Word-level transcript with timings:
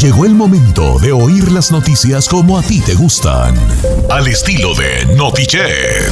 Llegó 0.00 0.24
el 0.24 0.34
momento 0.34 0.98
de 0.98 1.12
oír 1.12 1.52
las 1.52 1.70
noticias 1.70 2.26
como 2.26 2.58
a 2.58 2.62
ti 2.62 2.80
te 2.80 2.94
gustan. 2.94 3.54
Al 4.10 4.26
estilo 4.28 4.74
de 4.74 5.04
Notichet. 5.14 6.10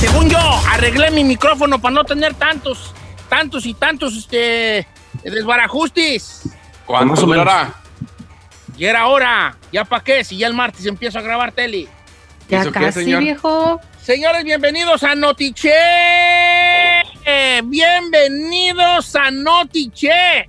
Según 0.00 0.28
yo, 0.28 0.40
arreglé 0.68 1.12
mi 1.12 1.22
micrófono 1.22 1.80
para 1.80 1.94
no 1.94 2.02
tener 2.02 2.34
tantos, 2.34 2.92
tantos 3.28 3.64
y 3.64 3.74
tantos 3.74 4.16
este, 4.16 4.88
desbarajustes. 5.22 6.42
¿Cuándo 6.84 7.14
durará? 7.14 7.74
Ya 8.76 8.90
era 8.90 9.06
hora. 9.06 9.56
¿Ya 9.70 9.84
para 9.84 10.02
qué? 10.02 10.24
Si 10.24 10.36
ya 10.36 10.48
el 10.48 10.54
martes 10.54 10.84
empiezo 10.84 11.20
a 11.20 11.22
grabar 11.22 11.52
tele. 11.52 11.86
Ya 12.48 12.62
¿Eso 12.62 12.72
qué, 12.72 12.80
casi, 12.80 13.04
señor? 13.04 13.22
viejo. 13.22 13.80
Señores, 14.04 14.44
bienvenidos 14.44 15.02
a 15.02 15.14
Notiche. 15.14 15.72
Bienvenidos 17.64 19.16
a 19.16 19.30
Notiche. 19.30 20.46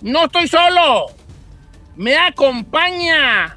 No 0.00 0.24
estoy 0.24 0.48
solo. 0.48 1.06
Me 1.94 2.16
acompaña 2.16 3.56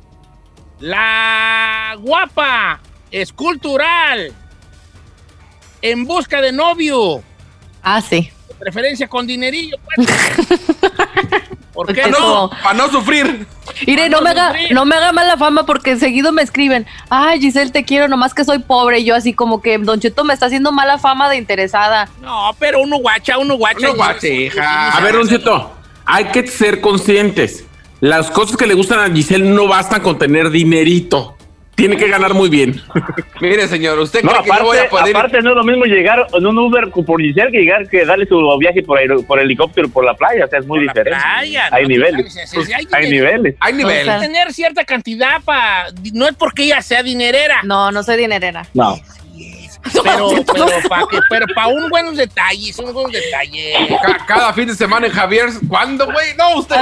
la 0.80 1.96
guapa 2.02 2.80
escultural 3.10 4.32
en 5.82 6.06
busca 6.06 6.40
de 6.40 6.52
novio. 6.52 7.24
Ah, 7.82 8.02
sí. 8.02 8.30
De 8.48 8.54
preferencia 8.54 9.08
con 9.08 9.26
dinerillo. 9.26 9.78
pues. 9.96 10.08
¿Por 11.76 11.88
qué 11.88 12.02
Porque 12.04 12.10
no? 12.12 12.18
como- 12.18 12.50
Para 12.64 12.74
no 12.74 12.90
sufrir. 12.90 13.46
Mire, 13.86 14.10
no 14.10 14.22
me, 14.22 14.30
haga, 14.30 14.54
no 14.72 14.86
me 14.86 14.96
haga 14.96 15.12
mala 15.12 15.38
fama 15.38 15.66
porque 15.66 15.98
seguido 15.98 16.32
me 16.32 16.42
escriben, 16.42 16.86
ay 17.10 17.40
Giselle, 17.42 17.72
te 17.72 17.84
quiero, 17.84 18.08
nomás 18.08 18.34
que 18.34 18.46
soy 18.46 18.60
pobre. 18.60 19.00
Y 19.00 19.06
yo 19.06 19.16
así 19.16 19.34
como 19.34 19.62
que 19.62 19.78
Don 19.78 20.00
Cheto 20.00 20.24
me 20.24 20.34
está 20.34 20.46
haciendo 20.46 20.72
mala 20.72 20.98
fama 20.98 21.30
de 21.30 21.36
interesada. 21.38 22.08
No, 22.22 22.52
pero 22.58 22.80
uno 22.82 22.98
guacha, 22.98 23.38
uno 23.38 23.56
guacha. 23.56 23.78
Uno 23.90 23.96
guacha, 23.96 24.28
hija. 24.28 24.92
A 24.96 25.02
ver, 25.02 25.14
Don 25.16 25.28
Cheto, 25.28 25.72
hay 26.06 26.26
que 26.26 26.48
ser 26.48 26.80
conscientes. 26.82 27.66
Las 28.00 28.30
cosas 28.32 28.56
que 28.58 28.68
le 28.68 28.74
gustan 28.76 29.00
a 29.00 29.14
Giselle 29.14 29.46
no 29.50 29.68
bastan 29.68 30.02
con 30.02 30.18
tener 30.18 30.50
dinerito. 30.52 31.36
Tiene 31.76 31.98
que 31.98 32.08
ganar 32.08 32.34
muy 32.34 32.48
bien. 32.50 32.82
Mire, 33.42 33.68
señor, 33.68 34.00
¿usted 34.00 34.24
No, 34.24 34.32
cree 34.32 34.44
que 34.44 34.48
yo 34.58 34.64
voy 34.64 34.78
aparte, 34.78 34.88
a 34.88 34.90
poder 35.02 35.16
aparte 35.18 35.42
no 35.42 35.50
es 35.52 35.56
lo 35.58 35.64
mismo 35.66 35.84
llegar 35.86 36.26
en 36.34 36.46
un 36.48 36.58
Uber 36.58 36.90
por 36.90 37.22
Giselle 37.22 37.52
que 37.52 37.60
llegar 37.60 37.90
que 37.90 38.06
darle 38.06 38.26
su 38.28 38.40
viaje 38.60 38.82
por, 38.82 38.98
aer- 38.98 39.26
por 39.28 39.40
helicóptero 39.40 39.90
por 39.90 40.06
la 40.06 40.14
playa, 40.14 40.46
o 40.46 40.48
sea, 40.48 40.60
es 40.60 40.66
muy 40.66 40.80
Por 40.80 40.86
la 40.86 40.94
diferente. 40.94 41.20
playa, 41.22 41.70
hay 41.72 41.84
¿no? 41.84 41.90
niveles. 41.90 42.38
Hay 42.38 42.64
hay 42.74 43.10
niveles. 43.10 43.10
niveles. 43.12 43.56
Hay 43.60 43.74
nivel. 43.74 44.02
O 44.02 44.06
sea, 44.06 44.20
tener 44.22 44.54
cierta 44.54 44.86
cantidad 44.86 45.42
para. 45.44 45.88
No 46.14 46.28
es 46.28 46.36
porque 46.36 46.64
ella 46.64 46.82
sea 46.82 47.04
dinerera. 47.04 47.62
No, 47.64 47.92
no 47.92 48.04
soy 48.04 48.18
dinerera. 48.18 48.66
No. 48.74 48.98
Pero, 49.94 50.30
pero 50.52 50.66
para 50.90 51.06
pero 51.30 51.46
pa 51.54 51.68
un 51.68 51.90
buenos 51.90 52.16
detalles, 52.18 52.78
unos 52.80 52.94
buenos 52.94 53.12
detalles. 53.12 53.76
Ca- 54.04 54.26
cada 54.26 54.54
fin 54.54 54.68
de 54.68 54.76
semana 54.76 55.08
en 55.08 55.14
Javier. 55.14 55.50
¿Cuándo, 55.68 56.06
güey? 56.06 56.36
No, 56.38 56.58
usted. 56.60 56.76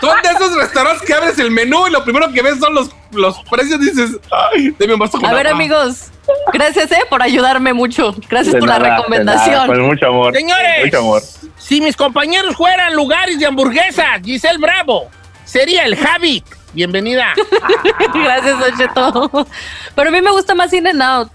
Son 0.00 0.20
de 0.22 0.28
esos 0.30 0.54
restaurantes 0.56 1.02
que 1.06 1.14
abres 1.14 1.38
el 1.38 1.50
menú 1.50 1.86
y 1.88 1.90
lo 1.90 2.04
primero 2.04 2.30
que 2.32 2.42
ves 2.42 2.58
son 2.58 2.74
los, 2.74 2.90
los 3.12 3.38
precios. 3.50 3.80
Dices, 3.80 4.10
ay, 4.30 4.74
deme 4.78 4.94
un 4.94 5.00
vaso 5.00 5.18
con 5.18 5.24
A 5.28 5.32
ver, 5.32 5.46
agua". 5.46 5.58
amigos, 5.58 6.10
gracias 6.52 6.92
eh, 6.92 7.00
por 7.08 7.22
ayudarme 7.22 7.72
mucho. 7.72 8.14
Gracias 8.28 8.54
De 8.54 8.60
por 8.60 8.68
la 8.68 8.78
nada, 8.78 8.96
recomendación. 8.98 9.66
con 9.66 9.80
mucho 9.80 10.06
amor. 10.08 10.34
Señores, 10.34 10.84
Mucho 10.84 10.98
amor. 10.98 11.22
si 11.56 11.80
mis 11.80 11.96
compañeros 11.96 12.56
fueran 12.56 12.94
lugares 12.94 13.38
de 13.38 13.46
hamburguesas, 13.46 14.20
Giselle 14.22 14.58
Bravo, 14.58 15.08
sería 15.44 15.84
el 15.84 15.96
Javi. 15.96 16.44
Bienvenida. 16.74 17.34
gracias, 18.14 18.58
Don 18.58 18.76
Cheto. 18.78 19.46
Pero 19.94 20.08
a 20.08 20.12
mí 20.12 20.20
me 20.22 20.30
gusta 20.30 20.54
más 20.54 20.72
In 20.72 20.86
and 20.86 21.02
Out. 21.02 21.30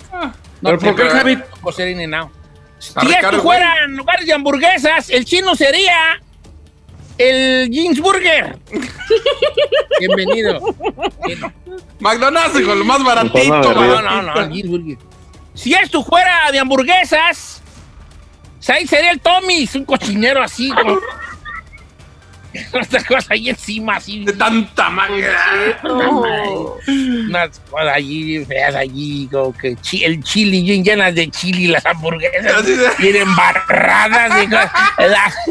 ¿Pero 0.62 0.80
por 0.80 0.96
qué 0.96 1.10
Javi? 1.10 1.38
Por 1.62 1.74
ser 1.74 1.90
in 1.90 2.12
Si 2.80 2.90
esto 2.90 3.30
güey. 3.30 3.42
fueran 3.42 3.96
lugares 3.96 4.26
de 4.26 4.34
hamburguesas, 4.34 5.10
el 5.10 5.26
chino 5.26 5.56
sería 5.56 6.22
el 7.18 7.70
Jeans 7.70 8.00
Burger. 8.00 8.58
Bienvenido. 10.00 10.60
McDonald's, 12.00 12.60
hijo, 12.60 12.76
lo 12.76 12.86
más 12.86 13.04
baratito. 13.04 13.34
Pues, 13.34 13.48
no, 13.48 13.74
güey. 13.74 13.90
No, 13.90 14.02
no, 14.02 14.22
no, 14.22 14.42
el 14.42 14.52
Jeans 14.52 14.70
Burger. 14.70 14.98
Si 15.54 15.74
esto 15.74 16.04
fuera 16.04 16.52
de 16.52 16.60
hamburguesas, 16.60 17.62
ahí 18.68 18.86
sería 18.86 19.12
el 19.12 19.20
Tommy's, 19.20 19.76
un 19.76 19.86
cochinero 19.86 20.44
así, 20.44 20.70
con 20.70 21.00
otra 22.74 23.04
cosa 23.04 23.28
ahí 23.34 23.50
encima, 23.50 23.96
así. 23.98 24.24
De 24.26 24.34
tanta 24.34 24.90
magia. 24.90 25.32
Unas 27.28 27.60
cosas 27.70 27.88
allí 27.96 28.46
feas 28.46 28.76
allí, 28.76 29.28
como 29.32 29.54
que 29.54 29.76
chi- 29.78 30.04
el 30.04 30.24
chili, 30.24 30.64
bien 30.64 30.84
llenas 30.84 31.14
de 31.16 31.30
chili, 31.30 31.68
las 31.68 31.86
hamburguesas, 31.86 32.54
Así 32.54 32.74
de- 32.76 32.90
bien 33.00 33.16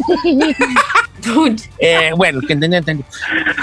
Eh, 1.79 2.11
bueno, 2.17 2.41
que 2.47 2.53
entendí, 2.53 2.77
entendí. 2.77 3.05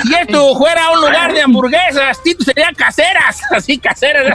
Si 0.03 0.13
esto 0.15 0.55
fuera 0.57 0.89
un 0.91 1.01
lugar 1.01 1.33
de 1.33 1.41
hamburguesas, 1.41 2.21
Tito 2.23 2.43
serían 2.43 2.73
caseras, 2.75 3.41
así 3.51 3.77
caseras. 3.77 4.33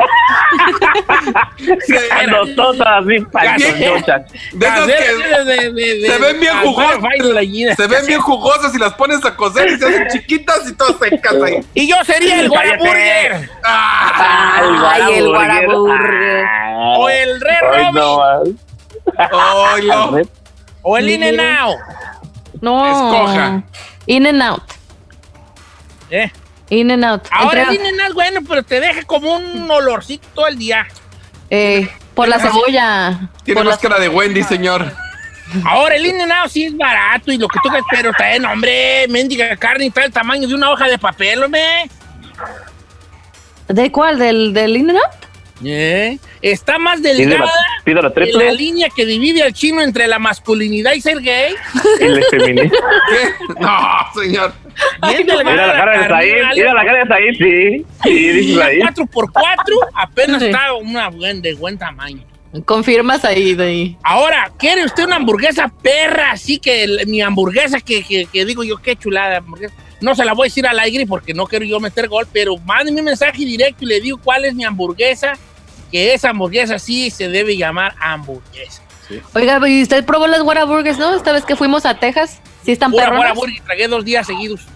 Así, 2.86 3.20
panchochas. 3.32 4.32
De 4.52 4.66
esas 4.66 4.80
Caseras, 4.80 5.46
se 5.46 6.18
ven 6.18 6.40
bien 6.40 6.52
ah, 6.54 6.60
jugosas. 6.62 6.98
se 7.76 7.86
ven 7.86 8.06
bien 8.06 8.20
jugosas 8.20 8.74
y 8.74 8.78
las 8.78 8.94
pones 8.94 9.24
a 9.24 9.34
cocer 9.36 9.70
y 9.70 9.78
se 9.78 9.86
hacen 9.86 10.08
chiquitas 10.08 10.68
y 10.68 10.74
todas 10.74 10.96
secas 10.98 11.34
ahí. 11.44 11.60
Y 11.74 11.88
yo 11.88 11.96
sería 12.04 12.40
el. 12.40 12.48
Guaraburger 12.48 13.50
Ah, 13.64 14.60
Ay, 14.92 15.18
el 15.18 15.28
Guaraburger. 15.28 16.44
Guaraburger. 16.96 16.98
o 16.98 17.08
el 17.08 17.40
más. 17.92 18.48
oilo. 19.74 20.20
o 20.82 20.96
el 20.98 21.10
In 21.10 21.24
and 21.24 21.40
Out. 21.40 21.78
No. 22.60 22.84
Escoja. 22.86 23.62
In 24.06 24.26
and 24.26 24.42
Out. 24.42 24.62
Eh. 26.10 26.30
In 26.70 26.90
and 26.90 27.04
Out. 27.04 27.26
Ahora 27.30 27.62
Entre- 27.62 27.76
el 27.76 27.80
In 27.80 27.86
and 28.00 28.00
Out, 28.08 28.14
bueno, 28.14 28.40
pero 28.48 28.62
te 28.62 28.80
deja 28.80 29.02
como 29.04 29.34
un 29.36 29.70
olorcito 29.70 30.26
todo 30.34 30.46
el 30.48 30.58
día. 30.58 30.86
eh, 31.50 31.88
por 32.14 32.28
la 32.28 32.38
cebolla. 32.40 33.30
Tiene 33.44 33.58
por 33.60 33.64
la- 33.66 33.70
máscara 33.72 33.98
de 34.00 34.08
Wendy, 34.08 34.42
señor. 34.42 34.92
Ahora 35.64 35.94
el 35.96 36.04
In 36.04 36.20
and 36.20 36.32
Out 36.32 36.50
sí 36.50 36.64
es 36.64 36.76
barato 36.76 37.32
y 37.32 37.38
lo 37.38 37.48
que 37.48 37.58
tú 37.62 37.68
quieras, 37.70 37.86
pero 37.90 38.12
trae, 38.12 38.38
no, 38.38 38.50
hombre, 38.52 39.06
mendiga 39.08 39.56
carne 39.56 39.86
y 39.86 39.90
trae 39.90 40.06
el 40.06 40.12
tamaño 40.12 40.46
de 40.48 40.54
una 40.54 40.70
hoja 40.70 40.86
de 40.88 40.98
papel, 40.98 41.42
hombre. 41.44 41.88
¿De 43.68 43.92
cuál? 43.92 44.18
¿Del, 44.18 44.52
del 44.52 44.76
In 44.76 44.90
and 44.90 44.98
Out? 44.98 45.27
Eh, 45.64 46.18
Está 46.40 46.78
más 46.78 47.00
Pido 47.00 47.14
delgada 47.14 47.44
la, 47.46 47.50
pido 47.84 48.02
la 48.02 48.12
que 48.12 48.20
la 48.20 48.26
triple 48.26 48.52
línea 48.54 48.88
que 48.94 49.04
divide 49.04 49.42
al 49.42 49.52
chino 49.52 49.82
entre 49.82 50.06
la 50.06 50.18
masculinidad 50.18 50.92
y 50.94 51.00
ser 51.00 51.20
gay. 51.20 51.54
y 52.00 52.52
la. 52.54 52.70
No, 53.60 54.20
señor. 54.22 54.52
Mira 55.02 55.34
la 55.42 55.72
cara 55.72 56.00
de 56.02 56.08
Said, 56.08 56.44
mira 56.54 56.74
la 56.74 56.84
cara 56.84 57.04
de 57.04 57.08
Said, 57.08 57.32
sí. 57.38 57.86
Sí, 58.04 58.08
Y 58.10 58.28
dices 58.32 58.56
la 58.56 58.66
ahí. 58.66 58.78
4x4 58.80 59.34
apenas 59.94 60.40
Sí. 60.40 60.46
está 60.48 60.74
una 60.74 61.08
buen, 61.08 61.42
de 61.42 61.54
buen 61.54 61.76
tamaño. 61.78 62.22
Confirmas 62.64 63.24
ahí 63.24 63.54
de 63.54 63.64
ahí. 63.64 63.96
Ahora, 64.02 64.50
¿quiere 64.58 64.84
usted 64.84 65.04
una 65.04 65.16
hamburguesa 65.16 65.70
perra? 65.82 66.30
Así 66.32 66.58
que 66.58 66.84
el- 66.84 67.06
mi 67.06 67.20
hamburguesa, 67.20 67.80
que, 67.80 68.02
que- 68.02 68.26
que 68.26 68.44
digo 68.46 68.64
yo, 68.64 68.76
qué 68.78 68.96
chulada 68.96 69.38
hamburguesa. 69.38 69.74
No 70.00 70.14
se 70.14 70.24
la 70.24 70.32
voy 70.32 70.46
a 70.46 70.48
decir 70.48 70.66
al 70.66 70.78
aire 70.78 71.04
porque 71.06 71.34
no 71.34 71.44
quiero 71.46 71.64
yo 71.64 71.78
meter 71.80 72.06
gol, 72.08 72.26
pero 72.32 72.56
mándeme 72.58 73.00
un 73.00 73.06
mensaje 73.06 73.38
directo 73.44 73.84
y 73.84 73.88
le 73.88 74.00
digo 74.00 74.18
cuál 74.22 74.44
es 74.44 74.54
mi 74.54 74.64
hamburguesa, 74.64 75.32
que 75.90 76.14
esa 76.14 76.30
hamburguesa 76.30 76.78
sí 76.78 77.10
se 77.10 77.28
debe 77.28 77.56
llamar 77.56 77.94
hamburguesa. 78.00 78.82
Oiga, 79.34 79.60
¿y 79.68 79.82
usted 79.82 80.04
probó 80.04 80.26
las 80.26 80.42
Whataburgers, 80.42 80.98
no? 80.98 81.14
Esta 81.14 81.32
vez 81.32 81.44
que 81.44 81.56
fuimos 81.56 81.86
a 81.86 81.94
Texas. 81.98 82.40
¿Sí 82.64 82.72
están 82.72 82.90
Pura 82.90 83.04
perronas? 83.04 83.34
buena 83.34 83.34
burger, 83.34 83.62
tragué 83.64 83.88
dos 83.88 84.04
días 84.04 84.26
seguidos. 84.26 84.66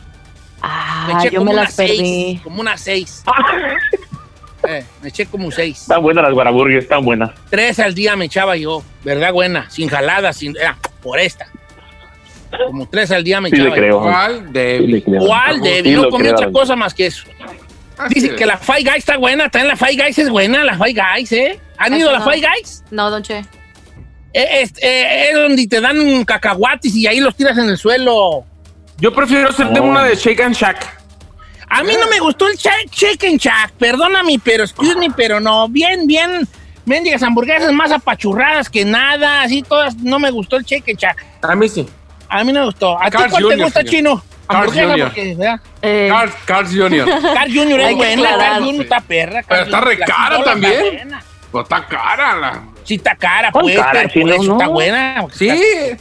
Ah, 0.63 1.05
Me 1.09 1.15
eché 1.21 1.31
yo 1.35 1.41
como 1.41 1.51
me 1.53 1.57
unas 1.59 1.65
las 1.67 1.75
perdí. 1.77 1.97
seis, 1.99 2.41
como 2.43 2.61
unas 2.61 2.81
seis. 2.81 3.23
Eh, 4.69 4.85
me 5.03 5.09
eché 5.09 5.27
como 5.27 5.51
seis. 5.51 5.81
Están 5.83 6.01
buenas 6.03 6.23
las 6.23 6.33
guaraburgues, 6.33 6.85
están 6.85 7.05
buenas. 7.05 7.33
Tres 7.51 7.81
al 7.81 7.95
día 7.97 8.15
me 8.15 8.27
echaba 8.27 8.55
yo, 8.57 8.85
¿verdad? 9.03 9.33
Buena, 9.33 9.69
sin 9.69 9.89
jalada, 9.89 10.33
sin... 10.33 10.55
ah, 10.65 10.77
por 11.03 11.19
esta. 11.19 11.49
Como 12.69 12.87
tres 12.89 13.11
al 13.11 13.25
día 13.25 13.41
me 13.41 13.51
Sí 13.51 13.57
le 13.57 13.63
echaba 13.65 13.77
yo. 13.77 13.83
creo. 13.83 14.01
¿Cuál? 14.03 14.37
Sí 14.47 14.53
Débil. 14.53 14.91
le 14.93 15.03
creo. 15.03 15.27
¿Cuál, 15.27 15.61
Sí? 15.65 15.91
No 15.91 16.09
comí 16.11 16.29
otra 16.29 16.53
cosa 16.53 16.77
más 16.77 16.95
que 16.95 17.07
eso. 17.07 17.25
Dice 18.09 18.35
que 18.35 18.47
la 18.47 18.57
Five 18.59 18.83
Guys 18.83 18.97
está 18.97 19.17
buena, 19.17 19.49
también 19.49 19.69
la 19.69 19.77
Five 19.77 20.03
Guys 20.03 20.19
es 20.19 20.29
buena, 20.31 20.65
la 20.65 20.75
Five 20.77 20.95
Guys, 20.95 21.33
¿eh? 21.33 21.61
¿Han 21.79 21.95
ido 21.97 22.09
a 22.11 22.13
la 22.13 22.19
Ajá. 22.19 22.31
Five 22.31 22.47
Guys? 22.47 22.83
No, 22.91 23.11
don 23.11 23.23
Che. 23.23 23.39
Eh, 24.35 24.63
Es, 24.63 24.73
eh, 24.83 25.29
es 25.31 25.35
donde 25.35 25.67
te 25.67 25.81
dan 25.81 26.25
cacahuates 26.25 26.95
y 26.95 27.07
ahí 27.07 27.21
los 27.21 27.35
tiras 27.37 27.57
en 27.59 27.69
el 27.69 27.77
suelo. 27.79 28.45
Yo 28.99 29.13
prefiero 29.13 29.51
hacerte 29.51 29.81
Oh. 29.81 29.85
una 29.85 30.05
de 30.05 30.15
Shake 30.17 30.41
and 30.41 30.55
Shack. 30.55 31.01
A 31.69 31.83
mí 31.83 31.95
no 31.99 32.07
me 32.09 32.19
gustó 32.21 32.49
el 32.49 32.57
cha- 32.59 32.71
chicken 32.91 33.39
shack, 33.39 33.73
perdóname, 33.79 34.39
pero 34.45 34.65
excuse 34.65 34.95
me, 34.97 35.11
pero 35.11 35.41
no. 35.41 35.69
Bien, 35.69 36.07
bien, 36.07 36.47
mendigas 36.85 37.23
hamburguesas 37.23 37.73
más 37.73 37.91
apachurradas 37.91 38.69
que 38.69 38.85
nada, 38.85 39.43
así 39.43 39.63
todas. 39.63 39.97
No 39.97 40.19
me 40.19 40.31
gustó 40.31 40.57
el 40.57 40.65
chicken 40.67 40.97
shack. 40.97 41.25
A 41.43 41.55
mí 41.55 41.69
sí. 41.69 41.89
A 42.29 42.45
mí 42.45 42.53
no 42.53 42.61
me 42.61 42.67
gustó. 42.67 43.01
¿A 43.01 43.11
ti 43.11 43.17
cuál 43.31 43.49
te 43.49 43.57
gusta, 43.63 43.81
señor. 43.81 43.91
chino? 43.91 44.25
Hamburguesa, 44.49 45.11
Jr. 45.11 45.61
Eh, 45.83 46.09
Carl, 46.11 46.33
Carl 46.45 46.67
Jr. 46.67 47.07
Carl 47.35 47.53
Jr. 47.55 47.81
Es 47.81 47.89
que 47.89 47.95
buena. 47.95 48.39
Carl 48.39 48.65
Jr. 48.65 48.83
está 48.83 49.01
perra. 49.01 49.43
Pero 49.49 49.49
Carl 49.49 49.65
está 49.65 49.81
re 49.81 49.99
cara 49.99 50.39
está 50.39 50.51
también. 50.51 51.11
Pues 51.51 51.65
está 51.65 51.87
cara 51.87 52.37
la. 52.37 52.63
Sí 52.85 52.95
está 52.95 53.15
cara, 53.15 53.53
pues, 53.53 53.77
cara, 53.77 53.91
pero 53.93 54.03
por 54.05 54.13
chino, 54.13 54.33
eso 54.33 54.43
no. 54.43 54.53
está 54.55 54.69
buena. 54.69 55.25
Sí, 55.33 55.51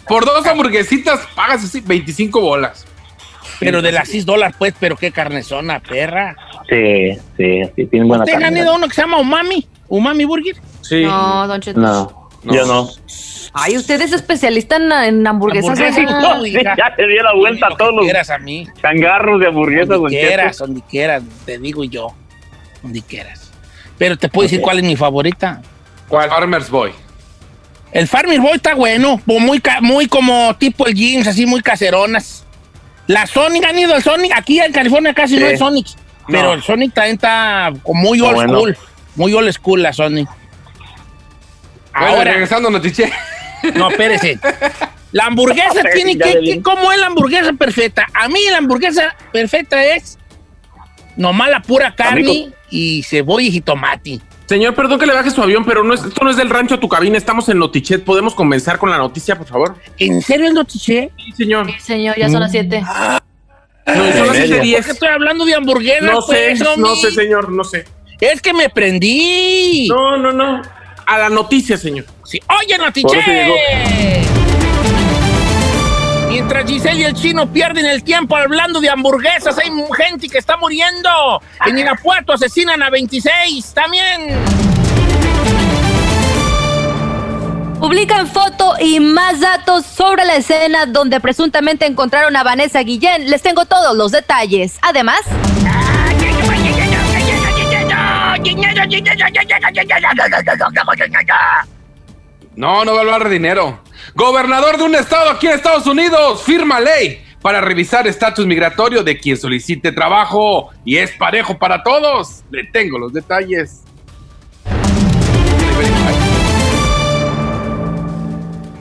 por 0.08 0.26
dos 0.26 0.46
hamburguesitas 0.46 1.20
pagas 1.36 1.64
así 1.64 1.82
25 1.82 2.42
bolas. 2.42 2.86
Pero 3.60 3.84
de 3.84 3.92
las 3.92 4.10
6 4.10 4.26
dólares, 4.26 4.56
pues, 4.58 4.74
pero 4.80 4.96
qué 4.96 5.12
carnezona, 5.12 5.80
perra. 5.80 6.36
Sí, 6.68 7.12
sí, 7.38 7.62
sí, 7.76 7.86
tienen 7.86 8.08
buena 8.08 8.24
¿Ustedes 8.24 8.38
han 8.38 8.44
carne. 8.44 8.60
ido 8.62 8.72
a 8.72 8.76
uno 8.76 8.88
que 8.88 8.96
se 8.96 9.02
llama 9.02 9.18
Umami? 9.18 9.68
¿Umami 9.88 10.26
Burger? 10.26 10.56
Sí. 10.82 11.04
No, 11.04 11.48
Don 11.48 11.62
Cheto. 11.62 11.80
No, 11.80 12.21
yo 12.44 12.66
no. 12.66 12.90
Ay, 13.54 13.78
usted 13.78 14.00
es 14.02 14.14
especialista 14.14 14.78
en, 14.78 14.92
en 14.92 15.28
hamburguesas. 15.28 15.72
Hamburguesas, 15.78 16.06
¿verdad? 16.06 16.22
no, 16.38 16.44
Sí, 16.44 16.50
hija. 16.52 16.76
ya 16.78 16.96
te 16.96 17.06
dio 17.08 17.22
la 17.24 17.34
vuelta 17.36 17.68
a 17.68 17.76
todos 17.76 17.90
que 17.92 17.96
los 17.98 18.04
quieras 18.06 18.30
a 18.30 18.38
mí. 18.38 18.68
changarros 18.82 19.40
de 19.40 19.48
hamburguesas, 19.48 19.90
don 19.90 20.02
Donde 20.04 20.20
quieras, 20.20 20.58
donde 20.58 20.82
quieras, 20.90 21.24
te 21.46 21.58
digo 21.58 21.84
yo. 21.84 22.08
Donde 22.82 23.02
quieras. 23.02 23.52
Pero 23.98 24.18
te 24.18 24.30
puedo 24.30 24.44
decir 24.48 24.62
cuál 24.62 24.80
es 24.80 24.84
mi 24.86 24.96
favorita. 24.96 25.62
¿Cuál? 26.08 26.30
Farmer's 26.30 26.70
Boy. 26.70 26.92
El 27.92 28.08
Farmer 28.08 28.40
Boy 28.40 28.54
está 28.54 28.74
bueno, 28.74 29.22
muy, 29.26 29.62
muy 29.82 30.08
como 30.08 30.56
tipo 30.58 30.88
el 30.88 30.96
jeans, 30.96 31.28
así 31.28 31.46
muy 31.46 31.62
caseronas. 31.62 32.46
La 33.08 33.28
Sonic, 33.28 33.66
han 33.66 33.78
ido 33.78 33.94
al 33.94 34.02
Sonic, 34.02 34.32
aquí 34.34 34.60
en 34.62 34.72
California 34.72 35.14
casi 35.14 35.38
no 35.38 35.46
hay 35.48 35.58
Sonic, 35.58 35.88
pero 36.28 36.44
No. 36.44 36.54
el 36.54 36.62
Sonic 36.64 36.94
también 36.94 37.16
está 37.16 37.74
como 37.84 38.02
muy 38.02 38.20
Está 38.20 38.30
old 38.30 38.36
bueno. 38.38 38.54
school, 38.60 38.78
muy 39.18 39.34
old 39.34 39.52
school 39.52 39.84
la 39.84 39.92
Sonic. 39.92 40.30
Bueno, 41.94 42.08
Ahora, 42.08 42.32
regresando 42.32 42.70
a 42.70 42.72
Notiche. 42.72 43.12
no, 43.76 43.90
espérese. 43.90 44.40
La 45.12 45.26
hamburguesa 45.26 45.82
tiene 45.94 46.18
que, 46.18 46.62
¿cómo 46.64 46.92
es 46.92 47.00
la 47.00 47.08
hamburguesa 47.08 47.54
perfecta? 47.54 48.08
A 48.14 48.30
mí 48.30 48.40
la 48.50 48.58
hamburguesa 48.58 49.16
perfecta 49.34 49.84
es 49.84 50.18
nomás 51.18 51.50
la 51.50 51.62
pura 51.62 51.94
carne 51.94 52.22
Amigo. 52.22 52.52
y 52.70 53.04
cebolla 53.04 53.48
y 53.48 53.52
jitomate. 53.52 54.20
Señor, 54.46 54.74
perdón 54.74 55.00
que 55.00 55.06
le 55.06 55.14
baje 55.14 55.30
su 55.30 55.42
avión, 55.42 55.64
pero 55.66 55.84
no 55.84 55.94
es, 55.94 56.04
esto 56.04 56.24
no 56.24 56.30
es 56.30 56.38
del 56.38 56.50
rancho 56.50 56.76
a 56.76 56.80
tu 56.80 56.90
cabina, 56.90 57.18
estamos 57.18 57.48
en 57.50 57.60
Notichet. 57.60 58.04
¿Podemos 58.04 58.36
comenzar 58.36 58.78
con 58.78 58.90
la 58.90 58.98
noticia, 58.98 59.38
por 59.38 59.48
favor? 59.48 59.76
¿En 59.98 60.22
serio 60.22 60.48
es 60.48 60.54
noticia? 60.54 61.10
Sí, 61.18 61.32
señor. 61.38 61.68
Sí, 61.68 61.80
señor, 61.80 62.18
ya 62.18 62.30
son 62.30 62.42
las 62.42 62.52
7. 62.52 62.82
No, 62.82 63.94
son 63.94 64.28
las 64.28 64.38
media. 64.38 64.58
¿Por 64.58 64.62
qué 64.62 64.82
7:10. 64.82 64.90
estoy 64.92 65.08
hablando 65.10 65.46
de 65.46 65.56
hamburguesas? 65.56 66.04
No 66.04 66.22
sé, 66.22 66.56
pues, 66.58 66.78
no 66.78 66.96
sé, 66.96 67.12
señor, 67.12 67.50
no 67.52 67.64
sé. 67.64 67.86
Es 68.20 68.42
que 68.42 68.54
me 68.54 68.70
prendí. 68.70 69.88
No, 69.90 70.18
no, 70.18 70.32
no. 70.32 70.62
A 71.06 71.18
la 71.18 71.30
noticia, 71.30 71.78
señor. 71.78 72.06
Sí. 72.24 72.40
Oye, 72.60 72.78
Notiche. 72.78 73.18
Mientras 76.30 76.66
Giselle 76.66 77.02
y 77.02 77.04
el 77.04 77.14
chino 77.14 77.52
pierden 77.52 77.86
el 77.86 78.04
tiempo 78.04 78.38
hablando 78.38 78.80
de 78.80 78.90
hamburguesas, 78.90 79.58
hay 79.58 79.70
gente 79.98 80.30
que 80.30 80.38
está 80.38 80.56
muriendo. 80.56 81.42
En 81.66 81.78
Irapuato 81.78 82.34
asesinan 82.34 82.82
a 82.82 82.90
26 82.90 83.74
también. 83.74 84.38
Publican 87.82 88.28
foto 88.28 88.76
y 88.80 89.00
más 89.00 89.40
datos 89.42 89.86
sobre 89.86 90.24
la 90.24 90.36
escena 90.36 90.86
donde 90.86 91.20
presuntamente 91.20 91.86
encontraron 91.86 92.36
a 92.36 92.44
Vanessa 92.44 92.80
Guillén. 92.82 93.30
Les 93.30 93.42
tengo 93.42 93.66
todos 93.66 93.98
los 93.98 94.12
detalles. 94.12 94.78
Además, 94.84 95.22
No, 102.56 102.84
no 102.84 102.94
va 102.94 102.98
a 102.98 103.02
hablar 103.02 103.24
de 103.26 103.30
dinero. 103.30 103.82
Gobernador 104.16 104.78
de 104.78 104.84
un 104.84 104.96
estado 104.96 105.30
aquí 105.30 105.48
en 105.48 105.54
Estados 105.54 105.86
Unidos 105.86 106.44
firma 106.44 106.80
ley 106.80 107.24
para 107.42 107.62
revisar 107.62 108.08
estatus 108.08 108.46
migratorio 108.46 109.04
de 109.04 109.18
quien 109.18 109.38
solicite 109.38 109.92
trabajo 109.92 110.70
y 110.84 110.98
es 110.98 111.12
parejo 111.12 111.58
para 111.58 111.84
todos. 111.84 112.44
Le 112.52 112.66
tengo 112.66 112.98
los 112.98 113.14
detalles. 113.14 113.84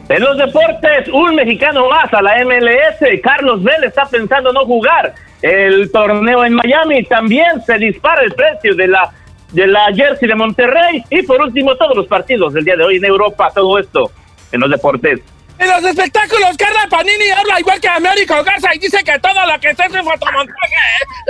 En 0.09 0.23
los 0.23 0.37
deportes, 0.39 1.09
un 1.13 1.37
mexicano 1.37 1.89
más 1.89 2.13
a 2.13 2.21
la 2.21 2.45
MLS. 2.45 3.21
Carlos 3.23 3.63
Vela 3.63 3.87
está 3.87 4.07
pensando 4.07 4.53
no 4.53 4.65
jugar 4.65 5.15
el 5.41 5.91
torneo 5.93 6.45
en 6.45 6.55
Miami. 6.55 7.05
También 7.05 7.63
se 7.65 7.79
dispara 7.79 8.23
el 8.23 8.33
precio 8.33 8.75
de 8.75 8.89
la, 8.89 9.13
de 9.53 9.67
la 9.67 9.87
jersey 9.95 10.29
de 10.29 10.35
Monterrey. 10.35 11.05
Y 11.11 11.23
por 11.23 11.41
último, 11.41 11.77
todos 11.77 11.97
los 11.97 12.07
partidos 12.07 12.53
del 12.53 12.65
día 12.65 12.77
de 12.77 12.85
hoy 12.85 12.97
en 12.97 13.05
Europa. 13.05 13.51
Todo 13.55 13.79
esto 13.79 14.11
en 14.53 14.61
los 14.61 14.71
deportes. 14.71 15.21
En 15.59 15.69
los 15.69 15.85
espectáculos, 15.85 16.57
Carla 16.57 16.87
Panini 16.89 17.31
habla 17.37 17.61
igual 17.61 17.79
que 17.81 17.89
Américo 17.89 18.35
Garza 18.43 18.75
y 18.75 18.79
dice 18.79 19.05
que 19.05 19.19
todo 19.19 19.47
lo 19.47 19.61
que 19.61 19.69
es 19.69 19.79
un 19.79 20.05
fotomontaje. 20.05 20.57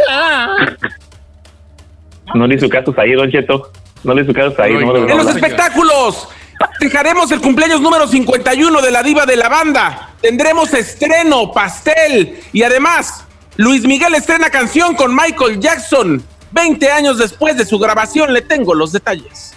Ah. 0.08 0.56
No 2.34 2.46
le 2.46 2.54
hizo 2.54 2.68
caso 2.68 2.94
ahí, 2.96 3.12
Don 3.12 3.28
Cheto. 3.30 3.72
No 4.04 4.14
le 4.14 4.22
hizo 4.22 4.32
caso 4.32 4.54
ahí. 4.62 4.74
No 4.74 4.96
En 4.96 5.16
los 5.16 5.34
espectáculos, 5.34 6.28
dejaremos 6.78 7.30
el 7.32 7.40
cumpleaños 7.40 7.80
número 7.80 8.06
51 8.06 8.80
de 8.80 8.90
la 8.90 9.02
diva 9.02 9.26
de 9.26 9.36
la 9.36 9.48
banda. 9.48 10.10
Tendremos 10.20 10.72
estreno, 10.74 11.50
pastel 11.50 12.40
y 12.52 12.62
además, 12.62 13.26
Luis 13.56 13.82
Miguel 13.82 14.14
estrena 14.14 14.48
canción 14.50 14.94
con 14.94 15.14
Michael 15.14 15.58
Jackson. 15.58 16.22
20 16.50 16.90
años 16.90 17.18
después 17.18 17.56
de 17.56 17.64
su 17.64 17.78
grabación, 17.78 18.32
le 18.32 18.42
tengo 18.42 18.74
los 18.74 18.92
detalles. 18.92 19.54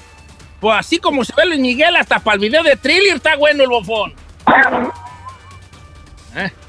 Pues 0.60 0.78
así 0.78 0.98
como 0.98 1.26
se 1.26 1.34
ve 1.36 1.46
Luis 1.46 1.60
Miguel, 1.60 1.96
hasta 1.96 2.20
para 2.20 2.36
el 2.36 2.42
video 2.42 2.64
de 2.64 2.76
thriller 2.76 3.18
está 3.18 3.36
bueno 3.36 3.64
el 3.64 3.70
bofón. 3.70 4.14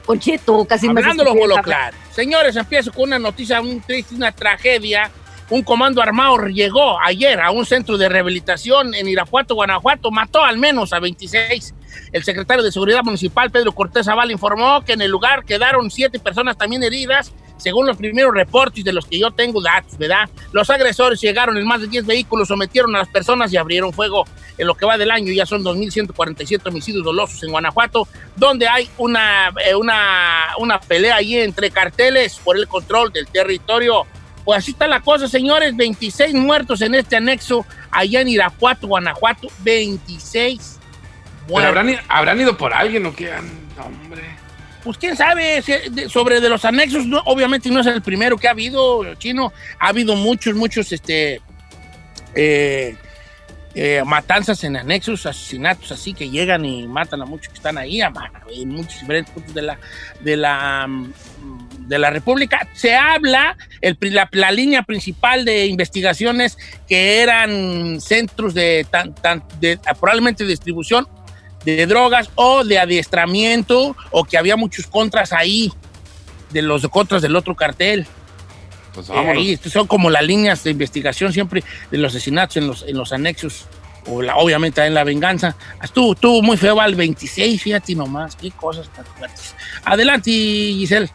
oye, 0.07 0.41
tú 0.45 0.67
casi 0.67 0.89
me 0.89 1.01
Hablándolo 1.01 1.35
café. 1.55 1.63
claro. 1.63 1.97
Señores, 2.11 2.57
empiezo 2.57 2.93
con 2.93 3.05
una 3.05 3.19
noticia 3.19 3.61
muy 3.63 3.81
triste, 3.81 4.15
una 4.15 4.33
tragedia. 4.33 5.11
Un 5.51 5.63
comando 5.63 6.01
armado 6.01 6.39
llegó 6.47 6.99
ayer 7.01 7.39
a 7.39 7.51
un 7.51 7.67
centro 7.67 7.99
de 7.99 8.09
rehabilitación 8.09 8.95
en 8.95 9.07
Irapuato, 9.07 9.55
Guanajuato, 9.55 10.11
mató 10.11 10.43
al 10.43 10.57
menos 10.57 10.93
a 10.95 11.01
26. 11.01 11.75
El 12.13 12.25
secretario 12.25 12.65
de 12.65 12.73
Seguridad 12.73 13.03
Municipal, 13.05 13.51
Pedro 13.51 13.73
Cortés 13.73 14.07
Zavala, 14.07 14.33
informó 14.33 14.83
que 14.83 14.95
en 14.95 15.03
el 15.03 15.11
lugar 15.11 15.45
quedaron 15.45 15.91
siete 15.91 16.19
personas 16.19 16.57
también 16.57 16.83
heridas, 16.83 17.33
según 17.57 17.87
los 17.87 17.97
primeros 17.97 18.35
reportes 18.35 18.85
de 18.85 18.93
los 18.93 19.07
que 19.07 19.19
yo 19.19 19.31
tengo 19.31 19.63
datos, 19.63 19.97
¿verdad? 19.97 20.29
Los 20.53 20.69
agresores 20.71 21.21
llegaron 21.21 21.57
en 21.57 21.67
más 21.67 21.81
de 21.81 21.87
10 21.87 22.05
vehículos, 22.07 22.49
sometieron 22.49 22.95
a 22.97 22.99
las 22.99 23.09
personas 23.09 23.53
y 23.53 23.57
abrieron 23.57 23.93
fuego. 23.93 24.25
En 24.59 24.67
lo 24.67 24.75
que 24.75 24.87
va 24.87 24.97
del 24.99 25.11
año 25.11 25.33
ya 25.33 25.47
son 25.47 25.63
2.147 25.65 26.67
homicidios 26.67 27.05
dolosos 27.05 27.43
en 27.43 27.51
Guanajuato, 27.51 28.07
donde 28.37 28.69
hay 28.69 28.89
una, 28.99 29.53
eh, 29.65 29.75
una, 29.75 30.43
una 30.59 30.81
pelea 30.81 31.17
ahí 31.17 31.37
entre 31.39 31.71
carteles 31.71 32.39
por 32.43 32.57
el 32.57 32.69
control 32.69 33.13
del 33.13 33.27
territorio. 33.29 34.07
Pues 34.45 34.59
así 34.59 34.73
está 34.73 34.87
la 34.87 35.01
cosa, 35.01 35.27
señores. 35.27 35.75
26 35.75 36.35
muertos 36.35 36.83
en 36.83 36.95
este 36.95 37.17
anexo 37.17 37.65
allá 37.91 38.21
en 38.21 38.29
Irapuato, 38.29 38.87
Guanajuato. 38.87 39.49
26 39.61 40.79
Pero 41.47 41.49
muertos. 41.49 41.69
habrán, 41.79 41.97
habrán 42.09 42.41
ido 42.41 42.57
por 42.57 42.75
alguien 42.75 43.07
o 43.07 43.15
qué. 43.15 43.33
Ah, 43.33 43.41
Hombre. 43.85 44.23
Pues 44.85 44.99
quién 44.99 45.17
sabe 45.17 45.63
sobre 46.09 46.41
de 46.41 46.49
los 46.51 46.65
anexos. 46.65 47.07
obviamente 47.25 47.71
no 47.71 47.81
es 47.81 47.87
el 47.87 48.03
primero 48.03 48.37
que 48.37 48.47
ha 48.49 48.51
habido, 48.51 49.15
chino. 49.15 49.53
Ha 49.81 49.89
habido 49.89 50.15
muchos, 50.15 50.55
muchos 50.55 50.93
este, 50.93 51.41
eh, 52.35 52.95
eh, 53.75 54.03
matanzas 54.05 54.63
en 54.63 54.77
anexos, 54.77 55.27
asesinatos 55.27 55.91
así 55.91 56.13
que 56.15 56.29
llegan 56.31 56.65
y 56.65 56.87
matan 56.87 57.23
a 57.23 57.25
muchos 57.25 57.49
que 57.49 57.55
están 57.57 57.79
ahí, 57.79 58.01
en 58.03 58.69
muchos 58.69 59.01
diferentes 59.01 59.33
puntos 59.33 59.55
de 59.55 59.63
la, 59.63 59.79
de 60.21 60.37
la, 60.37 60.87
mm, 60.87 61.13
de 61.89 61.99
la 61.99 62.11
República. 62.11 62.69
Se 62.75 62.95
habla, 62.95 63.57
la, 64.01 64.29
la 64.33 64.51
línea 64.53 64.83
principal 64.83 65.45
de 65.45 65.67
investigaciones 65.67 66.57
que 66.87 67.21
eran 67.23 68.01
centros 68.01 68.55
de, 68.55 68.87
tan, 68.91 69.15
tan- 69.15 69.43
de 69.61 69.79
probablemente 69.99 70.45
distribución 70.45 71.09
de 71.65 71.87
drogas 71.87 72.31
o 72.35 72.65
de 72.65 72.79
adiestramiento 72.79 73.97
o 74.11 74.25
que 74.25 74.37
había 74.37 74.57
muchos 74.57 74.87
contras 74.87 75.33
ahí 75.33 75.73
de 76.51 76.63
los 76.63 76.87
contras 76.89 77.23
del 77.23 77.37
otro 77.37 77.55
cartel. 77.55 78.07
Pues 78.95 79.11
Eh, 79.11 79.13
ahí 79.13 79.57
son 79.57 79.87
como 79.87 80.09
las 80.09 80.23
líneas 80.25 80.63
de 80.63 80.71
investigación 80.71 81.33
siempre 81.33 81.65
de 81.91 81.99
los 81.99 82.15
asesinatos 82.15 82.57
en 82.57 82.67
los, 82.67 82.83
en 82.87 82.97
los 82.97 83.13
anexos. 83.13 83.67
O 84.07 84.21
la, 84.21 84.37
obviamente 84.37 84.85
en 84.85 84.93
la 84.93 85.03
venganza. 85.03 85.57
Estuvo, 85.83 86.13
estuvo 86.13 86.43
muy 86.43 86.59
feo 86.59 86.79
al 86.79 86.95
26, 86.95 87.61
fíjate 87.63 87.95
nomás. 87.95 88.37
Qué 88.37 88.51
cosas 88.51 88.89
tan 88.91 89.05
fuertes. 89.07 89.55
Adelante, 89.83 90.31
Giselle. 90.31 91.11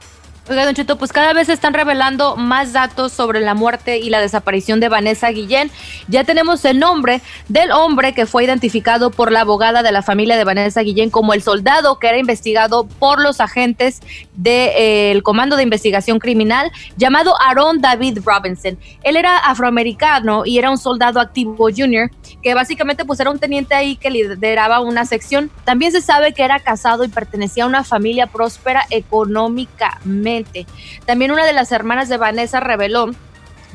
Oiga, 0.49 0.65
Don 0.65 0.73
Cheto, 0.73 0.97
pues 0.97 1.13
cada 1.13 1.31
vez 1.33 1.45
se 1.45 1.53
están 1.53 1.75
revelando 1.75 2.35
más 2.35 2.73
datos 2.73 3.11
sobre 3.13 3.39
la 3.39 3.53
muerte 3.53 3.99
y 3.99 4.09
la 4.09 4.19
desaparición 4.19 4.79
de 4.79 4.89
Vanessa 4.89 5.29
Guillén. 5.29 5.69
Ya 6.07 6.23
tenemos 6.23 6.65
el 6.65 6.79
nombre 6.79 7.21
del 7.49 7.71
hombre 7.71 8.15
que 8.15 8.25
fue 8.25 8.45
identificado 8.45 9.11
por 9.11 9.31
la 9.31 9.41
abogada 9.41 9.83
de 9.83 9.91
la 9.91 10.01
familia 10.01 10.37
de 10.37 10.45
Vanessa 10.45 10.81
Guillén 10.81 11.11
como 11.11 11.35
el 11.35 11.43
soldado 11.43 11.99
que 11.99 12.07
era 12.07 12.17
investigado 12.17 12.87
por 12.87 13.21
los 13.21 13.41
agentes 13.41 14.01
del 14.33 15.21
Comando 15.21 15.55
de 15.55 15.61
Investigación 15.61 16.17
Criminal 16.17 16.71
llamado 16.97 17.39
Aaron 17.39 17.79
David 17.79 18.17
Robinson. 18.25 18.79
Él 19.03 19.17
era 19.17 19.37
afroamericano 19.37 20.47
y 20.47 20.57
era 20.57 20.71
un 20.71 20.79
soldado 20.79 21.19
activo 21.19 21.69
junior 21.69 22.09
que 22.41 22.55
básicamente 22.55 23.05
pues 23.05 23.19
era 23.19 23.29
un 23.29 23.37
teniente 23.37 23.75
ahí 23.75 23.97
que 23.97 24.09
lideraba 24.09 24.79
una 24.79 25.05
sección. 25.05 25.51
También 25.63 25.91
se 25.91 26.01
sabe 26.01 26.33
que 26.33 26.41
era 26.41 26.59
casado 26.59 27.03
y 27.03 27.07
pertenecía 27.07 27.65
a 27.65 27.67
una 27.67 27.83
familia 27.83 28.25
próspera 28.25 28.83
económicamente. 28.89 30.38
También 31.05 31.31
una 31.31 31.45
de 31.45 31.53
las 31.53 31.71
hermanas 31.71 32.09
de 32.09 32.17
Vanessa 32.17 32.59
reveló 32.59 33.11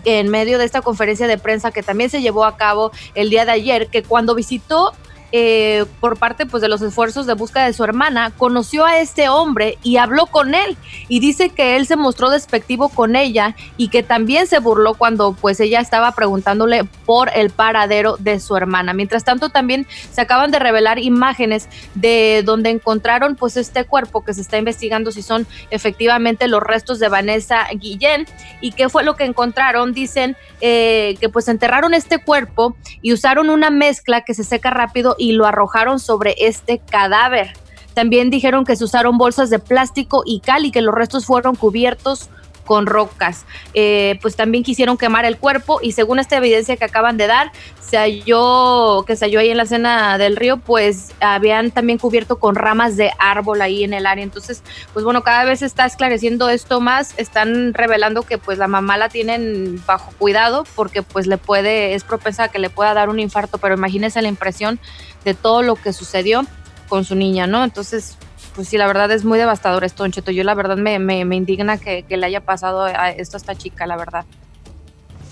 en 0.04 0.28
medio 0.28 0.58
de 0.58 0.64
esta 0.64 0.82
conferencia 0.82 1.26
de 1.26 1.38
prensa 1.38 1.70
que 1.70 1.82
también 1.82 2.10
se 2.10 2.20
llevó 2.20 2.44
a 2.44 2.56
cabo 2.56 2.92
el 3.14 3.30
día 3.30 3.44
de 3.44 3.52
ayer, 3.52 3.88
que 3.88 4.02
cuando 4.02 4.34
visitó 4.34 4.92
eh, 5.36 5.84
por 5.98 6.16
parte 6.16 6.46
pues 6.46 6.60
de 6.60 6.68
los 6.68 6.80
esfuerzos 6.80 7.26
de 7.26 7.34
búsqueda 7.34 7.66
de 7.66 7.72
su 7.72 7.82
hermana, 7.82 8.30
conoció 8.38 8.84
a 8.86 9.00
este 9.00 9.28
hombre 9.28 9.78
y 9.82 9.96
habló 9.96 10.26
con 10.26 10.54
él 10.54 10.76
y 11.08 11.18
dice 11.18 11.48
que 11.48 11.74
él 11.74 11.88
se 11.88 11.96
mostró 11.96 12.30
despectivo 12.30 12.88
con 12.88 13.16
ella 13.16 13.56
y 13.76 13.88
que 13.88 14.04
también 14.04 14.46
se 14.46 14.60
burló 14.60 14.94
cuando 14.94 15.32
pues 15.32 15.58
ella 15.58 15.80
estaba 15.80 16.12
preguntándole 16.12 16.84
por 17.04 17.30
el 17.34 17.50
paradero 17.50 18.16
de 18.20 18.38
su 18.38 18.56
hermana. 18.56 18.92
Mientras 18.92 19.24
tanto 19.24 19.48
también 19.48 19.88
se 20.12 20.20
acaban 20.20 20.52
de 20.52 20.60
revelar 20.60 21.00
imágenes 21.00 21.68
de 21.96 22.42
donde 22.44 22.70
encontraron 22.70 23.34
pues 23.34 23.56
este 23.56 23.86
cuerpo 23.86 24.24
que 24.24 24.34
se 24.34 24.40
está 24.40 24.56
investigando 24.58 25.10
si 25.10 25.22
son 25.22 25.48
efectivamente 25.70 26.46
los 26.46 26.62
restos 26.62 27.00
de 27.00 27.08
Vanessa 27.08 27.66
Guillén 27.74 28.26
y 28.60 28.70
qué 28.70 28.88
fue 28.88 29.02
lo 29.02 29.16
que 29.16 29.24
encontraron. 29.24 29.94
Dicen 29.94 30.36
eh, 30.60 31.16
que 31.18 31.28
pues 31.28 31.48
enterraron 31.48 31.92
este 31.92 32.22
cuerpo 32.22 32.76
y 33.02 33.12
usaron 33.12 33.50
una 33.50 33.70
mezcla 33.70 34.20
que 34.20 34.34
se 34.34 34.44
seca 34.44 34.70
rápido 34.70 35.16
lo 35.32 35.46
arrojaron 35.46 36.00
sobre 36.00 36.34
este 36.38 36.78
cadáver. 36.78 37.52
También 37.94 38.30
dijeron 38.30 38.64
que 38.64 38.76
se 38.76 38.84
usaron 38.84 39.18
bolsas 39.18 39.50
de 39.50 39.58
plástico 39.58 40.22
y 40.26 40.40
cal 40.40 40.64
y 40.64 40.70
que 40.70 40.82
los 40.82 40.94
restos 40.94 41.26
fueron 41.26 41.54
cubiertos 41.54 42.28
con 42.64 42.86
rocas. 42.86 43.44
Eh, 43.74 44.18
pues 44.22 44.36
también 44.36 44.64
quisieron 44.64 44.96
quemar 44.96 45.24
el 45.24 45.38
cuerpo 45.38 45.80
y 45.82 45.92
según 45.92 46.18
esta 46.18 46.36
evidencia 46.36 46.76
que 46.76 46.84
acaban 46.84 47.16
de 47.16 47.26
dar, 47.26 47.52
se 47.80 47.98
halló, 47.98 49.04
que 49.06 49.16
se 49.16 49.26
halló 49.26 49.40
ahí 49.40 49.50
en 49.50 49.56
la 49.56 49.64
escena 49.64 50.18
del 50.18 50.36
río, 50.36 50.56
pues 50.56 51.12
habían 51.20 51.70
también 51.70 51.98
cubierto 51.98 52.38
con 52.38 52.54
ramas 52.54 52.96
de 52.96 53.12
árbol 53.18 53.60
ahí 53.62 53.84
en 53.84 53.92
el 53.92 54.06
área. 54.06 54.24
Entonces, 54.24 54.62
pues 54.92 55.04
bueno, 55.04 55.22
cada 55.22 55.44
vez 55.44 55.60
se 55.60 55.66
está 55.66 55.86
esclareciendo 55.86 56.48
esto 56.48 56.80
más, 56.80 57.14
están 57.18 57.74
revelando 57.74 58.22
que 58.22 58.38
pues 58.38 58.58
la 58.58 58.68
mamá 58.68 58.96
la 58.96 59.08
tienen 59.08 59.82
bajo 59.86 60.12
cuidado 60.18 60.64
porque 60.74 61.02
pues 61.02 61.26
le 61.26 61.38
puede, 61.38 61.94
es 61.94 62.04
propensa 62.04 62.44
a 62.44 62.48
que 62.48 62.58
le 62.58 62.70
pueda 62.70 62.94
dar 62.94 63.08
un 63.08 63.20
infarto, 63.20 63.58
pero 63.58 63.74
imagínense 63.74 64.20
la 64.22 64.28
impresión 64.28 64.80
de 65.24 65.34
todo 65.34 65.62
lo 65.62 65.76
que 65.76 65.92
sucedió 65.92 66.42
con 66.88 67.04
su 67.04 67.14
niña, 67.14 67.46
¿no? 67.46 67.64
Entonces, 67.64 68.16
pues 68.54 68.68
sí, 68.68 68.78
la 68.78 68.86
verdad 68.86 69.10
es 69.10 69.24
muy 69.24 69.38
devastador 69.38 69.84
esto, 69.84 70.06
Cheto. 70.08 70.30
Yo 70.30 70.44
la 70.44 70.54
verdad 70.54 70.76
me, 70.76 70.98
me, 70.98 71.24
me 71.24 71.36
indigna 71.36 71.78
que, 71.78 72.04
que, 72.04 72.16
le 72.16 72.26
haya 72.26 72.40
pasado 72.40 72.84
a 72.84 73.10
esto 73.10 73.36
a 73.36 73.38
esta 73.38 73.54
chica, 73.54 73.86
la 73.86 73.96
verdad. 73.96 74.24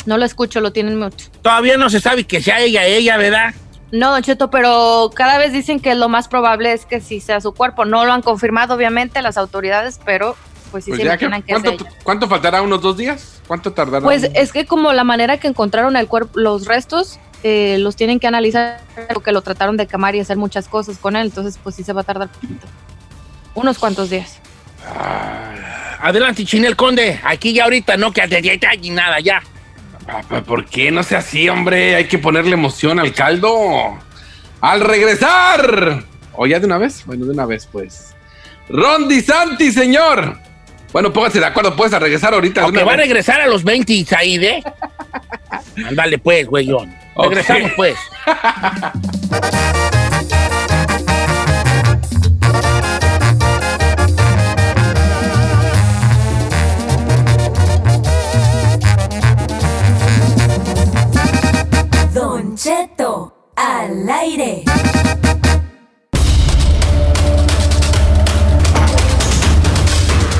No 0.07 0.19
lo 0.19 0.25
escucho, 0.25 0.61
lo 0.61 0.73
tienen 0.73 0.99
mucho. 0.99 1.29
Todavía 1.43 1.77
no 1.77 1.89
se 1.89 2.01
sabe 2.01 2.25
que 2.25 2.43
sea 2.43 2.61
ella, 2.61 2.85
ella, 2.85 3.17
¿verdad? 3.17 3.55
No, 3.93 4.11
Don 4.11 4.23
Cheto, 4.23 4.51
pero 4.51 5.11
cada 5.15 5.39
vez 5.39 5.53
dicen 5.53 5.79
que 5.79 5.95
lo 5.95 6.09
más 6.09 6.27
probable 6.27 6.73
es 6.73 6.87
que 6.87 7.01
sí 7.01 7.21
sea 7.21 7.41
su 7.41 7.53
cuerpo. 7.53 7.85
No 7.85 8.05
lo 8.05 8.13
han 8.13 8.23
confirmado, 8.23 8.75
obviamente, 8.75 9.23
las 9.23 9.37
autoridades, 9.37 10.01
pero 10.05 10.35
pues 10.73 10.85
sí 10.85 10.91
Pues 10.91 11.03
se 11.03 11.03
que- 11.03 11.09
imaginan 11.27 11.43
que, 11.43 11.53
¿cuánto, 11.53 11.71
es 11.71 11.81
ella. 11.83 11.91
cuánto 12.03 12.29
faltará? 12.29 12.63
¿Unos 12.63 12.81
dos 12.81 12.97
días? 12.97 13.41
¿Cuánto 13.47 13.73
tardará? 13.73 14.03
Pues 14.03 14.25
es 14.35 14.51
que 14.53 14.67
como 14.67 14.93
la 14.95 15.05
manera 15.05 15.39
que 15.39 15.47
encontraron 15.47 15.97
el 15.97 16.09
cuerpo, 16.09 16.41
los 16.41 16.67
restos, 16.67 17.21
eh, 17.45 17.77
los 17.79 17.95
tienen 17.95 18.19
que 18.19 18.27
analizar, 18.27 18.81
porque 19.13 19.31
lo 19.31 19.43
trataron 19.43 19.77
de 19.77 19.87
quemar 19.87 20.15
y 20.17 20.21
hacer 20.21 20.39
muchas 20.39 20.69
cosas 20.69 20.97
con 20.99 21.15
él, 21.15 21.27
entonces 21.27 21.59
pues 21.63 21.75
sí 21.77 21.85
se 21.85 21.93
va 21.93 22.01
a 22.01 22.05
tardar 22.05 22.29
poquito. 22.29 22.67
Unos 23.55 23.79
cuantos 23.79 24.11
días. 24.11 24.39
Adelante, 26.01 26.45
Chinel 26.45 26.77
Conde. 26.77 27.21
Aquí 27.23 27.53
ya 27.53 27.65
ahorita 27.65 27.97
no, 27.97 28.13
que 28.13 28.61
y 28.81 28.91
nada, 28.91 29.21
ya. 29.21 29.43
Ah, 30.09 30.23
¿Por 30.45 30.67
qué 30.67 30.91
no 30.91 31.03
sea 31.03 31.19
así, 31.19 31.49
hombre? 31.49 31.95
Hay 31.95 32.07
que 32.07 32.19
ponerle 32.19 32.55
emoción 32.55 32.99
al 32.99 33.13
caldo. 33.13 33.99
¡Al 34.61 34.81
regresar! 34.81 36.05
¿O 36.35 36.47
ya 36.47 36.59
de 36.59 36.67
una 36.67 36.79
vez? 36.79 37.05
Bueno, 37.07 37.27
de 37.27 37.33
una 37.33 37.47
vez, 37.47 37.69
pues. 37.71 38.15
Ron 38.69 39.09
Santi, 39.21 39.71
señor. 39.71 40.39
Bueno, 40.93 41.13
póngase 41.13 41.41
de 41.41 41.47
acuerdo, 41.47 41.75
pues, 41.77 41.93
a 41.93 41.99
regresar 41.99 42.35
ahorita. 42.35 42.63
Aunque 42.63 42.85
va 42.85 42.95
a 42.95 42.97
regresar 42.97 43.41
a 43.41 43.47
los 43.47 43.65
20 43.65 44.07
ahí, 44.17 44.37
¿eh? 44.37 44.63
Ándale, 45.89 46.19
pues, 46.19 46.47
güeyón. 46.47 46.95
Ok. 47.15 47.31
Regresamos, 47.31 47.73
pues. 47.77 47.97
Cheto, 62.63 63.51
al 63.57 64.09
aire. 64.09 64.63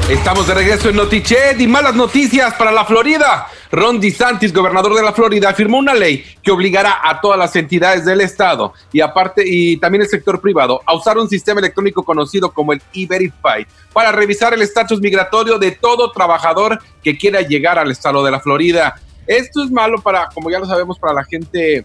Estamos 0.09 0.47
de 0.47 0.55
regreso 0.55 0.91
en 0.91 0.95
Notichet 0.95 1.61
y 1.61 1.67
malas 1.67 1.97
noticias 1.97 2.55
para 2.55 2.71
la 2.71 2.85
Florida. 2.85 3.49
Ron 3.73 3.99
DeSantis, 3.99 4.53
gobernador 4.53 4.95
de 4.95 5.03
la 5.03 5.13
Florida, 5.13 5.53
firmó 5.53 5.79
una 5.79 5.95
ley 5.95 6.25
que 6.41 6.53
obligará 6.53 7.01
a 7.03 7.21
todas 7.21 7.37
las 7.37 7.57
entidades 7.57 8.05
del 8.05 8.21
estado 8.21 8.73
y 8.93 9.01
aparte 9.01 9.43
y 9.45 9.79
también 9.79 10.03
el 10.03 10.09
sector 10.09 10.41
privado 10.41 10.81
a 10.87 10.95
usar 10.95 11.19
un 11.19 11.29
sistema 11.29 11.59
electrónico 11.59 12.05
conocido 12.05 12.53
como 12.53 12.73
el 12.73 12.81
E-Verify 12.95 13.67
para 13.93 14.13
revisar 14.13 14.55
el 14.55 14.63
estatus 14.63 15.01
migratorio 15.01 15.59
de 15.59 15.73
todo 15.73 16.13
trabajador 16.13 16.79
que 17.03 17.19
quiera 17.19 17.41
llegar 17.41 17.81
al 17.81 17.91
estado 17.91 18.23
de 18.25 18.31
la 18.31 18.39
Florida. 18.39 18.95
Esto 19.27 19.65
es 19.65 19.73
malo 19.73 20.01
para, 20.01 20.29
como 20.33 20.51
ya 20.51 20.61
lo 20.61 20.67
sabemos, 20.67 21.01
para 21.01 21.15
la 21.15 21.25
gente 21.25 21.85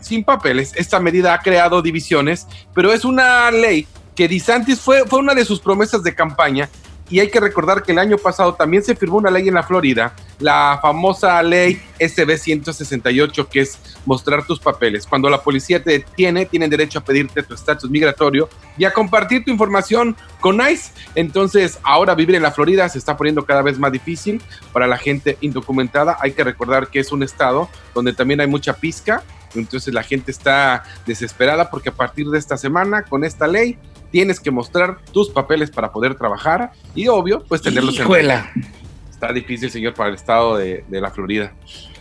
sin 0.00 0.24
papeles. 0.24 0.72
Esta 0.76 1.00
medida 1.00 1.34
ha 1.34 1.40
creado 1.40 1.82
divisiones, 1.82 2.46
pero 2.74 2.92
es 2.92 3.04
una 3.04 3.50
ley 3.50 3.86
que 4.14 4.28
DeSantis 4.28 4.80
fue, 4.80 5.06
fue 5.06 5.18
una 5.18 5.34
de 5.34 5.44
sus 5.44 5.60
promesas 5.60 6.02
de 6.02 6.14
campaña 6.14 6.68
y 7.08 7.20
hay 7.20 7.30
que 7.30 7.38
recordar 7.38 7.82
que 7.82 7.92
el 7.92 7.98
año 7.98 8.18
pasado 8.18 8.54
también 8.54 8.82
se 8.82 8.96
firmó 8.96 9.18
una 9.18 9.30
ley 9.30 9.46
en 9.46 9.54
la 9.54 9.62
Florida, 9.62 10.12
la 10.40 10.78
famosa 10.82 11.40
ley 11.42 11.80
SB 12.00 12.36
168, 12.36 13.48
que 13.48 13.60
es 13.60 13.78
mostrar 14.04 14.44
tus 14.44 14.58
papeles. 14.58 15.06
Cuando 15.06 15.30
la 15.30 15.40
policía 15.40 15.82
te 15.82 15.92
detiene, 15.92 16.46
tienen 16.46 16.68
derecho 16.68 16.98
a 16.98 17.04
pedirte 17.04 17.44
tu 17.44 17.54
estatus 17.54 17.88
migratorio 17.88 18.48
y 18.76 18.84
a 18.84 18.92
compartir 18.92 19.44
tu 19.44 19.52
información 19.52 20.16
con 20.40 20.60
ICE. 20.60 20.90
Entonces, 21.14 21.78
ahora 21.84 22.16
vivir 22.16 22.34
en 22.34 22.42
la 22.42 22.50
Florida 22.50 22.88
se 22.88 22.98
está 22.98 23.16
poniendo 23.16 23.44
cada 23.44 23.62
vez 23.62 23.78
más 23.78 23.92
difícil 23.92 24.42
para 24.72 24.88
la 24.88 24.98
gente 24.98 25.38
indocumentada. 25.40 26.16
Hay 26.20 26.32
que 26.32 26.42
recordar 26.42 26.88
que 26.88 26.98
es 26.98 27.12
un 27.12 27.22
estado 27.22 27.68
donde 27.94 28.14
también 28.14 28.40
hay 28.40 28.48
mucha 28.48 28.74
pizca. 28.74 29.22
Entonces 29.58 29.92
la 29.92 30.02
gente 30.02 30.30
está 30.30 30.84
desesperada 31.06 31.70
porque 31.70 31.88
a 31.90 31.94
partir 31.94 32.26
de 32.28 32.38
esta 32.38 32.56
semana, 32.56 33.02
con 33.02 33.24
esta 33.24 33.46
ley, 33.46 33.78
tienes 34.10 34.40
que 34.40 34.50
mostrar 34.50 34.98
tus 35.12 35.30
papeles 35.30 35.70
para 35.70 35.92
poder 35.92 36.14
trabajar 36.14 36.72
y 36.94 37.08
obvio, 37.08 37.44
pues 37.44 37.62
tenerlos 37.62 37.96
en 37.96 38.02
Hijuela. 38.02 38.50
Está 39.10 39.32
difícil, 39.32 39.70
señor, 39.70 39.94
para 39.94 40.10
el 40.10 40.14
estado 40.14 40.56
de, 40.56 40.84
de 40.88 41.00
la 41.00 41.10
Florida. 41.10 41.52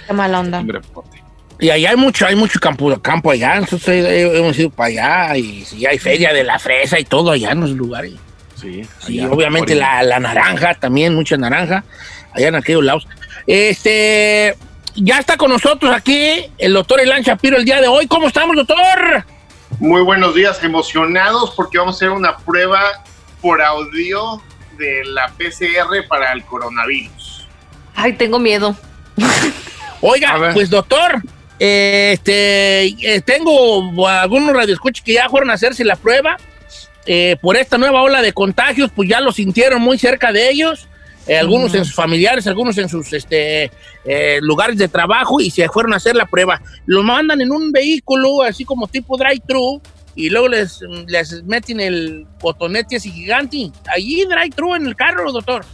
Qué 0.05 0.13
mala 0.13 0.39
onda. 0.39 0.61
Reporte. 0.65 1.23
Y 1.59 1.69
allá 1.69 1.91
hay 1.91 1.95
mucho, 1.95 2.25
hay 2.25 2.35
mucho 2.35 2.59
campo, 2.59 2.99
campo 3.01 3.31
allá. 3.31 3.59
Nosotros 3.59 3.87
hemos 3.87 4.59
ido 4.59 4.69
para 4.69 4.87
allá 4.87 5.37
y 5.37 5.63
sí, 5.63 5.85
hay 5.85 5.97
feria 5.97 6.33
de 6.33 6.43
la 6.43 6.59
fresa 6.59 6.99
y 6.99 7.05
todo 7.05 7.31
allá 7.31 7.51
en 7.51 7.61
los 7.61 7.71
lugares. 7.71 8.13
Sí, 8.55 8.81
Sí, 8.99 9.19
obviamente 9.21 9.75
la, 9.75 10.03
la 10.03 10.19
naranja, 10.19 10.73
también 10.75 11.13
mucha 11.13 11.37
naranja, 11.37 11.83
allá 12.33 12.49
en 12.49 12.55
aquellos 12.55 12.83
lados. 12.83 13.07
Este, 13.47 14.55
ya 14.95 15.19
está 15.19 15.37
con 15.37 15.49
nosotros 15.49 15.93
aquí 15.93 16.49
el 16.57 16.73
doctor 16.73 16.99
Elan 17.01 17.21
Shapiro 17.21 17.57
el 17.57 17.65
día 17.65 17.81
de 17.81 17.87
hoy. 17.87 18.07
¿Cómo 18.07 18.27
estamos, 18.27 18.55
doctor? 18.55 19.25
Muy 19.79 20.01
buenos 20.01 20.33
días, 20.35 20.63
emocionados 20.63 21.53
porque 21.55 21.77
vamos 21.77 21.95
a 21.95 21.97
hacer 21.97 22.09
una 22.09 22.37
prueba 22.37 22.79
por 23.41 23.61
audio 23.61 24.41
de 24.77 25.03
la 25.05 25.27
PCR 25.29 26.07
para 26.07 26.31
el 26.31 26.43
coronavirus. 26.45 27.47
Ay, 27.95 28.13
tengo 28.13 28.39
miedo. 28.39 28.75
Oiga, 30.01 30.51
pues 30.53 30.69
doctor, 30.69 31.21
eh, 31.59 32.11
este, 32.13 32.85
eh, 32.85 33.21
tengo 33.21 34.07
algunos 34.07 34.53
radioescuchas 34.53 35.03
que 35.03 35.13
ya 35.13 35.29
fueron 35.29 35.49
a 35.49 35.53
hacerse 35.53 35.83
la 35.83 35.95
prueba. 35.95 36.37
Eh, 37.07 37.37
por 37.41 37.55
esta 37.55 37.77
nueva 37.77 38.01
ola 38.01 38.21
de 38.21 38.33
contagios, 38.33 38.91
pues 38.95 39.07
ya 39.07 39.21
lo 39.21 39.31
sintieron 39.31 39.81
muy 39.81 39.97
cerca 39.97 40.31
de 40.31 40.49
ellos. 40.49 40.87
Eh, 41.27 41.37
algunos 41.37 41.73
en 41.73 41.85
sus 41.85 41.95
familiares, 41.95 42.45
algunos 42.45 42.77
en 42.77 42.87
sus 42.87 43.11
este, 43.11 43.71
eh, 44.05 44.39
lugares 44.41 44.77
de 44.77 44.87
trabajo 44.87 45.39
y 45.41 45.49
se 45.49 45.67
fueron 45.69 45.93
a 45.93 45.97
hacer 45.97 46.15
la 46.15 46.25
prueba. 46.25 46.61
Lo 46.85 47.01
mandan 47.01 47.41
en 47.41 47.51
un 47.51 47.71
vehículo, 47.71 48.43
así 48.43 48.63
como 48.63 48.87
tipo 48.87 49.17
drive-thru, 49.17 49.81
y 50.15 50.29
luego 50.29 50.47
les, 50.49 50.79
les 51.07 51.43
meten 51.43 51.79
el 51.79 52.27
cotonete 52.39 52.97
así 52.97 53.11
gigante. 53.11 53.71
Allí 53.93 54.23
drive-thru 54.25 54.75
en 54.75 54.85
el 54.85 54.95
carro, 54.95 55.31
doctor. 55.31 55.65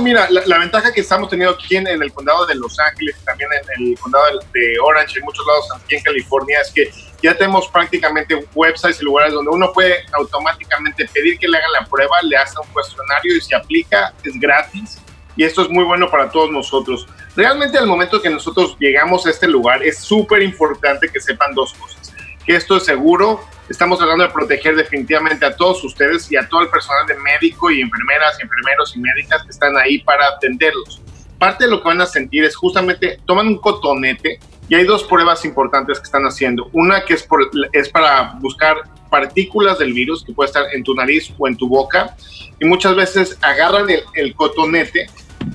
Mira, 0.00 0.28
la, 0.30 0.42
la 0.46 0.58
ventaja 0.58 0.92
que 0.92 1.00
estamos 1.00 1.30
teniendo 1.30 1.54
aquí 1.54 1.76
en, 1.76 1.86
el 1.86 2.12
condado 2.12 2.44
de 2.44 2.56
Los 2.56 2.76
Ángeles, 2.80 3.14
también 3.24 3.50
en 3.52 3.86
el 3.86 3.98
condado 4.00 4.24
de, 4.52 4.80
Orange, 4.80 5.20
en 5.20 5.24
muchos 5.24 5.46
lados 5.46 5.68
aquí 5.76 5.94
en 5.94 6.02
California, 6.02 6.58
es 6.60 6.72
que 6.72 6.90
ya 7.22 7.36
tenemos 7.36 7.68
prácticamente 7.68 8.48
websites 8.52 9.00
y 9.00 9.04
lugares 9.04 9.32
donde 9.32 9.48
uno 9.52 9.72
puede 9.72 10.04
automáticamente 10.12 11.08
pedir 11.14 11.38
que 11.38 11.46
le 11.46 11.58
hagan 11.58 11.70
la 11.70 11.86
prueba, 11.86 12.20
le 12.22 12.36
hacen 12.36 12.58
un 12.66 12.72
cuestionario 12.72 13.36
y 13.36 13.40
se 13.40 13.54
aplica, 13.54 14.12
es 14.24 14.40
gratis. 14.40 14.98
Y 15.36 15.44
esto 15.44 15.62
es 15.62 15.68
muy 15.68 15.84
bueno 15.84 16.10
para 16.10 16.28
todos 16.28 16.50
nosotros. 16.50 17.06
Realmente 17.36 17.78
al 17.78 17.86
momento 17.86 18.20
que 18.20 18.28
nosotros 18.28 18.76
llegamos 18.80 19.24
a 19.26 19.30
este 19.30 19.46
lugar 19.46 19.84
es 19.84 20.00
súper 20.00 20.42
importante 20.42 21.08
que 21.08 21.20
sepan 21.20 21.54
dos 21.54 21.74
cosas. 21.74 22.12
Que 22.44 22.56
esto 22.56 22.78
es 22.78 22.84
seguro, 22.84 23.40
estamos 23.70 23.98
tratando 23.98 24.24
de 24.24 24.30
proteger 24.30 24.74
definitivamente 24.74 25.46
a 25.46 25.54
todos 25.54 25.82
ustedes 25.84 26.30
y 26.30 26.36
a 26.36 26.46
todo 26.48 26.62
el 26.62 26.68
personal 26.68 27.06
de 27.06 27.14
médico 27.14 27.70
y 27.70 27.80
enfermeras, 27.80 28.38
enfermeros 28.40 28.96
y 28.96 28.98
médicas 28.98 29.44
que 29.44 29.50
están 29.50 29.76
ahí 29.78 30.00
para 30.00 30.26
atenderlos. 30.26 31.00
parte 31.38 31.64
de 31.64 31.70
lo 31.70 31.80
que 31.80 31.88
van 31.88 32.00
a 32.02 32.06
sentir 32.06 32.44
es 32.44 32.54
justamente, 32.54 33.18
toman 33.24 33.46
un 33.46 33.58
cotonete 33.58 34.40
y 34.68 34.74
hay 34.74 34.84
dos 34.84 35.04
pruebas 35.04 35.44
importantes 35.46 35.98
que 35.98 36.04
están 36.04 36.24
haciendo. 36.24 36.68
Una 36.72 37.02
que 37.04 37.14
es, 37.14 37.22
por, 37.22 37.48
es 37.72 37.88
para 37.88 38.34
buscar 38.40 38.76
partículas 39.08 39.78
del 39.78 39.94
virus 39.94 40.22
que 40.24 40.32
puede 40.32 40.48
estar 40.48 40.64
en 40.74 40.82
tu 40.82 40.94
nariz 40.94 41.32
o 41.38 41.48
en 41.48 41.56
tu 41.56 41.66
boca 41.66 42.14
y 42.60 42.66
muchas 42.66 42.94
veces 42.94 43.38
agarran 43.40 43.88
el, 43.88 44.02
el 44.14 44.34
cotonete, 44.34 45.06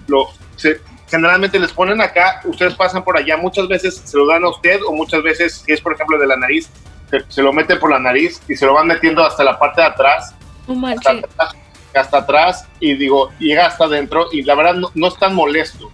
lo, 0.07 0.29
se, 0.55 0.79
generalmente 1.07 1.59
les 1.59 1.71
ponen 1.71 2.01
acá, 2.01 2.41
ustedes 2.45 2.73
pasan 2.75 3.03
por 3.03 3.17
allá, 3.17 3.37
muchas 3.37 3.67
veces 3.67 4.01
se 4.03 4.17
lo 4.17 4.25
dan 4.25 4.43
a 4.43 4.49
usted 4.49 4.79
o 4.87 4.93
muchas 4.93 5.21
veces, 5.21 5.63
si 5.65 5.73
es 5.73 5.81
por 5.81 5.93
ejemplo 5.93 6.17
de 6.17 6.27
la 6.27 6.37
nariz, 6.37 6.69
se, 7.23 7.31
se 7.31 7.41
lo 7.41 7.53
meten 7.53 7.79
por 7.79 7.91
la 7.91 7.99
nariz 7.99 8.41
y 8.47 8.55
se 8.55 8.65
lo 8.65 8.73
van 8.73 8.87
metiendo 8.87 9.23
hasta 9.23 9.43
la 9.43 9.57
parte 9.57 9.81
de 9.81 9.87
atrás 9.87 10.35
No 10.67 10.87
hasta 10.87 11.11
atrás, 11.11 11.55
hasta 11.95 12.17
atrás 12.17 12.67
y 12.79 12.95
digo, 12.95 13.31
llega 13.39 13.67
hasta 13.67 13.85
adentro 13.85 14.27
y 14.31 14.43
la 14.43 14.55
verdad 14.55 14.75
no, 14.75 14.91
no 14.95 15.07
es 15.07 15.17
tan 15.17 15.33
molesto. 15.33 15.91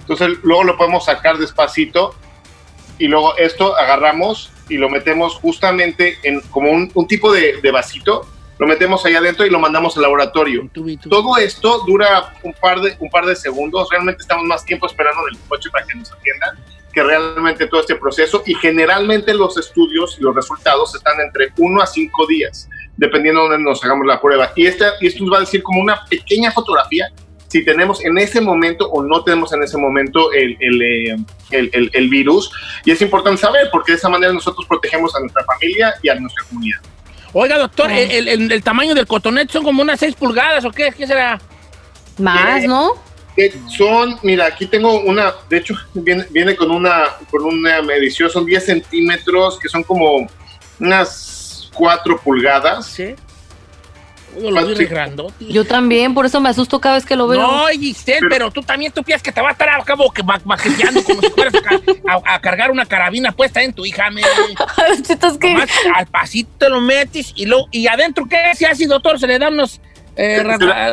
Entonces 0.00 0.38
luego 0.42 0.64
lo 0.64 0.76
podemos 0.76 1.04
sacar 1.04 1.38
despacito 1.38 2.14
y 2.98 3.08
luego 3.08 3.36
esto 3.36 3.76
agarramos 3.76 4.52
y 4.68 4.76
lo 4.76 4.88
metemos 4.88 5.36
justamente 5.36 6.18
en 6.22 6.40
como 6.50 6.70
un, 6.70 6.90
un 6.94 7.06
tipo 7.06 7.32
de, 7.32 7.60
de 7.60 7.70
vasito, 7.70 8.26
lo 8.58 8.66
metemos 8.66 9.04
ahí 9.04 9.14
adentro 9.14 9.44
y 9.44 9.50
lo 9.50 9.58
mandamos 9.58 9.96
al 9.96 10.02
laboratorio. 10.02 10.68
Todo 11.08 11.36
esto 11.38 11.84
dura 11.86 12.34
un 12.42 12.52
par 12.54 12.80
de, 12.80 12.96
un 13.00 13.10
par 13.10 13.26
de 13.26 13.34
segundos, 13.34 13.88
realmente 13.90 14.22
estamos 14.22 14.44
más 14.44 14.64
tiempo 14.64 14.86
esperando 14.86 15.22
en 15.28 15.34
el 15.34 15.40
coche 15.48 15.70
para 15.70 15.86
que 15.86 15.94
nos 15.96 16.12
atiendan 16.12 16.56
que 16.94 17.02
realmente 17.02 17.66
todo 17.66 17.80
este 17.80 17.96
proceso 17.96 18.42
y 18.46 18.54
generalmente 18.54 19.34
los 19.34 19.58
estudios 19.58 20.16
y 20.18 20.22
los 20.22 20.34
resultados 20.34 20.94
están 20.94 21.20
entre 21.20 21.48
1 21.58 21.82
a 21.82 21.86
5 21.86 22.26
días, 22.28 22.68
dependiendo 22.96 23.42
de 23.42 23.48
dónde 23.50 23.64
nos 23.70 23.84
hagamos 23.84 24.06
la 24.06 24.20
prueba. 24.20 24.52
Y, 24.54 24.66
esta, 24.66 24.92
y 25.00 25.08
esto 25.08 25.24
nos 25.24 25.32
va 25.34 25.38
a 25.38 25.40
decir 25.40 25.62
como 25.62 25.80
una 25.80 26.04
pequeña 26.06 26.52
fotografía 26.52 27.08
si 27.48 27.64
tenemos 27.64 28.04
en 28.04 28.18
ese 28.18 28.40
momento 28.40 28.88
o 28.90 29.02
no 29.02 29.22
tenemos 29.22 29.52
en 29.52 29.62
ese 29.62 29.76
momento 29.76 30.32
el, 30.32 30.56
el, 30.60 30.82
eh, 30.82 31.16
el- 31.50 31.70
el- 31.72 31.90
el 31.92 32.08
virus. 32.08 32.50
Y 32.84 32.90
es 32.90 33.00
importante 33.02 33.40
saber 33.40 33.68
porque 33.70 33.92
de 33.92 33.98
esa 33.98 34.08
manera 34.08 34.32
nosotros 34.32 34.66
protegemos 34.66 35.14
a 35.14 35.20
nuestra 35.20 35.44
familia 35.44 35.94
y 36.02 36.08
a 36.08 36.14
nuestra 36.16 36.44
comunidad. 36.48 36.80
Oiga, 37.32 37.58
doctor, 37.58 37.90
el, 37.90 38.28
el- 38.28 38.50
el 38.52 38.62
tamaño 38.62 38.94
del 38.94 39.06
cotonete 39.06 39.52
son 39.52 39.62
como 39.64 39.82
unas 39.82 40.00
6 40.00 40.14
pulgadas 40.16 40.64
o 40.64 40.70
qué, 40.72 40.90
¿qué 40.96 41.06
será? 41.06 41.40
Más, 42.18 42.64
Eh, 42.64 42.68
¿no? 42.68 42.92
Que 43.36 43.52
son, 43.76 44.18
mira, 44.22 44.46
aquí 44.46 44.66
tengo 44.66 45.00
una, 45.00 45.32
de 45.48 45.56
hecho, 45.58 45.74
viene, 45.92 46.24
viene 46.30 46.54
con 46.54 46.70
una 46.70 47.06
con 47.30 47.42
una 47.44 47.82
medición, 47.82 48.30
son 48.30 48.46
10 48.46 48.64
centímetros, 48.64 49.58
que 49.58 49.68
son 49.68 49.82
como 49.82 50.26
unas 50.78 51.68
4 51.74 52.18
pulgadas. 52.20 52.86
Sí. 52.86 53.14
Yo 54.40 54.50
lo 54.50 54.66
vi 54.66 54.86
grandote. 54.86 55.46
Yo 55.46 55.64
también, 55.64 56.12
por 56.12 56.26
eso 56.26 56.40
me 56.40 56.48
asusto 56.48 56.80
cada 56.80 56.96
vez 56.96 57.06
que 57.06 57.14
lo 57.14 57.28
veo. 57.28 57.40
No, 57.40 57.66
Giselle, 57.68 58.18
pero, 58.20 58.28
Pero- 58.30 58.50
tú 58.50 58.62
también 58.62 58.90
tú 58.90 59.04
piensas 59.04 59.22
que 59.22 59.30
te 59.30 59.40
va 59.40 59.50
a 59.50 59.52
estar 59.52 59.68
al 59.68 59.84
cabo 59.84 60.10
que 60.10 60.22
va- 60.22 60.40
maquillando 60.44 61.04
como 61.04 61.20
si 61.20 61.30
fueras 61.30 61.54
a, 61.54 61.60
ca- 61.62 61.80
a- 62.08 62.34
a 62.34 62.40
cargar 62.40 62.72
una 62.72 62.84
carabina 62.84 63.30
puesta 63.30 63.62
en 63.62 63.72
tu 63.72 63.84
hija, 63.86 64.10
me. 64.10 64.22
Que 65.40 65.56
al 65.94 66.06
pasito 66.06 66.50
te 66.58 66.68
lo 66.68 66.80
metes 66.80 67.32
y 67.36 67.46
luego, 67.46 67.66
y 67.70 67.86
adentro, 67.86 68.26
¿qué 68.28 68.36
se 68.56 68.66
hace, 68.66 68.86
doctor? 68.86 69.18
¿Se 69.20 69.26
le 69.28 69.38
dan 69.38 69.54
unos 69.54 69.80
eh, 70.16 70.42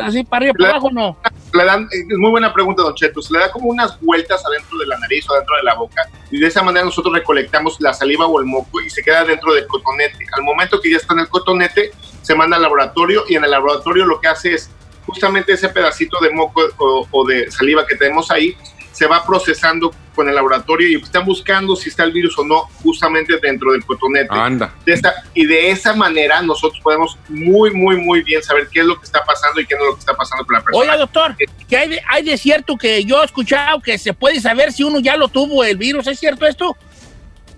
así 0.04 0.22
para 0.24 0.44
arriba, 0.44 0.54
para 0.58 0.70
abajo 0.70 0.90
no? 0.92 1.16
Le 1.52 1.64
dan, 1.64 1.88
es 1.90 2.18
muy 2.18 2.30
buena 2.30 2.52
pregunta, 2.52 2.82
Don 2.82 2.94
Cheto. 2.94 3.20
Se 3.20 3.32
le 3.32 3.40
da 3.40 3.50
como 3.50 3.68
unas 3.68 4.00
vueltas 4.00 4.44
adentro 4.44 4.78
de 4.78 4.86
la 4.86 4.98
nariz 4.98 5.28
o 5.28 5.34
adentro 5.34 5.56
de 5.56 5.62
la 5.62 5.74
boca. 5.74 6.08
Y 6.30 6.40
de 6.40 6.46
esa 6.46 6.62
manera 6.62 6.84
nosotros 6.84 7.14
recolectamos 7.14 7.80
la 7.80 7.92
saliva 7.92 8.26
o 8.26 8.40
el 8.40 8.46
moco 8.46 8.80
y 8.80 8.88
se 8.90 9.02
queda 9.02 9.24
dentro 9.24 9.52
del 9.54 9.66
cotonete. 9.66 10.26
Al 10.36 10.42
momento 10.42 10.80
que 10.80 10.90
ya 10.90 10.96
está 10.96 11.14
en 11.14 11.20
el 11.20 11.28
cotonete, 11.28 11.92
se 12.22 12.34
manda 12.34 12.56
al 12.56 12.62
laboratorio 12.62 13.24
y 13.28 13.36
en 13.36 13.44
el 13.44 13.50
laboratorio 13.50 14.06
lo 14.06 14.20
que 14.20 14.28
hace 14.28 14.54
es 14.54 14.70
justamente 15.06 15.52
ese 15.52 15.68
pedacito 15.68 16.18
de 16.20 16.30
moco 16.30 16.62
o, 16.78 17.06
o 17.10 17.26
de 17.26 17.50
saliva 17.50 17.86
que 17.86 17.96
tenemos 17.96 18.30
ahí 18.30 18.56
se 18.92 19.06
va 19.06 19.24
procesando 19.26 19.90
con 20.14 20.28
el 20.28 20.34
laboratorio 20.34 20.88
y 20.88 21.02
están 21.02 21.24
buscando 21.24 21.74
si 21.76 21.88
está 21.88 22.04
el 22.04 22.12
virus 22.12 22.38
o 22.38 22.44
no 22.44 22.62
justamente 22.82 23.38
dentro 23.42 23.72
del 23.72 23.84
cotonete. 23.84 24.28
Anda. 24.30 24.74
De 24.84 24.92
esta- 24.92 25.14
y 25.34 25.46
de 25.46 25.70
esa 25.70 25.94
manera 25.94 26.42
nosotros 26.42 26.80
podemos 26.82 27.18
muy, 27.28 27.70
muy, 27.72 27.96
muy 27.96 28.22
bien 28.22 28.42
saber 28.42 28.68
qué 28.72 28.80
es 28.80 28.86
lo 28.86 28.98
que 28.98 29.04
está 29.04 29.24
pasando 29.24 29.60
y 29.60 29.66
qué 29.66 29.74
no 29.74 29.82
es 29.82 29.86
lo 29.88 29.94
que 29.94 30.00
está 30.00 30.14
pasando 30.14 30.44
con 30.44 30.54
la 30.54 30.60
persona. 30.62 30.80
Oiga, 30.82 30.96
doctor, 30.96 31.36
que 31.68 31.76
hay 31.76 31.88
de, 31.88 32.02
hay 32.08 32.22
de 32.24 32.36
cierto 32.36 32.76
que 32.76 33.04
yo 33.04 33.22
he 33.22 33.24
escuchado 33.24 33.80
que 33.80 33.98
se 33.98 34.12
puede 34.12 34.40
saber 34.40 34.72
si 34.72 34.82
uno 34.82 35.00
ya 35.00 35.16
lo 35.16 35.28
tuvo 35.28 35.64
el 35.64 35.76
virus, 35.76 36.06
¿es 36.06 36.18
cierto 36.18 36.46
esto? 36.46 36.76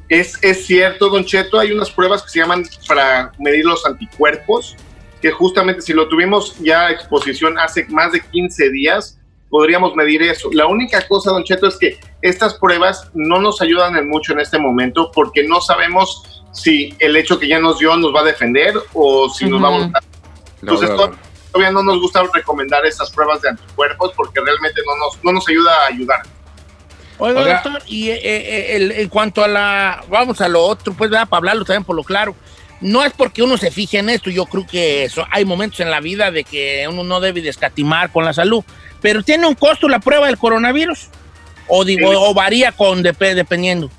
Es, 0.09 0.38
es 0.43 0.67
cierto, 0.67 1.09
Don 1.09 1.25
Cheto, 1.25 1.59
hay 1.59 1.73
unas 1.73 1.90
pruebas 1.90 2.23
que 2.23 2.29
se 2.29 2.38
llaman 2.38 2.64
para 2.87 3.33
medir 3.38 3.64
los 3.64 3.85
anticuerpos, 3.87 4.77
que 5.23 5.31
justamente 5.31 5.81
si 5.81 5.95
lo 5.95 6.09
tuvimos 6.09 6.57
ya 6.61 6.87
a 6.87 6.90
exposición 6.90 7.59
hace 7.59 7.87
más 7.88 8.12
de 8.12 8.21
15 8.21 8.71
días, 8.71 9.19
podríamos 9.50 9.94
medir 9.94 10.22
eso. 10.22 10.48
La 10.52 10.66
única 10.66 11.07
cosa, 11.07 11.30
Don 11.30 11.44
Cheto, 11.44 11.66
es 11.68 11.76
que 11.76 11.98
estas 12.22 12.54
pruebas 12.54 13.09
no 13.14 13.40
nos 13.40 13.61
ayudan 13.62 13.96
en 13.96 14.09
mucho 14.09 14.33
en 14.33 14.40
este 14.40 14.59
momento 14.59 15.11
porque 15.14 15.46
no 15.46 15.61
sabemos 15.61 16.42
si 16.52 16.94
el 16.98 17.16
hecho 17.16 17.38
que 17.38 17.48
ya 17.48 17.59
nos 17.59 17.78
dio 17.78 17.96
nos 17.96 18.14
va 18.14 18.20
a 18.20 18.24
defender 18.24 18.74
o 18.92 19.28
si 19.28 19.46
nos 19.46 19.62
va 19.62 19.68
a 19.68 19.70
volver. 19.70 19.90
Entonces, 20.61 20.90
No, 20.90 20.96
no, 20.96 21.07
no. 21.07 21.11
to- 21.12 21.18
todavía 21.52 21.72
no 21.72 21.83
nos 21.83 22.00
gusta 22.00 22.22
recomendar 22.33 22.85
esas 22.87 23.11
pruebas 23.11 23.40
de 23.42 23.50
anticuerpos 23.50 24.12
porque 24.16 24.40
realmente 24.40 24.80
no 24.87 24.96
nos, 24.96 25.22
no 25.24 25.33
nos 25.33 25.48
ayuda 25.48 25.70
a 25.83 25.87
ayudar. 25.87 26.20
Oiga, 27.18 27.40
Oiga. 27.42 27.62
doctor, 27.62 27.83
y 27.87 28.11
eh, 28.11 28.20
eh, 28.22 28.76
el- 28.76 28.90
en 28.92 29.09
cuanto 29.09 29.44
a 29.44 29.48
la, 29.48 30.04
vamos 30.09 30.40
a 30.40 30.48
lo 30.48 30.62
otro, 30.64 30.92
pues, 30.94 31.11
¿verdad? 31.11 31.28
Para 31.28 31.38
hablarlo 31.38 31.64
también 31.64 31.85
por 31.85 31.94
lo 31.94 32.02
claro. 32.02 32.35
No 32.81 33.03
es 33.05 33.13
porque 33.13 33.43
uno 33.43 33.57
se 33.57 33.71
fije 33.71 33.99
en 33.99 34.11
esto, 34.11 34.31
yo 34.31 34.47
creo 34.47 34.67
que 34.67 35.05
eso, 35.05 35.25
hay 35.31 35.45
momentos 35.45 35.81
en 35.81 35.91
la 35.91 36.01
vida 36.01 36.31
de 36.31 36.45
que 36.45 36.87
uno 36.89 37.03
no 37.05 37.21
debe 37.21 37.41
de 37.41 37.49
escatimar 37.49 38.11
con 38.11 38.25
la 38.25 38.33
salud, 38.33 38.63
pero 39.01 39.23
¿tiene 39.23 39.47
un 39.47 39.55
costo 39.55 39.89
la 39.89 40.01
prueba 40.01 40.27
del 40.27 40.37
coronavirus? 40.39 41.09
¿O, 41.67 41.85
digo, 41.85 42.11
Sí. 42.11 42.17
o 42.19 42.35
varía 42.35 42.73
con 42.73 43.03
dep- 43.03 43.35
dependiendo? 43.35 43.91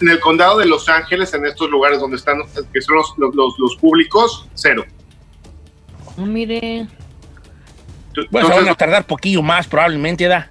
En 0.00 0.08
el 0.08 0.20
condado 0.20 0.58
de 0.58 0.66
Los 0.66 0.88
Ángeles, 0.88 1.32
en 1.34 1.44
estos 1.46 1.70
lugares 1.70 1.98
donde 2.00 2.16
están, 2.16 2.38
que 2.72 2.80
son 2.82 2.96
los, 2.96 3.14
los- 3.16 3.34
los- 3.34 3.58
los 3.58 3.76
públicos, 3.76 4.48
cero. 4.54 4.84
Oh, 6.16 6.22
mire. 6.22 6.86
Pues 8.14 8.26
Entonces, 8.44 8.56
van 8.64 8.68
a 8.68 8.74
tardar 8.74 9.06
poquillo 9.06 9.42
más 9.42 9.66
probablemente, 9.66 10.26
¿da? 10.28 10.50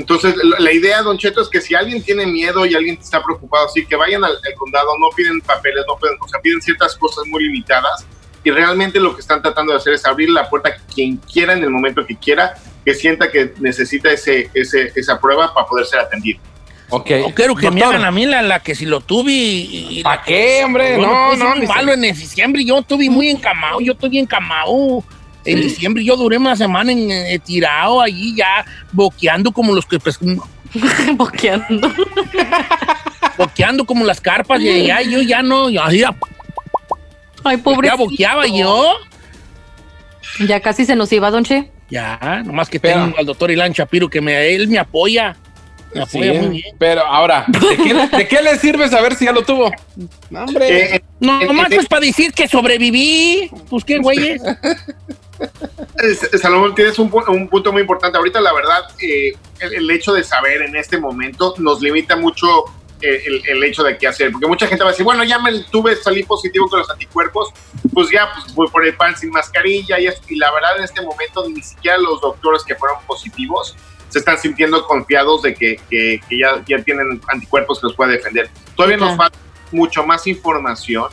Entonces, 0.00 0.34
la 0.58 0.72
idea, 0.72 1.02
Don 1.02 1.18
Cheto, 1.18 1.42
es 1.42 1.48
que 1.48 1.60
si 1.60 1.74
alguien 1.74 2.02
tiene 2.02 2.24
miedo 2.26 2.64
y 2.64 2.74
alguien 2.74 2.96
está 3.00 3.22
preocupado, 3.22 3.68
sí, 3.68 3.84
que 3.86 3.96
vayan 3.96 4.24
al, 4.24 4.32
al 4.32 4.54
condado, 4.56 4.88
no 4.98 5.08
piden 5.14 5.40
papeles, 5.42 5.84
no 5.86 5.96
piden, 5.96 6.16
o 6.20 6.26
sea, 6.28 6.40
piden 6.40 6.60
ciertas 6.62 6.96
cosas 6.96 7.24
muy 7.26 7.44
limitadas 7.44 8.06
y 8.42 8.50
realmente 8.50 8.98
lo 8.98 9.14
que 9.14 9.20
están 9.20 9.42
tratando 9.42 9.72
de 9.72 9.78
hacer 9.78 9.92
es 9.92 10.06
abrir 10.06 10.30
la 10.30 10.48
puerta 10.48 10.70
a 10.70 10.76
quien 10.94 11.18
quiera 11.18 11.52
en 11.52 11.62
el 11.62 11.68
momento 11.70 12.06
que 12.06 12.16
quiera, 12.16 12.54
que 12.84 12.94
sienta 12.94 13.30
que 13.30 13.52
necesita 13.60 14.10
ese, 14.10 14.50
ese, 14.54 14.90
esa 14.96 15.20
prueba 15.20 15.52
para 15.52 15.66
poder 15.66 15.84
ser 15.84 16.00
atendido. 16.00 16.40
Ok. 16.88 17.10
O 17.26 17.34
quiero 17.34 17.54
que 17.54 17.70
me 17.70 17.78
Doctor, 17.78 17.94
hagan 17.96 18.06
a 18.06 18.10
mí 18.10 18.24
la, 18.26 18.40
la 18.42 18.60
que 18.60 18.74
si 18.74 18.86
lo 18.86 19.00
tuve 19.02 19.30
y... 19.32 19.98
y 19.98 20.02
¿Pa' 20.02 20.16
la 20.16 20.22
qué, 20.22 20.62
hombre? 20.64 20.92
Yo 20.92 21.00
me 21.02 21.06
No, 21.06 21.36
no, 21.36 21.56
muy 21.56 21.66
se- 21.66 21.72
malo 21.72 21.92
en 21.92 22.00
diciembre, 22.00 22.64
yo 22.64 22.78
estuve 22.78 23.08
muy 23.10 23.28
encamado, 23.28 23.80
yo 23.80 23.92
estuve 23.92 24.18
encamado. 24.18 25.04
En 25.44 25.60
diciembre 25.60 26.04
yo 26.04 26.16
duré 26.16 26.36
una 26.36 26.54
semana 26.56 26.92
en, 26.92 27.10
eh, 27.10 27.38
tirado 27.44 28.00
allí 28.00 28.34
ya 28.36 28.64
boqueando 28.92 29.52
como 29.52 29.74
los 29.74 29.86
que 29.86 29.98
pues, 29.98 30.18
Boqueando. 31.16 31.90
boqueando 33.38 33.84
como 33.84 34.04
las 34.04 34.20
carpas 34.20 34.60
y 34.60 34.86
ya 34.86 35.00
yo 35.02 35.22
ya 35.22 35.42
no, 35.42 35.70
ya, 35.70 35.90
ya, 35.90 36.14
Ay, 37.44 37.56
pobre. 37.56 37.88
ya 37.88 37.94
boqueaba 37.94 38.46
yo. 38.46 38.84
Ya 40.46 40.60
casi 40.60 40.84
se 40.84 40.94
nos 40.94 41.12
iba, 41.12 41.30
don 41.30 41.44
Che. 41.44 41.70
Ya, 41.90 42.42
nomás 42.44 42.68
que 42.68 42.78
Pero- 42.78 43.04
tengo 43.04 43.18
al 43.18 43.26
doctor 43.26 43.50
Ilan 43.50 43.72
Shapiro 43.72 44.08
que 44.08 44.20
me, 44.20 44.54
él 44.54 44.68
me 44.68 44.78
apoya. 44.78 45.36
Me 45.94 46.06
Sí, 46.06 46.18
apoya 46.18 46.34
muy 46.42 46.50
bien. 46.60 46.76
pero 46.78 47.04
ahora, 47.04 47.46
¿de 47.48 47.76
qué, 47.76 48.16
¿de 48.16 48.28
qué 48.28 48.42
le 48.42 48.56
sirve 48.58 48.88
saber 48.88 49.14
si 49.16 49.24
ya 49.24 49.32
lo 49.32 49.42
tuvo? 49.42 49.72
No, 50.30 50.44
hombre. 50.44 50.94
Eh, 50.96 51.02
No, 51.20 51.40
Eh, 51.40 51.46
nomás 51.46 51.68
pues 51.68 51.86
para 51.86 52.00
decir 52.00 52.32
que 52.32 52.48
sobreviví. 52.48 53.50
Pues 53.68 53.84
qué 53.84 53.98
güeyes. 53.98 54.40
Salomón, 56.40 56.74
tienes 56.74 56.98
un, 56.98 57.10
un 57.28 57.48
punto 57.48 57.72
muy 57.72 57.82
importante. 57.82 58.18
Ahorita, 58.18 58.40
la 58.40 58.52
verdad, 58.52 58.82
eh, 59.02 59.32
el, 59.60 59.74
el 59.74 59.90
hecho 59.90 60.12
de 60.12 60.24
saber 60.24 60.62
en 60.62 60.76
este 60.76 60.98
momento 60.98 61.54
nos 61.58 61.80
limita 61.80 62.16
mucho 62.16 62.46
el, 63.02 63.42
el 63.48 63.64
hecho 63.64 63.82
de 63.82 63.96
qué 63.98 64.06
hacer. 64.08 64.30
Porque 64.32 64.46
mucha 64.46 64.66
gente 64.66 64.82
va 64.84 64.90
a 64.90 64.92
decir, 64.92 65.04
bueno, 65.04 65.24
ya 65.24 65.38
me 65.38 65.58
tuve, 65.70 65.96
salí 65.96 66.22
positivo 66.22 66.68
con 66.68 66.80
los 66.80 66.90
anticuerpos, 66.90 67.48
pues 67.92 68.08
ya 68.10 68.30
pues, 68.32 68.54
voy 68.54 68.68
por 68.68 68.84
el 68.86 68.94
pan 68.96 69.16
sin 69.16 69.30
mascarilla. 69.30 69.98
Y, 69.98 70.06
la 70.36 70.50
verdad, 70.52 70.78
en 70.78 70.84
este 70.84 71.00
momento, 71.02 71.48
ni 71.48 71.62
siquiera 71.62 71.98
los 71.98 72.20
doctores 72.20 72.62
que 72.64 72.74
fueron 72.74 72.98
positivos 73.06 73.76
se 74.08 74.18
están 74.18 74.38
sintiendo 74.38 74.84
confiados 74.86 75.42
de 75.42 75.54
que, 75.54 75.76
que- 75.88 76.20
que 76.28 76.38
ya, 76.38 76.62
ya 76.66 76.82
tienen 76.82 77.20
anticuerpos 77.28 77.78
que 77.80 77.86
los 77.86 77.94
puede 77.96 78.12
defender. 78.14 78.50
Todavía 78.74 78.96
Claro. 78.96 79.12
nos 79.12 79.16
falta 79.18 79.38
mucho 79.72 80.04
más 80.04 80.26
información 80.26 81.08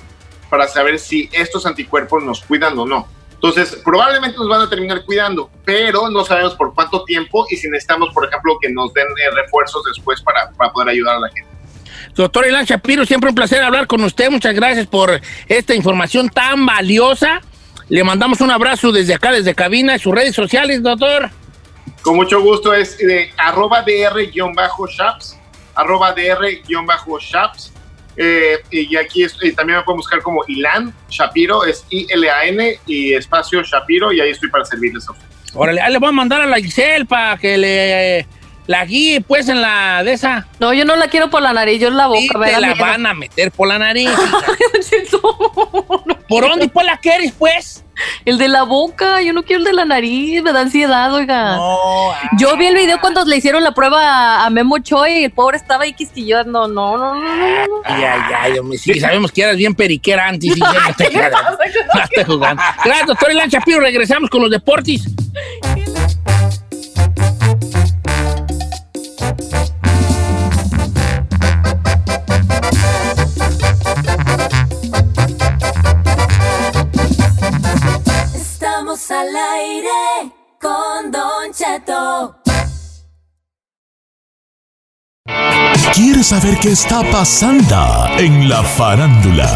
para 0.50 0.68
saber 0.68 1.00
si 1.00 1.30
estos 1.32 1.66
anticuerpos 1.66 2.24
nos 2.24 2.42
cuidan 2.42 2.78
o 2.80 2.86
no. 2.86 3.08
Entonces, 3.34 3.80
probablemente 3.84 4.38
nos 4.38 4.50
van 4.50 4.62
a 4.62 4.70
terminar 4.70 5.06
cuidando, 5.06 5.50
pero 5.64 6.10
no 6.10 6.26
sabemos 6.26 6.56
por 6.56 6.74
cuánto 6.74 7.04
tiempo 7.04 7.46
y 7.50 7.56
si 7.56 7.70
necesitamos, 7.70 8.12
por 8.14 8.28
ejemplo, 8.28 8.58
que 8.60 8.70
nos 8.70 8.92
den 8.94 9.06
eh, 9.06 9.36
refuerzos 9.36 9.84
después 9.84 10.22
para, 10.22 10.50
para 10.52 10.72
poder 10.72 10.90
ayudar 10.90 11.18
a 11.18 11.20
la 11.20 11.30
gente. 11.30 11.48
Doctor 12.16 12.48
Ilan 12.48 12.66
Shapiro, 12.66 13.06
siempre 13.06 13.30
un 13.30 13.36
placer 13.36 13.62
hablar 13.62 13.86
con 13.86 14.04
usted. 14.04 14.32
Muchas 14.32 14.56
gracias 14.56 14.88
por 14.88 15.22
esta 15.48 15.76
información 15.76 16.30
tan 16.30 16.66
valiosa. 16.66 17.42
Le 17.90 18.04
mandamos 18.04 18.42
un 18.42 18.50
abrazo 18.50 18.92
desde 18.92 19.14
acá, 19.14 19.32
desde 19.32 19.54
cabina, 19.54 19.96
y 19.96 20.00
sus 20.00 20.14
redes 20.14 20.36
sociales, 20.36 20.82
doctor. 20.82 21.30
Con 22.02 22.16
mucho 22.16 22.42
gusto, 22.42 22.74
es 22.74 22.98
de 22.98 23.32
arroba 23.38 23.82
dr-shops, 23.82 25.38
arroba 25.76 26.14
dr-shops. 26.14 27.74
Eh, 28.18 28.58
y 28.72 28.96
aquí 28.96 29.24
es- 29.24 29.38
y 29.42 29.52
también 29.54 29.78
me 29.78 29.84
pueden 29.86 29.98
buscar 29.98 30.22
como 30.22 30.44
Ilan 30.48 30.94
Shapiro, 31.10 31.66
es 31.66 31.86
I-L-A-N 31.90 32.80
y 32.88 33.14
espacio 33.14 33.62
Shapiro, 33.64 34.12
y 34.12 34.20
ahí 34.22 34.32
estoy 34.32 34.50
para 34.50 34.66
servirles 34.66 35.08
a 35.08 35.12
ustedes. 35.12 35.28
Órale, 35.54 35.82
ahí 35.82 35.92
le 35.94 36.00
voy 36.00 36.10
a 36.10 36.14
mandar 36.14 36.42
a 36.42 36.46
la 36.48 36.58
Giselle 36.58 37.06
para 37.06 37.38
que 37.38 37.58
le 37.58 38.28
la 38.68 38.84
guíe 38.86 39.22
pues 39.22 39.48
en 39.48 39.62
la 39.62 40.04
de 40.04 40.12
esa. 40.14 40.46
No, 40.60 40.74
yo 40.74 40.84
no 40.84 40.96
la 40.98 41.08
quiero 41.08 41.30
por 41.30 41.42
la 41.42 41.54
nariz, 41.54 41.80
yo 41.80 41.88
en 41.88 41.96
la 41.98 42.08
boca. 42.08 42.20
Sí, 42.20 42.30
me 42.38 42.48
te 42.48 42.60
la 42.60 42.68
miedo. 42.74 42.82
van 42.86 43.06
a 43.06 43.14
meter 43.14 43.52
por 43.52 43.68
la 43.68 43.80
nariz. 43.80 44.10
¿Por 46.28 46.48
dónde 46.48 46.68
pues 46.68 46.86
la 46.86 46.98
quieres 46.98 47.34
pues? 47.38 47.84
El 48.26 48.38
de 48.38 48.48
la 48.48 48.64
boca, 48.64 49.22
yo 49.22 49.34
no 49.34 49.44
quiero 49.44 49.60
el 49.60 49.66
de 49.66 49.74
la 49.74 49.86
nariz, 49.86 50.44
me 50.44 50.54
da 50.54 50.62
ansiedad, 50.62 51.12
oiga. 51.14 51.56
No, 51.56 52.12
ah. 52.12 52.30
Yo 52.38 52.56
vi 52.56 52.68
el 52.68 52.76
video 52.76 53.00
cuando 53.00 53.26
le 53.26 53.38
hicieron 53.38 53.64
la 53.64 53.72
prueba 53.72 54.46
a, 54.46 54.50
Memo 54.50 54.78
Choi 54.80 55.22
y 55.22 55.24
el 55.26 55.32
pobre 55.32 55.58
estaba 55.58 55.86
ahí 55.86 55.94
quisquillando. 55.94 56.68
No, 56.68 56.98
no, 56.98 57.16
no, 57.16 57.24
no, 57.24 57.36
no. 57.36 57.68
no. 57.68 57.82
Ay, 57.86 58.04
ay, 58.04 58.34
ay, 58.40 58.60
hombre, 58.60 58.78
sí, 58.78 59.00
sabemos 59.00 59.32
que 59.32 59.42
eras 59.42 59.56
bien 59.56 59.74
periquera 59.74 60.28
antes. 60.28 60.54
Sí, 60.54 60.60
ya 60.60 60.88
no 60.88 60.96
te. 60.96 61.08
No 61.94 62.04
estoy 62.04 62.24
jugando. 62.24 62.62
Gracias, 62.84 63.08
doctor 63.08 63.32
Ilan 63.32 63.50
Shapiro. 63.50 63.80
Regresamos 63.80 64.30
con 64.30 64.42
los 64.42 64.52
deportes. 64.52 65.08
¿Quieres 85.98 86.28
saber 86.28 86.56
qué 86.62 86.70
está 86.70 87.02
pasando 87.10 87.76
en 88.20 88.48
la 88.48 88.62
farándula? 88.62 89.50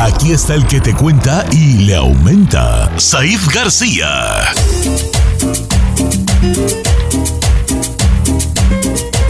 Aquí 0.00 0.30
está 0.30 0.54
el 0.54 0.64
que 0.68 0.80
te 0.80 0.94
cuenta 0.94 1.44
y 1.50 1.78
le 1.86 1.96
aumenta, 1.96 2.96
Saif 2.96 3.52
García. 3.52 4.06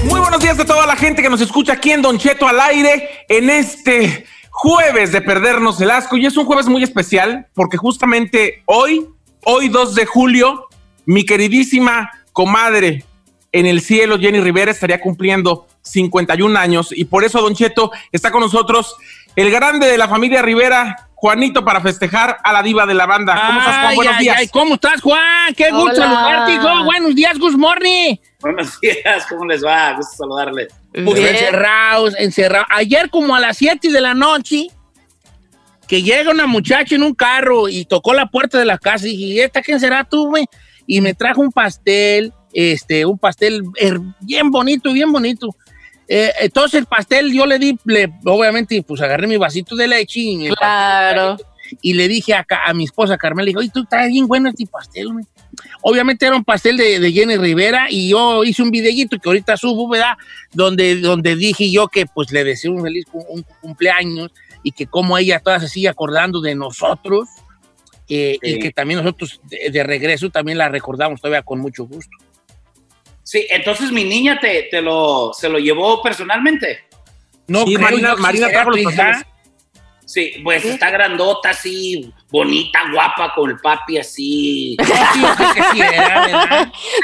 Muy 0.05 0.21
buenos 0.21 0.39
días 0.43 0.61
a 0.61 0.67
toda 0.67 0.87
la 0.87 0.97
gente 0.97 1.23
que 1.23 1.31
nos 1.31 1.41
escucha 1.41 1.73
aquí 1.73 1.93
en 1.93 2.03
Don 2.03 2.19
Cheto 2.19 2.47
al 2.47 2.61
aire 2.61 3.25
en 3.31 3.49
este 3.49 4.27
jueves 4.51 5.13
de 5.13 5.23
perdernos 5.23 5.81
el 5.81 5.91
asco. 5.91 6.19
Y 6.19 6.27
es 6.27 6.37
un 6.37 6.45
jueves 6.45 6.67
muy 6.67 6.83
especial 6.83 7.47
porque 7.55 7.79
justamente 7.79 8.63
hoy, 8.67 9.07
hoy 9.47 9.71
2 9.71 9.95
de 9.95 10.05
julio, 10.05 10.69
mi 11.07 11.25
queridísima 11.25 12.11
comadre 12.35 13.03
en 13.55 13.67
el 13.67 13.81
cielo, 13.81 14.19
Jenny 14.19 14.41
Rivera, 14.41 14.73
estaría 14.73 15.01
cumpliendo 15.01 15.69
51 15.83 16.59
años. 16.59 16.89
Y 16.91 17.05
por 17.05 17.23
eso, 17.23 17.41
Don 17.41 17.55
Cheto, 17.55 17.93
está 18.11 18.33
con 18.33 18.41
nosotros 18.41 18.97
el 19.37 19.53
grande 19.53 19.87
de 19.87 19.97
la 19.97 20.09
familia 20.09 20.43
Rivera, 20.43 21.09
Juanito, 21.15 21.65
para 21.65 21.81
festejar 21.81 22.39
a 22.43 22.53
la 22.53 22.65
diva 22.65 22.85
de 22.85 22.95
la 22.95 23.07
banda. 23.07 23.41
¿Cómo 23.47 23.61
estás, 23.61 23.75
Juan? 23.77 23.87
Ay, 23.87 23.97
Buenos 23.97 24.15
ay, 24.17 24.25
días. 24.25 24.37
ay, 24.39 24.49
¿Cómo 24.49 24.75
estás, 24.75 25.01
Juan? 25.01 25.55
Qué 25.57 25.71
gusto 25.71 25.95
saludarte, 25.95 26.53
hijo. 26.55 26.85
Buenos 26.85 27.15
días, 27.15 27.39
good 27.39 27.55
morning. 27.55 28.17
Buenos 28.41 28.81
días, 28.81 29.25
¿cómo 29.29 29.45
les 29.47 29.65
va? 29.65 29.93
Gusto 29.93 30.17
saludarles. 30.17 30.75
Encerrados, 30.93 32.15
encerrados. 32.19 32.67
Ayer 32.71 33.09
como 33.09 33.37
a 33.37 33.41
las 33.41 33.57
7 33.57 33.89
de 33.89 34.01
la 34.01 34.15
noche, 34.15 34.67
que 35.87 36.03
llega 36.03 36.33
una 36.33 36.49
muchacha 36.49 36.97
en 36.97 37.05
un 37.05 37.15
carro 37.15 37.69
y 37.69 37.85
tocó 37.85 38.15
la 38.15 38.27
puerta 38.27 38.59
de 38.59 38.65
la 38.65 38.79
casa 38.79 39.07
y 39.07 39.11
dije, 39.11 39.25
¿y 39.25 39.41
esta 39.41 39.63
quién 39.63 39.79
será 39.79 40.03
tú, 40.03 40.31
güey? 40.31 40.47
Y 40.89 41.01
me 41.01 41.15
trajo 41.15 41.41
un 41.41 41.53
pastel, 41.53 42.33
este, 42.55 43.05
un 43.05 43.19
pastel 43.19 43.63
bien 44.21 44.51
bonito, 44.51 44.93
bien 44.93 45.13
bonito. 45.13 45.49
Eh, 46.09 46.31
entonces 46.41 46.81
el 46.81 46.87
pastel 46.87 47.33
yo 47.33 47.45
le 47.47 47.59
di, 47.59 47.79
le- 47.85 48.13
obviamente, 48.25 48.83
pues 48.83 49.01
agarré 49.03 49.27
mi 49.27 49.37
vasito 49.37 49.75
de 49.75 49.89
leche 49.89 50.21
y, 50.21 50.49
Claro. 50.51 51.37
y 51.83 51.95
le 51.95 52.09
dije 52.09 52.35
a, 52.35 52.47
a 52.67 52.75
mi 52.75 52.85
esposa 52.85 53.17
Carmela, 53.19 53.45
le 53.47 53.49
dije, 53.51 53.59
oye, 53.59 53.71
tú 53.73 53.83
estás 53.83 54.07
bien 54.09 54.27
bueno 54.27 54.49
este 54.51 54.67
pastel, 54.67 55.13
güey. 55.13 55.25
Obviamente 55.83 56.27
era 56.27 56.37
un 56.37 56.45
pastel 56.45 56.77
de, 56.77 56.99
de 57.01 57.13
Jenny 57.13 57.37
Rivera 57.37 57.87
y 57.89 58.11
yo 58.11 58.45
hice 58.45 58.63
un 58.63 58.71
videíto 58.71 59.19
que 59.19 59.29
ahorita 59.29 59.57
subo, 59.57 59.89
¿verdad? 59.89 60.15
Donde, 60.53 60.97
donde 61.01 61.37
dije 61.37 61.71
yo 61.71 61.89
que 61.89 62.07
pues 62.07 62.31
le 62.33 62.45
deseo 62.45 62.73
un 62.73 62.83
feliz 62.83 63.05
un 63.13 63.45
cumpleaños 63.61 64.31
y 64.63 64.73
que 64.73 64.87
como 64.87 65.17
ella 65.17 65.41
toda 65.41 65.61
se 65.61 65.69
sigue 65.69 65.89
acordando 65.89 66.41
de 66.41 66.55
nosotros 66.55 67.29
eh, 68.09 68.37
y 68.43 68.59
que 68.59 68.71
también 68.73 68.99
nosotros 69.01 69.41
de, 69.45 69.71
de 69.71 69.83
regreso 69.85 70.29
también 70.29 70.59
la 70.59 70.69
recordamos 70.69 71.21
todavía 71.21 71.43
con 71.43 71.61
mucho 71.61 71.85
gusto. 71.87 72.17
Sí, 73.25 73.45
entonces 73.51 73.91
mi 73.91 74.05
niña 74.05 74.39
te, 74.41 74.69
te 74.71 74.81
lo, 74.81 75.33
se 75.33 75.49
lo 75.49 75.59
llevó 75.59 76.01
personalmente. 76.03 76.85
No 77.49 77.65
Sí, 77.65 77.75
creo 77.75 77.81
Marina- 77.81 78.15
Marina 78.17 78.49
trajo 78.51 78.71
los 78.71 78.83
pasteles. 78.83 79.25
Sí, 80.07 80.35
pues 80.45 80.63
está 80.67 80.91
grandota 80.91 81.49
así, 81.51 82.13
bonita, 82.29 82.81
guapa, 82.93 83.33
con 83.35 83.51
el 83.51 83.57
papi 83.59 83.97
así. 83.97 84.77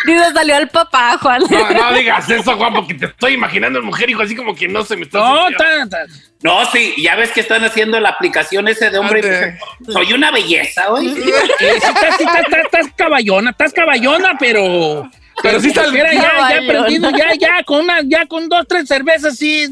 Dice, 0.07 0.33
salió 0.35 0.57
el 0.59 0.69
papá, 0.69 1.17
Juan. 1.19 1.43
No, 1.51 1.71
no 1.71 1.93
digas 1.95 2.29
eso, 2.31 2.57
Juan, 2.57 2.75
porque 2.75 2.95
te 2.95 3.07
estoy 3.07 3.33
imaginando 3.35 3.79
el 3.79 3.85
mujer, 3.87 4.11
hijo, 4.11 4.23
así 4.23 4.37
como 4.37 4.55
que 4.55 4.69
no 4.69 4.85
se 4.85 4.97
me 4.97 5.05
está. 5.05 5.19
No, 5.19 5.47
haciendo- 5.47 5.59
ta- 5.89 6.05
ta- 6.07 6.13
No, 6.43 6.65
sí, 6.67 6.95
ya 6.99 7.17
ves 7.17 7.31
que 7.33 7.41
están 7.41 7.65
haciendo 7.65 7.99
la 8.01 8.11
aplicación 8.11 8.69
ese 8.69 8.91
de 8.91 8.99
hombre. 8.99 9.59
Soy 9.89 10.13
una 10.13 10.31
belleza, 10.31 10.89
güey. 10.91 11.09
Eh, 11.09 11.15
sí, 11.59 11.75
estás, 11.75 12.17
sí, 12.19 12.25
estás- 12.25 12.41
estás- 12.45 12.65
estás 12.65 12.87
caballona, 12.97 13.51
estás 13.51 13.73
caballona, 13.73 14.37
pero. 14.39 15.11
Pero 15.43 15.61
sí 15.61 15.69
está 15.69 15.83
el- 15.83 15.87
como 15.91 15.95
quiera, 16.03 16.13
ya, 16.15 16.21
ya 16.23 16.59
aprendido, 16.59 17.11
ya, 17.11 17.35
ya, 17.35 17.65
con 17.65 17.81
una, 17.85 18.01
ya 18.05 18.27
con 18.27 18.49
dos, 18.49 18.67
tres 18.69 18.87
cervezas, 18.89 19.37
sí. 19.37 19.67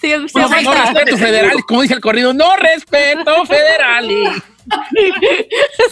Sí, 0.00 0.12
sí, 0.12 0.12
No, 0.34 0.48
sí, 0.48 0.64
no 0.64 0.72
respeto 0.74 1.16
federales, 1.16 1.64
como 1.66 1.82
dice 1.82 1.94
el 1.94 2.00
corrido, 2.00 2.32
no 2.32 2.56
respeto 2.56 3.44
federales. 3.46 4.42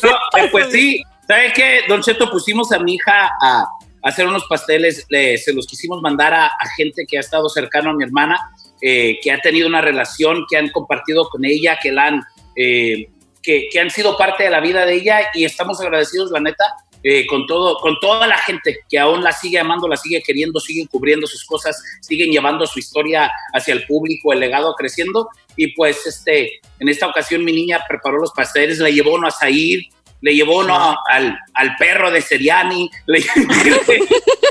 No, 0.03 0.11
eh, 0.41 0.49
pues 0.53 0.67
sí, 0.71 1.03
¿sabe 1.27 1.53
qué? 1.55 1.81
Don 1.89 2.01
Cheto, 2.03 2.31
pusimos 2.31 2.71
a 2.73 2.79
mi 2.79 2.95
hija 2.95 3.31
a, 3.41 3.61
a 3.63 3.67
hacer 4.05 4.27
unos 4.27 4.45
pasteles, 4.49 5.05
le- 5.09 5.37
se 5.39 5.53
los 5.53 5.67
quisimos 5.67 6.01
mandar 6.03 6.33
a, 6.35 6.47
a 6.47 6.69
gente 6.77 7.05
que 7.09 7.17
ha 7.17 7.21
estado 7.21 7.49
cercano 7.49 7.91
a 7.91 7.95
mi 7.95 8.05
hermana, 8.05 8.39
eh, 8.81 9.19
que 9.23 9.33
ha 9.33 9.41
tenido 9.41 9.67
una 9.67 9.81
relación, 9.81 10.45
que 10.49 10.57
han 10.57 10.69
compartido 10.71 11.29
con 11.29 11.45
ella, 11.45 11.79
que 11.83 11.91
la 11.93 12.07
han, 12.07 12.23
eh, 12.57 13.09
que, 13.43 13.69
que 13.73 13.81
han 13.81 13.91
sido 13.91 14.17
parte 14.17 14.45
de 14.45 14.51
la 14.51 14.61
vida 14.61 14.85
de 14.87 14.95
ella 14.95 15.21
y 15.35 15.45
estamos 15.45 15.81
agradecidos, 15.81 16.31
la 16.31 16.41
neta, 16.41 16.65
eh, 17.11 17.27
con 17.27 17.47
todo, 17.47 17.79
con 17.79 17.99
toda 18.01 18.27
la 18.27 18.37
gente 18.37 18.81
que 18.87 18.99
aún 18.99 19.25
la 19.25 19.33
sigue 19.33 19.59
amando, 19.59 19.89
la 19.89 19.97
sigue 19.97 20.23
queriendo, 20.23 20.61
siguen 20.61 20.87
cubriendo 20.89 21.27
sus 21.27 21.43
cosas, 21.43 21.83
siguen 22.03 22.31
llevando 22.31 22.67
su 22.67 22.79
historia 22.79 23.31
hacia 23.55 23.73
el 23.73 23.87
público, 23.87 24.31
el 24.35 24.41
legado 24.41 24.75
creciendo. 24.75 25.31
Y 25.57 25.69
pues 25.75 26.07
este, 26.07 26.61
en 26.79 26.89
esta 26.91 27.07
ocasión 27.07 27.47
mi 27.47 27.53
niña 27.53 27.81
preparó 27.89 28.19
los 28.19 28.33
pasteles, 28.33 28.79
le 28.79 28.93
llevó 28.93 29.15
uno 29.15 29.27
a 29.27 29.31
Zair, 29.31 29.85
le 30.21 30.35
llevó 30.35 30.59
uno 30.59 30.99
al, 31.09 31.39
al 31.55 31.77
perro 31.77 32.11
de 32.11 32.21
Seriani, 32.21 32.91
le- 33.07 33.21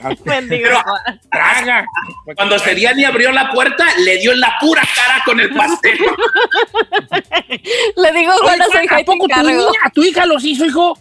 Pero 0.48 0.82
Traga. 1.30 1.84
cuando 2.36 2.58
Seriani 2.58 3.04
abrió 3.04 3.32
la 3.32 3.50
puerta, 3.52 3.86
le 4.04 4.18
dio 4.18 4.32
en 4.32 4.40
la 4.40 4.54
pura 4.60 4.82
cara 4.94 5.22
con 5.24 5.38
el 5.40 5.50
pastel. 5.54 5.98
Le 7.96 8.12
digo, 8.12 8.32
bueno, 8.42 8.64
soy 8.72 8.86
¿A 8.90 9.04
poco 9.04 9.26
tu 9.28 9.42
niña, 9.42 9.68
a 9.84 9.90
tu 9.90 10.02
hija 10.02 10.26
los 10.26 10.44
hizo, 10.44 10.64
hijo? 10.64 10.98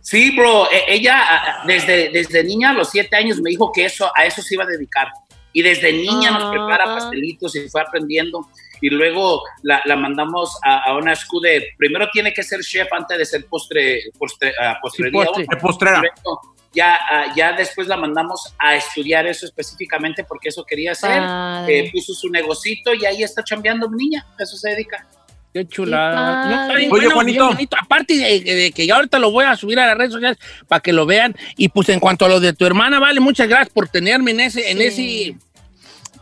Sí, 0.00 0.36
bro, 0.36 0.70
e- 0.70 0.84
ella 0.88 1.18
ah, 1.18 1.62
desde, 1.66 2.10
desde 2.10 2.44
niña, 2.44 2.70
a 2.70 2.72
los 2.74 2.90
siete 2.90 3.16
años, 3.16 3.40
me 3.40 3.50
dijo 3.50 3.72
que 3.72 3.84
eso, 3.86 4.10
a 4.16 4.24
eso 4.24 4.40
se 4.42 4.54
iba 4.54 4.64
a 4.64 4.66
dedicar. 4.66 5.08
Y 5.52 5.62
desde 5.62 5.92
niña 5.92 6.30
nos 6.32 6.44
Ah. 6.44 6.50
prepara 6.50 6.84
pastelitos 6.84 7.56
y 7.56 7.68
fue 7.68 7.80
aprendiendo. 7.80 8.46
Y 8.82 8.90
luego 8.90 9.42
la, 9.62 9.80
la 9.86 9.96
mandamos 9.96 10.58
a, 10.62 10.84
a 10.84 10.96
una 10.96 11.14
escuela 11.14 11.48
de, 11.54 11.68
primero 11.78 12.08
tiene 12.12 12.32
que 12.32 12.42
ser 12.42 12.60
chef 12.60 12.92
antes 12.92 13.16
de 13.18 13.24
ser 13.24 13.46
postre, 13.46 14.00
postre, 14.18 14.52
ah, 14.62 14.76
postrería. 14.82 15.24
postre. 15.24 15.46
Postrera. 15.60 16.02
Luego 16.02 16.55
ya, 16.76 16.94
ah, 16.94 17.32
ya 17.34 17.54
después 17.54 17.88
la 17.88 17.96
mandamos 17.96 18.54
a 18.58 18.76
estudiar 18.76 19.26
eso 19.26 19.46
específicamente 19.46 20.24
porque 20.24 20.50
eso 20.50 20.64
quería 20.64 20.92
hacer. 20.92 21.22
Eh, 21.68 21.90
puso 21.90 22.12
su 22.12 22.28
negocito 22.28 22.92
y 22.92 23.06
ahí 23.06 23.22
está 23.22 23.42
chambeando 23.42 23.88
mi 23.88 24.04
niña. 24.04 24.26
A 24.38 24.42
Eso 24.42 24.56
se 24.58 24.70
dedica. 24.70 25.06
Qué 25.54 25.66
chulada. 25.66 26.68
Qué 26.68 26.68
No, 26.68 26.74
Oye, 26.74 26.88
bueno, 26.88 27.10
Juanito. 27.12 27.44
bien 27.46 27.56
bonito. 27.56 27.76
Aparte 27.80 28.14
de, 28.14 28.40
de 28.40 28.72
que 28.72 28.86
ya 28.86 28.96
ahorita 28.96 29.18
lo 29.18 29.30
voy 29.30 29.46
a 29.46 29.56
subir 29.56 29.80
a 29.80 29.86
las 29.86 29.96
redes 29.96 30.12
sociales 30.12 30.38
para 30.68 30.80
que 30.80 30.92
lo 30.92 31.06
vean. 31.06 31.34
Y 31.56 31.70
pues 31.70 31.88
en 31.88 31.98
cuanto 31.98 32.26
a 32.26 32.28
lo 32.28 32.40
de 32.40 32.52
tu 32.52 32.66
hermana, 32.66 33.00
vale, 33.00 33.20
muchas 33.20 33.48
gracias 33.48 33.70
por 33.70 33.88
tenerme 33.88 34.32
en 34.32 34.40
ese, 34.40 34.70
en 34.70 34.82
ese, 34.82 35.34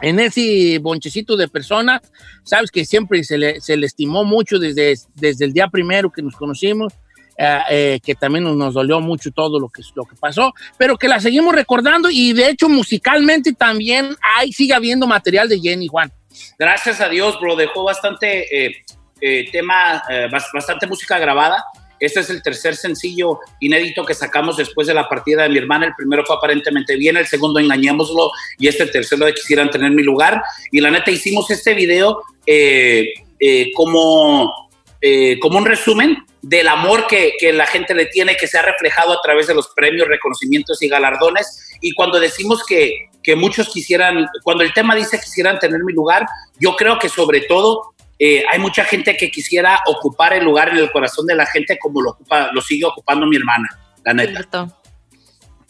en 0.02 0.20
ese 0.20 0.78
bonchecito 0.80 1.36
de 1.36 1.48
personas. 1.48 2.00
Sabes 2.44 2.70
que 2.70 2.84
siempre 2.84 3.24
se 3.24 3.38
le, 3.38 3.60
se 3.60 3.76
le 3.76 3.86
estimó 3.86 4.22
mucho 4.22 4.60
desde, 4.60 4.94
desde 5.16 5.46
el 5.46 5.52
día 5.52 5.66
primero 5.66 6.12
que 6.12 6.22
nos 6.22 6.36
conocimos. 6.36 6.92
Eh, 7.36 7.58
eh, 7.70 8.00
que 8.04 8.14
también 8.14 8.44
nos, 8.44 8.56
nos 8.56 8.74
dolió 8.74 9.00
mucho 9.00 9.30
todo 9.30 9.58
lo 9.58 9.68
que, 9.68 9.82
lo 9.94 10.04
que 10.04 10.16
pasó, 10.16 10.52
pero 10.78 10.96
que 10.96 11.08
la 11.08 11.20
seguimos 11.20 11.54
recordando 11.54 12.08
y 12.10 12.32
de 12.32 12.48
hecho 12.50 12.68
musicalmente 12.68 13.52
también 13.52 14.16
hay, 14.36 14.52
sigue 14.52 14.74
habiendo 14.74 15.06
material 15.06 15.48
de 15.48 15.60
Jenny 15.60 15.88
Juan. 15.88 16.12
gracias 16.58 17.00
a 17.00 17.08
Dios, 17.08 17.38
bro, 17.40 17.56
dejó 17.56 17.84
bastante 17.84 18.66
eh, 18.66 18.76
eh, 19.20 19.48
tema, 19.52 20.02
eh, 20.10 20.28
bas- 20.30 20.50
bastante 20.52 20.86
música 20.86 21.18
grabada 21.18 21.64
Este 22.00 22.20
es 22.20 22.28
el 22.30 22.42
tercer 22.42 22.74
sencillo 22.76 23.38
inédito 23.60 24.04
que 24.04 24.14
sacamos 24.14 24.56
después 24.56 24.86
de 24.86 24.94
la 24.94 25.08
partida 25.08 25.44
de 25.44 25.48
mi 25.48 25.58
hermana. 25.58 25.86
El 25.86 25.94
primero 25.96 26.24
fue 26.26 26.36
aparentemente 26.36 26.96
bien, 26.96 27.16
el 27.16 27.26
segundo 27.26 27.60
engañémoslo 27.60 28.30
y 28.58 28.66
este 28.68 28.86
tercero 28.86 29.24
de 29.24 29.32
quisieran 29.32 29.70
tener 29.70 29.90
mi 29.92 30.02
lugar. 30.02 30.42
Y 30.72 30.80
la 30.80 30.90
neta 30.90 31.10
hicimos 31.10 31.48
este 31.50 31.72
video 31.72 32.20
eh, 32.46 33.06
eh, 33.40 33.70
como, 33.74 34.63
eh, 35.06 35.38
como 35.38 35.58
un 35.58 35.66
resumen 35.66 36.16
del 36.40 36.66
amor 36.66 37.06
que, 37.06 37.34
que 37.38 37.52
la 37.52 37.66
gente 37.66 37.94
le 37.94 38.06
tiene, 38.06 38.38
que 38.38 38.46
se 38.46 38.56
ha 38.56 38.62
reflejado 38.62 39.12
a 39.12 39.20
través 39.22 39.46
de 39.46 39.54
los 39.54 39.68
premios, 39.76 40.08
reconocimientos 40.08 40.80
y 40.80 40.88
galardones. 40.88 41.76
Y 41.82 41.92
cuando 41.92 42.18
decimos 42.18 42.64
que, 42.64 43.10
que 43.22 43.36
muchos 43.36 43.68
quisieran, 43.68 44.26
cuando 44.42 44.64
el 44.64 44.72
tema 44.72 44.94
dice 44.94 45.20
quisieran 45.20 45.58
tener 45.58 45.84
mi 45.84 45.92
lugar, 45.92 46.24
yo 46.58 46.74
creo 46.74 46.98
que 46.98 47.10
sobre 47.10 47.42
todo 47.42 47.92
eh, 48.18 48.44
hay 48.50 48.58
mucha 48.58 48.82
gente 48.86 49.14
que 49.14 49.30
quisiera 49.30 49.78
ocupar 49.88 50.32
el 50.32 50.42
lugar 50.42 50.70
en 50.70 50.78
el 50.78 50.90
corazón 50.90 51.26
de 51.26 51.34
la 51.34 51.44
gente 51.44 51.78
como 51.78 52.00
lo 52.00 52.12
ocupa, 52.12 52.48
lo 52.54 52.62
sigue 52.62 52.86
ocupando 52.86 53.26
mi 53.26 53.36
hermana, 53.36 53.68
la 54.06 54.14
neta. 54.14 54.32
Cierto. 54.32 54.80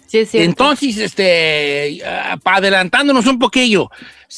Sí, 0.07 0.19
es 0.21 0.31
cierto. 0.31 0.49
Entonces, 0.49 0.97
este, 0.99 2.01
adelantándonos 2.45 3.27
un 3.27 3.41
poquillo, 3.41 3.91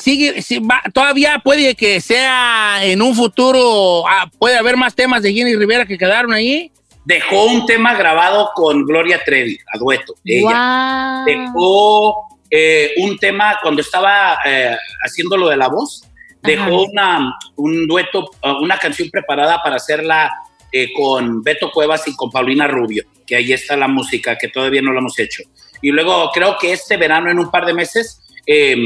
sigue, 0.03 0.43
si 0.43 0.59
va- 0.59 0.83
todavía 0.93 1.41
puede 1.43 1.75
que 1.75 2.01
sea 2.01 2.81
en 2.83 3.01
un 3.01 3.15
futuro, 3.15 4.07
ah, 4.07 4.31
puede 4.39 4.57
haber 4.57 4.77
más 4.77 4.95
temas 4.95 5.23
de 5.23 5.33
Jenny 5.33 5.57
Rivera 5.57 5.87
que 5.87 5.97
quedaron 5.97 6.33
ahí. 6.33 6.71
Dejó 7.05 7.45
un 7.45 7.67
tema 7.67 7.95
grabado 7.95 8.51
con 8.55 8.85
Gloria 8.85 9.23
Trevi, 9.25 9.59
a 9.73 9.79
dueto. 9.79 10.15
Ella. 10.25 11.23
Dejó 11.25 12.27
eh, 12.51 12.93
un 12.99 13.17
tema 13.17 13.59
cuando 13.63 13.81
estaba 13.81 14.39
eh, 14.45 14.77
haciendo 15.05 15.37
lo 15.37 15.49
de 15.49 15.57
la 15.57 15.69
voz, 15.69 16.05
dejó 16.43 16.83
una, 16.83 17.35
un 17.57 17.87
dueto, 17.87 18.31
uh, 18.43 18.63
una 18.63 18.77
canción 18.79 19.09
preparada 19.11 19.63
para 19.63 19.77
hacerla 19.77 20.31
eh, 20.73 20.93
con 20.93 21.43
Beto 21.43 21.71
Cuevas 21.71 22.07
y 22.07 22.15
con 22.15 22.31
Paulina 22.31 22.67
Rubio, 22.67 23.05
que 23.27 23.37
ahí 23.37 23.53
está 23.53 23.77
la 23.77 23.89
música, 23.89 24.37
que 24.37 24.49
todavía 24.49 24.83
no 24.83 24.93
lo 24.93 24.99
hemos 24.99 25.19
hecho. 25.19 25.43
Y 25.81 25.91
luego 25.91 26.31
creo 26.33 26.57
que 26.59 26.73
este 26.73 26.97
verano, 26.97 27.31
en 27.31 27.39
un 27.39 27.51
par 27.51 27.67
de 27.67 27.75
meses, 27.75 28.21
eh, 28.47 28.77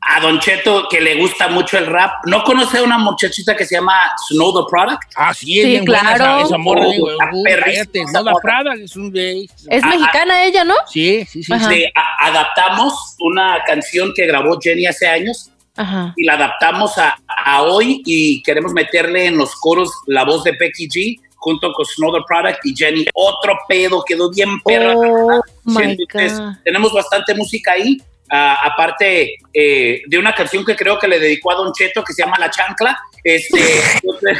a 0.00 0.20
Don 0.20 0.38
Cheto, 0.40 0.86
que 0.88 1.00
le 1.00 1.16
gusta 1.16 1.48
mucho 1.48 1.76
el 1.76 1.86
rap, 1.86 2.24
¿no 2.26 2.42
conoce 2.44 2.78
a 2.78 2.82
una 2.82 2.98
muchachita 2.98 3.56
que 3.56 3.64
se 3.66 3.74
llama 3.74 3.94
Snow 4.28 4.52
the 4.64 4.70
Product? 4.70 5.02
Ah, 5.16 5.34
sí, 5.34 5.58
es 5.58 5.64
Sí, 5.64 5.70
bien 5.72 5.84
buena 5.84 6.14
claro. 6.14 6.36
esa, 6.38 6.46
esa 6.46 6.58
morra, 6.58 6.82
Oh, 6.86 6.90
digo, 6.92 7.06
uh, 7.06 7.42
cállate, 7.64 8.00
esa 8.02 8.22
no 8.22 8.30
morra. 8.30 8.40
Prada, 8.42 8.74
es 8.74 8.96
un 8.96 9.12
gay. 9.12 9.48
Es 9.68 9.82
Ah, 9.82 9.88
mexicana 9.88 10.44
ella, 10.44 10.64
¿no? 10.64 10.74
Sí, 10.86 11.24
sí, 11.26 11.42
sí. 11.42 11.52
Este, 11.52 11.92
a- 11.94 12.26
adaptamos 12.28 13.16
una 13.20 13.58
canción 13.66 14.12
que 14.14 14.26
grabó 14.26 14.58
Jenny 14.60 14.86
hace 14.86 15.06
años 15.08 15.50
Ajá. 15.76 16.12
y 16.16 16.24
la 16.24 16.34
adaptamos 16.34 16.96
a, 16.98 17.16
a 17.26 17.62
hoy 17.62 18.00
y 18.06 18.42
queremos 18.44 18.72
meterle 18.72 19.26
en 19.26 19.36
los 19.36 19.54
coros 19.56 19.90
la 20.06 20.24
voz 20.24 20.44
de 20.44 20.52
Becky 20.52 20.88
G 20.88 21.20
junto 21.36 21.72
con 21.72 21.84
Snowder 21.86 22.22
Product 22.26 22.58
y 22.64 22.74
Jenny. 22.74 23.04
Otro 23.14 23.56
pedo, 23.68 24.02
quedó 24.06 24.30
bien 24.30 24.58
perra. 24.64 24.94
Oh, 24.96 25.40
Sí, 25.66 25.72
my 25.76 25.82
entonces, 25.92 26.38
God. 26.38 26.52
tenemos 26.64 26.92
bastante 26.92 27.34
música 27.34 27.72
ahí. 27.72 27.98
Ah, 28.30 28.58
aparte 28.64 29.36
eh, 29.52 30.02
de 30.06 30.18
una 30.18 30.34
canción 30.34 30.64
que 30.64 30.76
creo 30.76 30.98
que 30.98 31.08
le 31.08 31.18
dedicó 31.20 31.52
a 31.52 31.56
Don 31.56 31.72
Cheto 31.72 32.02
que 32.04 32.12
se 32.12 32.22
llama 32.22 32.38
La 32.38 32.50
Chancla. 32.50 32.98
Este, 33.24 33.60
entonces- 33.94 34.38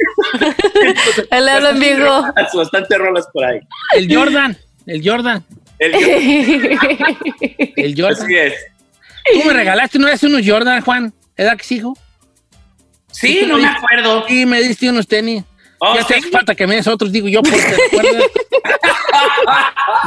El 1.30 1.48
habla 1.48 1.70
en 1.70 1.80
vivo. 1.80 2.24
Bastante 2.54 2.96
rolas 2.98 3.26
por 3.32 3.44
ahí. 3.44 3.60
El 3.94 4.14
Jordan, 4.14 4.56
el 4.86 5.02
Jordan, 5.06 5.44
El- 5.78 5.94
el 7.76 7.94
Jordan. 7.96 8.22
así 8.24 8.34
es. 8.36 8.54
Tú 9.32 9.44
me 9.46 9.52
regalaste 9.52 9.98
una 9.98 10.08
vez 10.08 10.22
unos 10.22 10.40
Jordan, 10.44 10.80
Juan, 10.82 11.12
¿edad 11.36 11.56
que 11.58 11.74
hijo? 11.74 11.96
Sí, 13.12 13.42
no 13.46 13.58
me 13.58 13.66
acuerdo. 13.66 14.24
Sí, 14.26 14.46
me 14.46 14.60
diste 14.62 14.88
unos 14.88 15.06
tenis. 15.06 15.44
Oh, 15.78 15.94
ya 15.94 16.06
te 16.06 16.14
¿sí? 16.14 16.20
hace 16.20 16.30
falta 16.30 16.54
que 16.54 16.66
me 16.66 16.76
des 16.76 16.86
otros, 16.86 17.10
digo 17.12 17.28
yo, 17.28 17.42
porque 17.42 17.58
¿te? 17.90 18.24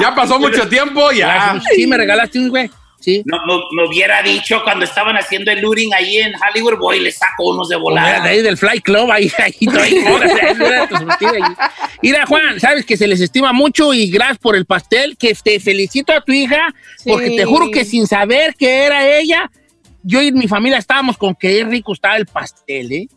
Ya 0.02 0.14
pasó 0.16 0.40
mucho 0.40 0.68
tiempo, 0.68 1.12
ya. 1.12 1.60
Sí, 1.76 1.86
me 1.88 1.98
regalaste 1.98 2.40
unos, 2.40 2.52
güey. 2.52 2.70
Sí. 3.04 3.22
No, 3.26 3.38
no, 3.46 3.64
me 3.74 3.86
hubiera 3.86 4.24
dicho 4.24 4.62
cuando 4.64 4.86
estaban 4.86 5.18
haciendo 5.18 5.52
el 5.52 5.60
looting 5.60 5.94
ahí 5.94 6.20
en 6.20 6.32
Hollywood, 6.36 6.78
voy 6.80 6.98
y 6.98 7.00
le 7.02 7.12
saco 7.12 7.52
unos 7.52 7.68
de 7.68 7.76
Mira, 7.76 7.84
volada. 7.84 8.24
de 8.24 8.30
ahí 8.30 8.42
del 8.42 8.56
Fly 8.58 8.80
Club, 8.80 9.12
ahí, 9.12 9.30
ahí, 9.40 9.54
mira, 12.02 12.26
Juan, 12.26 12.60
sabes 12.60 12.86
que 12.86 12.98
se 12.98 13.08
les 13.08 13.22
estima 13.22 13.54
mucho 13.54 13.94
y 13.94 14.10
gracias 14.10 14.38
por 14.38 14.56
el 14.56 14.66
pastel, 14.66 15.18
que 15.18 15.34
te 15.36 15.60
felicito 15.60 16.14
a 16.14 16.22
tu 16.22 16.32
hija, 16.32 16.74
porque 17.06 17.32
te 17.32 17.46
juro 17.46 17.70
que 17.72 17.86
sin 17.86 18.08
saber 18.08 18.56
que 18.56 18.84
era 18.86 19.18
ella, 19.18 19.50
yo 20.02 20.22
y 20.22 20.32
mi 20.32 20.48
familia 20.48 20.78
estábamos 20.78 21.18
con 21.18 21.36
que 21.36 21.64
rico 21.64 21.94
estaba 21.94 22.18
el 22.18 22.26
pastel, 22.26 22.92
¿eh? 22.92 23.08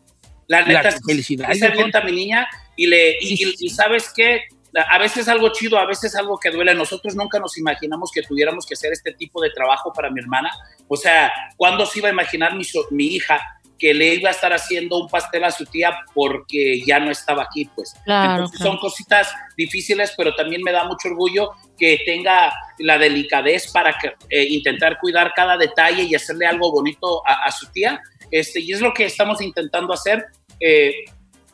La 0.48 0.64
neta, 0.64 0.82
La 0.82 0.92
felicidad, 1.04 1.50
avienta 1.50 2.02
mi 2.02 2.12
niña 2.12 2.46
y, 2.76 2.86
le, 2.86 3.16
y, 3.20 3.34
y- 3.34 3.54
y 3.58 3.70
sabes 3.70 4.12
qué, 4.14 4.42
a 4.82 4.98
veces 4.98 5.28
algo 5.28 5.50
chido, 5.52 5.78
a 5.78 5.86
veces 5.86 6.14
algo 6.16 6.38
que 6.38 6.50
duele. 6.50 6.74
Nosotros 6.74 7.14
nunca 7.14 7.38
nos 7.38 7.56
imaginamos 7.58 8.10
que 8.12 8.22
tuviéramos 8.22 8.66
que 8.66 8.74
hacer 8.74 8.92
este 8.92 9.12
tipo 9.12 9.40
de 9.40 9.50
trabajo 9.50 9.92
para 9.92 10.10
mi 10.10 10.20
hermana. 10.20 10.50
O 10.88 10.96
sea, 10.96 11.32
¿cuándo 11.56 11.86
se 11.86 11.98
iba 12.00 12.08
a 12.08 12.12
imaginar 12.12 12.54
mi, 12.56 12.64
so- 12.64 12.86
mi 12.90 13.06
hija 13.06 13.40
que 13.78 13.92
le 13.92 14.14
iba 14.14 14.30
a 14.30 14.32
estar 14.32 14.54
haciendo 14.54 14.98
un 14.98 15.06
pastel 15.08 15.44
a 15.44 15.50
su 15.50 15.66
tía 15.66 15.98
porque 16.14 16.80
ya 16.86 16.98
no 16.98 17.10
estaba 17.10 17.42
aquí? 17.44 17.66
Pues 17.74 17.94
Claro, 18.04 18.32
Entonces 18.32 18.56
claro. 18.58 18.72
son 18.72 18.80
cositas 18.80 19.34
difíciles, 19.56 20.14
pero 20.16 20.34
también 20.34 20.62
me 20.62 20.72
da 20.72 20.84
mucho 20.84 21.08
orgullo 21.08 21.50
que 21.78 22.00
tenga 22.06 22.52
la 22.78 22.96
delicadez 22.98 23.70
para 23.72 23.92
que, 23.98 24.14
eh, 24.30 24.46
intentar 24.48 24.98
cuidar 24.98 25.32
cada 25.36 25.56
detalle 25.58 26.02
y 26.04 26.14
hacerle 26.14 26.46
algo 26.46 26.72
bonito 26.72 27.22
a, 27.26 27.44
a 27.44 27.50
su 27.50 27.70
tía. 27.70 28.00
Este, 28.30 28.60
y 28.60 28.72
es 28.72 28.80
lo 28.80 28.92
que 28.94 29.04
estamos 29.04 29.40
intentando 29.42 29.92
hacer 29.92 30.24
eh, 30.58 30.92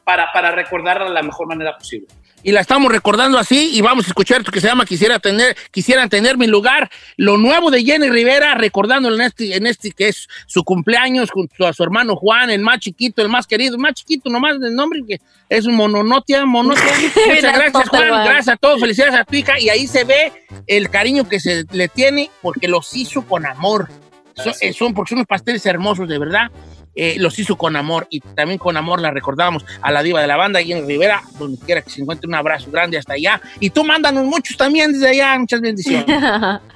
para, 0.04 0.32
para 0.32 0.50
recordarla 0.52 1.06
de 1.06 1.12
la 1.14 1.22
mejor 1.22 1.46
manera 1.48 1.76
posible. 1.76 2.06
Y 2.42 2.52
la 2.52 2.60
estamos 2.60 2.90
recordando 2.90 3.38
así 3.38 3.70
y 3.72 3.80
vamos 3.80 4.04
a 4.06 4.08
escuchar 4.08 4.40
esto 4.40 4.50
que 4.52 4.60
se 4.60 4.66
llama 4.66 4.84
Quisiera 4.84 5.18
tener, 5.18 5.56
quisieran 5.70 6.08
tener 6.08 6.36
mi 6.38 6.46
lugar. 6.46 6.90
Lo 7.16 7.36
nuevo 7.36 7.70
de 7.70 7.84
Jenny 7.84 8.08
Rivera, 8.08 8.54
recordándolo 8.54 9.16
en 9.16 9.22
este, 9.22 9.56
en 9.56 9.66
este 9.66 9.92
que 9.92 10.08
es 10.08 10.28
su 10.46 10.64
cumpleaños 10.64 11.30
junto 11.30 11.66
a 11.66 11.72
su 11.72 11.82
hermano 11.82 12.16
Juan, 12.16 12.50
el 12.50 12.60
más 12.62 12.80
chiquito, 12.80 13.22
el 13.22 13.28
más 13.28 13.46
querido, 13.46 13.76
el 13.76 13.80
más 13.80 13.94
chiquito 13.94 14.28
nomás 14.30 14.58
del 14.60 14.74
nombre, 14.74 15.00
que 15.06 15.20
es 15.48 15.66
un 15.66 15.74
mononotia, 15.74 16.44
monotia. 16.44 16.82
Muchas 17.26 17.54
gracias, 17.54 17.88
Juan. 17.88 18.08
Gracias 18.24 18.48
a 18.48 18.56
todos. 18.56 18.80
Felicidades 18.80 19.14
a 19.14 19.24
tu 19.24 19.36
hija. 19.36 19.58
Y 19.60 19.68
ahí 19.68 19.86
se 19.86 20.04
ve 20.04 20.32
el 20.66 20.90
cariño 20.90 21.28
que 21.28 21.40
se 21.40 21.64
le 21.72 21.88
tiene 21.88 22.30
porque 22.42 22.68
los 22.68 22.94
hizo 22.96 23.22
con 23.22 23.46
amor. 23.46 23.88
Son, 24.34 24.54
eh, 24.62 24.72
son- 24.72 24.94
porque 24.94 25.10
son 25.10 25.18
unos 25.18 25.26
pasteles 25.28 25.64
hermosos, 25.66 26.08
de 26.08 26.18
verdad. 26.18 26.50
Eh, 26.94 27.16
los 27.18 27.38
hizo 27.38 27.56
con 27.56 27.76
amor 27.76 28.06
y 28.10 28.20
también 28.20 28.58
con 28.58 28.76
amor 28.76 29.00
la 29.00 29.10
recordamos 29.10 29.64
a 29.80 29.90
la 29.90 30.02
diva 30.02 30.20
de 30.20 30.26
la 30.26 30.36
banda 30.36 30.62
Jenny 30.62 30.82
Rivera, 30.82 31.22
donde 31.38 31.58
quiera 31.64 31.82
que 31.82 31.90
se 31.90 32.02
encuentre 32.02 32.28
un 32.28 32.34
abrazo 32.34 32.70
grande 32.70 32.98
hasta 32.98 33.14
allá. 33.14 33.40
Y 33.60 33.70
tú 33.70 33.84
mándanos 33.84 34.24
muchos 34.24 34.56
también 34.56 34.92
desde 34.92 35.08
allá, 35.08 35.38
muchas 35.38 35.60
bendiciones. 35.60 36.06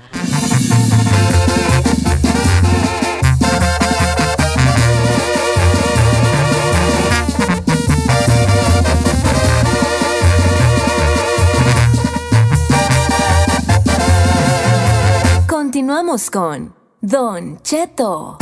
Continuamos 15.47 16.31
con 16.31 16.75
Don 17.03 17.61
Cheto. 17.63 18.39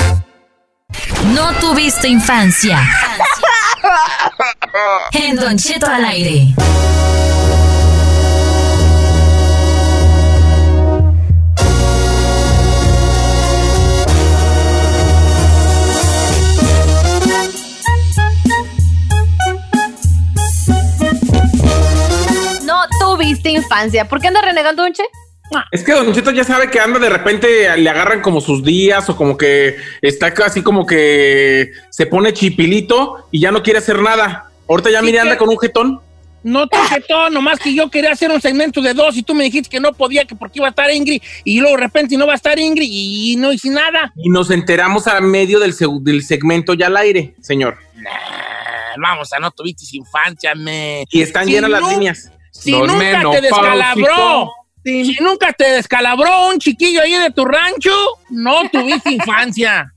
No 1.35 1.53
tuviste 1.55 2.09
infancia. 2.09 2.79
En 5.13 5.37
Don 5.37 5.57
Cheto 5.57 5.87
al 5.87 6.05
aire. 6.05 6.55
No 22.65 22.87
tuviste 23.01 23.51
infancia. 23.51 24.09
¿Por 24.09 24.21
qué 24.21 24.29
andas 24.29 24.45
renegando, 24.45 24.83
Donche? 24.83 25.05
Es 25.71 25.85
que 25.85 25.93
Don 25.93 26.13
Cheto 26.13 26.31
ya 26.31 26.43
sabe 26.43 26.71
que 26.71 26.81
anda 26.81 26.99
de 26.99 27.11
repente, 27.11 27.77
le 27.77 27.91
agarran 27.91 28.21
como 28.23 28.41
sus 28.41 28.65
días 28.65 29.09
o 29.09 29.17
como 29.17 29.37
que 29.37 29.77
está 30.03 30.33
así 30.45 30.63
como 30.63 30.87
que 30.87 31.71
se 31.91 32.07
pone 32.07 32.33
chipilito 32.33 33.29
y 33.31 33.41
ya 33.41 33.53
no 33.53 33.63
quiere 33.63 33.79
hacer 33.79 34.01
nada. 34.01 34.51
Ahorita 34.69 34.91
ya 34.91 35.01
Sí, 35.01 35.07
mire, 35.07 35.21
anda 35.21 35.37
con 35.37 35.49
un 35.49 35.59
jetón. 35.59 36.01
No 36.43 36.67
te 36.69 36.77
todo, 37.09 37.31
nomás 37.31 37.59
que 37.59 37.75
yo 37.75 37.89
quería 37.91 38.13
hacer 38.13 38.31
un 38.31 38.41
segmento 38.41 38.83
de 38.83 38.93
dos 38.93 39.17
y 39.17 39.23
tú 39.23 39.35
me 39.35 39.45
dijiste 39.45 39.71
que 39.71 39.81
no 39.81 39.93
podía, 39.95 40.27
que 40.27 40.35
porque 40.37 40.59
iba 40.59 40.67
a 40.67 40.71
estar 40.71 40.91
Ingrid, 40.91 41.23
y 41.43 41.59
luego 41.61 41.77
de 41.77 41.83
repente 41.85 42.19
no 42.19 42.27
va 42.27 42.35
a 42.35 42.37
estar 42.37 42.59
Ingrid 42.59 42.87
y 42.91 43.37
no 43.37 43.51
hice 43.51 43.71
nada. 43.71 44.13
Y 44.17 44.29
nos 44.29 44.51
enteramos 44.51 45.07
a 45.07 45.21
medio 45.23 45.59
del, 45.59 45.73
seg- 45.75 46.03
del 46.03 46.23
segmento 46.23 46.75
ya 46.75 46.89
al 46.89 46.97
aire, 46.99 47.35
señor. 47.41 47.79
Ah, 48.07 48.93
Vamos 48.99 49.33
a 49.33 49.39
no 49.41 49.51
tuviste 49.51 49.85
infancia, 49.97 50.55
me. 50.55 51.05
Y 51.11 51.23
están 51.23 51.47
Si 51.47 51.53
llenas 51.53 51.71
las 51.71 51.89
líneas. 51.89 52.31
Si 52.51 52.71
Don 52.73 52.87
nunca 52.87 53.31
te 53.31 53.41
descalabró, 53.41 54.53
si 54.85 55.17
nunca 55.21 55.53
te 55.53 55.65
descalabró 55.71 56.49
un 56.49 56.59
chiquillo 56.59 57.01
ahí 57.03 57.15
de 57.15 57.31
tu 57.31 57.45
rancho, 57.45 57.91
no 58.31 58.69
tuviste 58.71 59.11
infancia. 59.13 59.91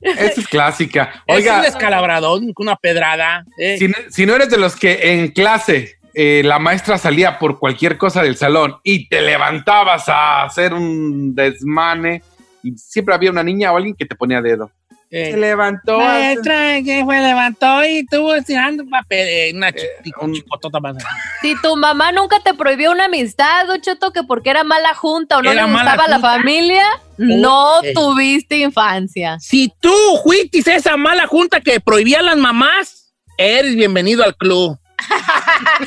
Esa 0.00 0.40
es 0.40 0.48
clásica. 0.48 1.22
es 1.26 1.34
un 1.34 1.34
Oiga, 1.36 1.62
descalabradón, 1.62 2.52
una 2.56 2.76
pedrada. 2.76 3.44
eh. 3.58 3.76
si, 3.78 3.88
no- 3.88 3.96
si 4.10 4.26
no 4.26 4.34
eres 4.34 4.50
de 4.50 4.58
los 4.58 4.76
que 4.76 4.98
en 5.12 5.28
clase 5.28 5.96
eh, 6.14 6.42
la 6.44 6.58
maestra 6.58 6.96
salía 6.98 7.38
por 7.38 7.58
cualquier 7.58 7.96
cosa 7.98 8.22
del 8.22 8.36
salón 8.36 8.76
y 8.84 9.08
te 9.08 9.20
levantabas 9.20 10.08
a 10.08 10.44
hacer 10.44 10.72
un 10.74 11.34
desmane 11.34 12.22
y 12.62 12.72
siempre 12.76 13.14
había 13.14 13.30
una 13.30 13.42
niña 13.42 13.72
o 13.72 13.76
alguien 13.76 13.94
que 13.94 14.06
te 14.06 14.14
ponía 14.14 14.40
dedo. 14.40 14.70
Eh, 15.16 15.36
levantó. 15.36 15.98
Maestra, 15.98 16.82
que 16.84 17.02
fue? 17.04 17.20
Levantó 17.20 17.84
y 17.84 17.98
estuvo 17.98 18.34
tirando 18.42 18.84
papel. 18.88 19.28
eh, 19.28 19.52
Una 19.54 19.70
chi- 19.72 19.86
un- 20.20 20.32
chicotota 20.34 20.80
más. 20.80 20.96
Si 21.40 21.54
tu 21.62 21.76
mamá 21.76 22.10
nunca 22.10 22.40
te 22.40 22.52
prohibió 22.54 22.90
una 22.90 23.04
amistad, 23.04 23.66
Don 23.66 23.80
Cheto, 23.80 24.10
que 24.12 24.24
porque 24.24 24.50
era 24.50 24.64
mala 24.64 24.92
junta 24.94 25.38
o 25.38 25.42
no 25.42 25.52
Era 25.52 25.66
le 25.66 25.72
mala 25.72 25.92
gustaba 25.92 26.08
la 26.08 26.18
familia, 26.18 26.82
no 27.16 27.80
tuviste 27.94 28.56
infancia. 28.58 29.38
Si 29.38 29.72
tú 29.80 29.94
fuiste 30.24 30.58
esa 30.74 30.96
mala 30.96 31.26
junta 31.28 31.60
que 31.60 31.78
prohibía 31.78 32.18
a 32.18 32.22
las 32.22 32.36
mamás, 32.36 33.14
eres 33.38 33.76
bienvenido 33.76 34.24
al 34.24 34.34
club. 34.36 34.76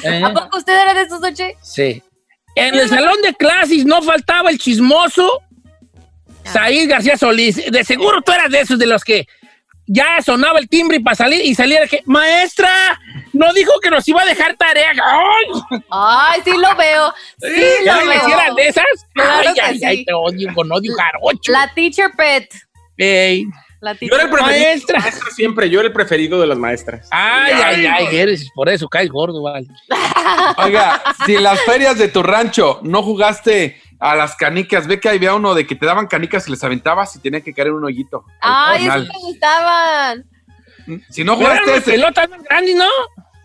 ¿Eh? 0.04 0.22
¿A 0.24 0.34
poco 0.34 0.58
usted 0.58 0.74
era 0.82 0.94
de 0.94 1.02
esos, 1.02 1.20
Don 1.20 1.34
Che? 1.34 1.56
Sí. 1.62 2.02
En 2.56 2.74
el 2.76 2.88
salón 2.90 3.22
de 3.24 3.34
clases 3.34 3.86
no 3.86 4.02
faltaba 4.02 4.50
el 4.50 4.58
chismoso 4.58 5.42
Said 6.52 6.90
García 6.90 7.18
Solís. 7.18 7.72
De 7.72 7.84
seguro 7.84 8.22
tú 8.22 8.32
eras 8.32 8.50
de 8.50 8.62
esos 8.62 8.80
de 8.80 8.86
los 8.86 9.04
que 9.04 9.28
ya 9.88 10.22
sonaba 10.22 10.60
el 10.60 10.68
timbre 10.68 10.98
y 10.98 11.00
para 11.00 11.16
salir 11.16 11.44
y 11.46 11.56
salía 11.56 11.82
de 11.82 11.88
que, 11.88 12.04
maestra, 12.06 12.70
no 13.34 13.54
dijo 13.54 13.72
que 13.82 13.90
nos 13.90 14.06
iba 14.08 14.22
a 14.22 14.26
dejar 14.26 14.56
tarea. 14.58 14.92
¡Ay! 14.92 15.80
Ay, 15.90 16.42
sí 16.44 16.52
lo 16.52 16.76
veo. 16.76 17.14
Sí 17.40 17.64
¿Ya 17.86 18.02
lo 18.02 18.08
veo. 18.08 18.56
de 18.56 18.68
esas? 18.68 18.86
Claro 19.14 19.50
ay, 19.50 19.54
que 19.54 19.62
ay, 19.62 19.80
sí. 19.80 19.86
ay, 19.86 20.06
te 20.06 20.14
odio 20.14 20.54
con 20.54 20.72
odio 20.72 20.94
jarocho. 20.94 21.52
La 21.52 21.72
teacher 21.74 22.12
pet. 22.18 22.54
Ey. 22.98 23.46
La 23.80 23.94
Yo 23.94 24.08
era 24.16 24.24
el 24.24 24.30
teacher 24.30 24.32
preferido. 24.32 24.66
Maestra. 24.66 25.00
Maestra 25.00 25.32
siempre, 25.32 25.70
yo 25.70 25.80
era 25.80 25.88
el 25.88 25.94
preferido 25.94 26.42
de 26.42 26.48
las 26.48 26.58
maestras. 26.58 27.08
Ay, 27.12 27.54
ay, 27.54 27.86
ay, 27.86 28.08
eres, 28.18 28.50
por 28.56 28.68
eso 28.70 28.90
caes 28.90 29.10
gordo, 29.10 29.42
vale. 29.44 29.68
Oiga, 30.58 31.02
si 31.26 31.36
en 31.36 31.44
las 31.44 31.62
ferias 31.62 31.98
de 31.98 32.08
tu 32.08 32.24
rancho 32.24 32.80
no 32.84 33.04
jugaste 33.04 33.80
a 34.00 34.16
las 34.16 34.36
canicas, 34.36 34.88
ve 34.88 35.00
que 35.00 35.10
había 35.10 35.34
uno 35.34 35.54
de 35.56 35.66
que 35.66 35.76
te 35.76 35.86
daban 35.86 36.08
canicas 36.08 36.48
y 36.48 36.52
les 36.52 36.64
aventabas 36.64 37.16
y 37.16 37.20
tenía 37.20 37.42
que 37.42 37.54
caer 37.54 37.70
en 37.70 37.74
un 37.76 37.86
hoyito. 37.86 38.24
Ay, 38.42 38.86
eso 38.88 38.98
me 39.00 39.08
gustaban. 39.22 40.26
Si 41.10 41.24
no 41.24 41.34
eran 41.34 41.46
jugaste 41.58 41.78
ese- 41.78 41.92
pelotas 41.92 42.30
más 42.30 42.44
grandes, 42.44 42.76
¿no? 42.76 42.86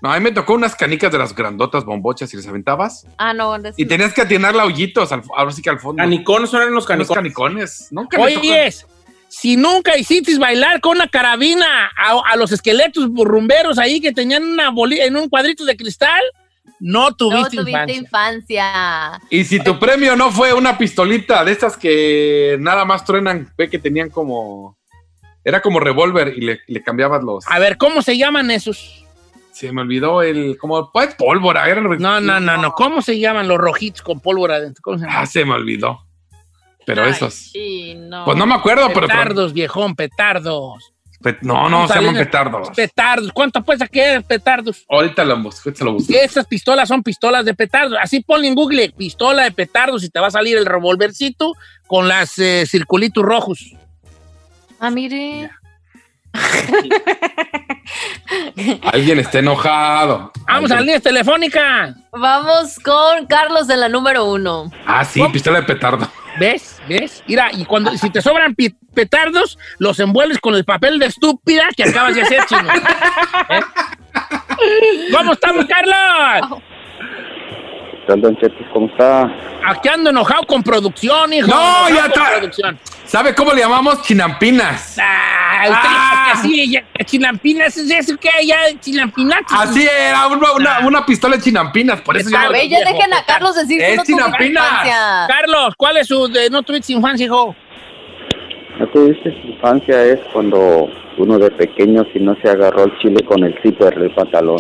No, 0.01 0.13
a 0.13 0.17
mí 0.19 0.21
me 0.25 0.33
tocó 0.33 0.55
unas 0.55 0.75
canicas 0.75 1.13
de 1.13 1.19
las 1.19 1.35
grandotas 1.35 1.85
bombochas 1.85 2.33
y 2.35 2.37
les 2.37 2.47
aventabas. 2.49 3.07
Ah, 3.19 3.33
no, 3.33 3.57
de 3.59 3.73
Y 3.77 3.87
tenías 3.87 4.13
que 4.13 4.23
atinarla 4.23 4.65
a 4.65 4.67
hoyitos, 4.67 5.13
al- 5.13 5.23
ahora 5.37 5.53
sí 5.53 5.63
que 5.63 5.71
al 5.71 5.79
fondo. 5.79 6.03
Canicones 6.03 6.51
son 6.51 6.73
los 6.75 6.87
canicones. 6.87 7.17
canicones. 7.17 7.89
Nunca. 7.93 8.21
Oye, 8.21 8.73
si 9.29 9.57
nunca 9.57 9.97
hiciste 9.97 10.37
bailar 10.39 10.81
con 10.81 10.97
una 10.97 11.07
carabina 11.09 11.91
a, 11.97 12.21
a 12.33 12.37
los 12.37 12.53
esqueletos 12.53 13.09
rumberos 13.15 13.79
ahí 13.79 14.01
que 14.01 14.13
tenían 14.13 14.43
una 14.45 14.71
boli 14.71 15.01
en 15.01 15.17
un 15.17 15.29
cuadrito 15.29 15.65
de 15.65 15.77
cristal, 15.77 16.21
no 16.83 17.11
No 17.11 17.15
tuviste, 17.15 17.57
tuviste 17.59 17.93
infancia. 17.95 18.67
infancia. 18.67 19.21
Y 19.31 19.45
si 19.45 19.63
tu 19.63 19.79
premio 19.79 20.17
no 20.17 20.33
fue 20.33 20.53
una 20.53 20.77
pistolita 20.77 21.45
de 21.45 21.53
estas 21.53 21.77
que 21.77 22.57
nada 22.59 22.85
más 22.85 23.05
truenan, 23.05 23.53
ve 23.57 23.71
que 23.71 23.79
tenían 23.79 24.11
como. 24.11 24.77
Era 25.45 25.63
como 25.63 25.79
revólver 25.79 26.35
y 26.37 26.41
le, 26.41 26.61
le 26.67 26.83
cambiabas 26.83 27.23
los. 27.23 27.45
A 27.49 27.61
ver, 27.61 27.77
¿cómo 27.79 28.03
se 28.03 28.19
llaman 28.19 28.51
esos? 28.51 29.05
Se 29.53 29.71
me 29.71 29.83
olvidó 29.83 30.23
el. 30.23 30.59
Como 30.59 30.91
pues, 30.91 31.15
pólvora. 31.15 31.69
Era 31.69 31.81
No, 31.81 32.21
no, 32.21 32.41
no, 32.41 32.57
no. 32.57 32.73
¿Cómo 32.73 33.01
se 33.01 33.17
llaman 33.19 33.47
los 33.47 33.59
rojitos 33.59 34.03
con 34.03 34.19
pólvora 34.19 34.57
adentro? 34.57 34.83
¿Cómo 34.83 34.99
se 34.99 35.05
llaman? 35.05 35.23
Ah, 35.23 35.27
se 35.27 35.45
me 35.45 35.55
olvidó. 35.55 36.01
Pero 36.85 37.05
Ay, 37.05 37.13
esos. 37.13 37.35
Sí, 37.35 37.95
no. 37.95 38.25
Pues 38.25 38.37
no 38.37 38.45
me 38.45 38.55
acuerdo, 38.55 38.89
pero. 38.93 39.07
Petardos, 39.07 39.53
viejón, 39.53 39.95
petardos. 39.95 40.92
No, 41.43 41.69
no, 41.69 41.89
se 41.89 41.95
llaman 41.95 42.15
petardos. 42.15 42.71
Petardos. 42.71 43.33
¿Cuánto 43.33 43.63
puede 43.63 43.79
sacar 43.79 44.23
petardos? 44.25 44.85
Ahorita 44.89 45.25
lo 45.25 45.41
busco, 45.41 45.69
ahorita 45.69 45.85
lo 45.85 45.93
busco. 45.95 46.13
Esas 46.13 46.47
pistolas 46.47 46.89
son 46.89 47.03
pistolas 47.03 47.45
de 47.45 47.55
petardos. 47.55 47.99
Así 48.01 48.21
ponle 48.21 48.49
en 48.49 48.55
Google, 48.55 48.93
pistola 48.97 49.45
de 49.45 49.53
petardos 49.53 50.05
y 50.05 50.11
te 50.11 50.21
va 50.21 50.29
a 50.29 50.31
salir 50.31 50.57
el 50.57 50.67
revolvercito 50.67 51.55
con 51.87 52.09
las 52.09 52.39
eh, 52.39 52.65
circulitos 52.67 53.25
rojos. 53.25 53.75
Ah, 54.81 54.91
mire. 54.91 55.51
Alguien 58.83 59.19
está 59.19 59.39
enojado. 59.39 60.33
Vamos 60.47 60.71
a 60.71 60.77
la 60.77 60.81
línea 60.81 61.01
telefónica. 61.01 61.95
Vamos 62.13 62.79
con 62.79 63.27
Carlos 63.27 63.67
de 63.67 63.77
la 63.77 63.89
número 63.89 64.25
uno. 64.25 64.71
Ah, 64.87 65.05
sí, 65.05 65.23
pistola 65.33 65.61
de 65.61 65.67
petardo. 65.67 66.09
¿Ves? 66.39 66.72
¿Ves? 66.89 67.23
Mira, 67.27 67.51
y 67.53 67.65
cuando 67.65 67.97
si 67.97 68.11
te 68.11 68.21
sobran 68.21 68.57
petardos, 68.95 69.59
los 69.79 69.99
envuelves 70.01 70.39
con 70.39 70.55
el 70.55 70.65
papel 70.65 70.99
de 70.99 71.07
estúpida 71.07 71.69
que 71.77 71.85
acabas 71.85 72.15
de 72.15 72.23
hacer, 72.23 72.45
chino. 72.47 72.69
¿Eh? 73.51 73.61
¿Cómo 75.17 75.33
estamos, 75.33 75.67
Carlos? 75.67 76.61
¿Cómo 78.73 78.87
está? 78.87 79.31
Aquí 79.65 79.89
ando 79.89 80.11
enojado 80.11 80.43
con 80.47 80.63
producción, 80.63 81.33
hijo. 81.33 81.47
No, 81.47 81.89
ya 81.89 82.11
con 82.11 82.45
está. 82.51 82.75
¿Sabe 83.13 83.35
cómo 83.35 83.53
le 83.53 83.61
llamamos? 83.61 84.01
Chinampinas. 84.01 84.97
Ah, 84.99 85.65
usted 85.65 85.75
Ah. 85.85 86.31
así, 86.33 86.73
ya, 86.73 86.83
chilampinas, 87.05 87.77
¿es 87.77 87.91
eso 87.91 88.17
que 88.17 88.31
ya? 88.47 88.57
Chilampinatos. 88.81 89.53
Así 89.53 89.87
era, 89.87 90.29
una, 90.29 90.53
una, 90.53 90.79
una 90.87 91.05
pistola 91.05 91.37
de 91.37 91.43
chinampinas. 91.43 92.01
Por 92.01 92.17
eso 92.17 92.31
Está 92.31 92.45
yo- 92.45 92.49
A 92.49 92.53
ver, 92.53 92.69
ya 92.71 92.79
dejen 92.79 93.13
a 93.13 93.23
Carlos 93.27 93.55
decir 93.55 93.79
que 93.79 93.93
Es 93.93 94.09
no 94.09 94.17
infancia. 94.17 95.27
Carlos, 95.29 95.75
¿cuál 95.77 95.99
es 95.99 96.07
su 96.07 96.27
de 96.29 96.49
no 96.49 96.63
tuviste 96.63 96.95
infancia, 96.95 97.27
hijo? 97.27 97.55
¿No 98.79 98.87
tuviste 98.89 99.29
infancia? 99.45 100.03
Es 100.05 100.19
cuando 100.33 100.89
uno 101.19 101.39
de 101.39 101.51
pequeño 101.51 102.07
si 102.15 102.19
no 102.19 102.35
se 102.43 102.49
agarró 102.49 102.85
el 102.85 102.99
chile 103.01 103.23
con 103.27 103.45
el 103.45 103.55
zipper 103.63 103.95
del 103.95 104.11
pantalón. 104.15 104.57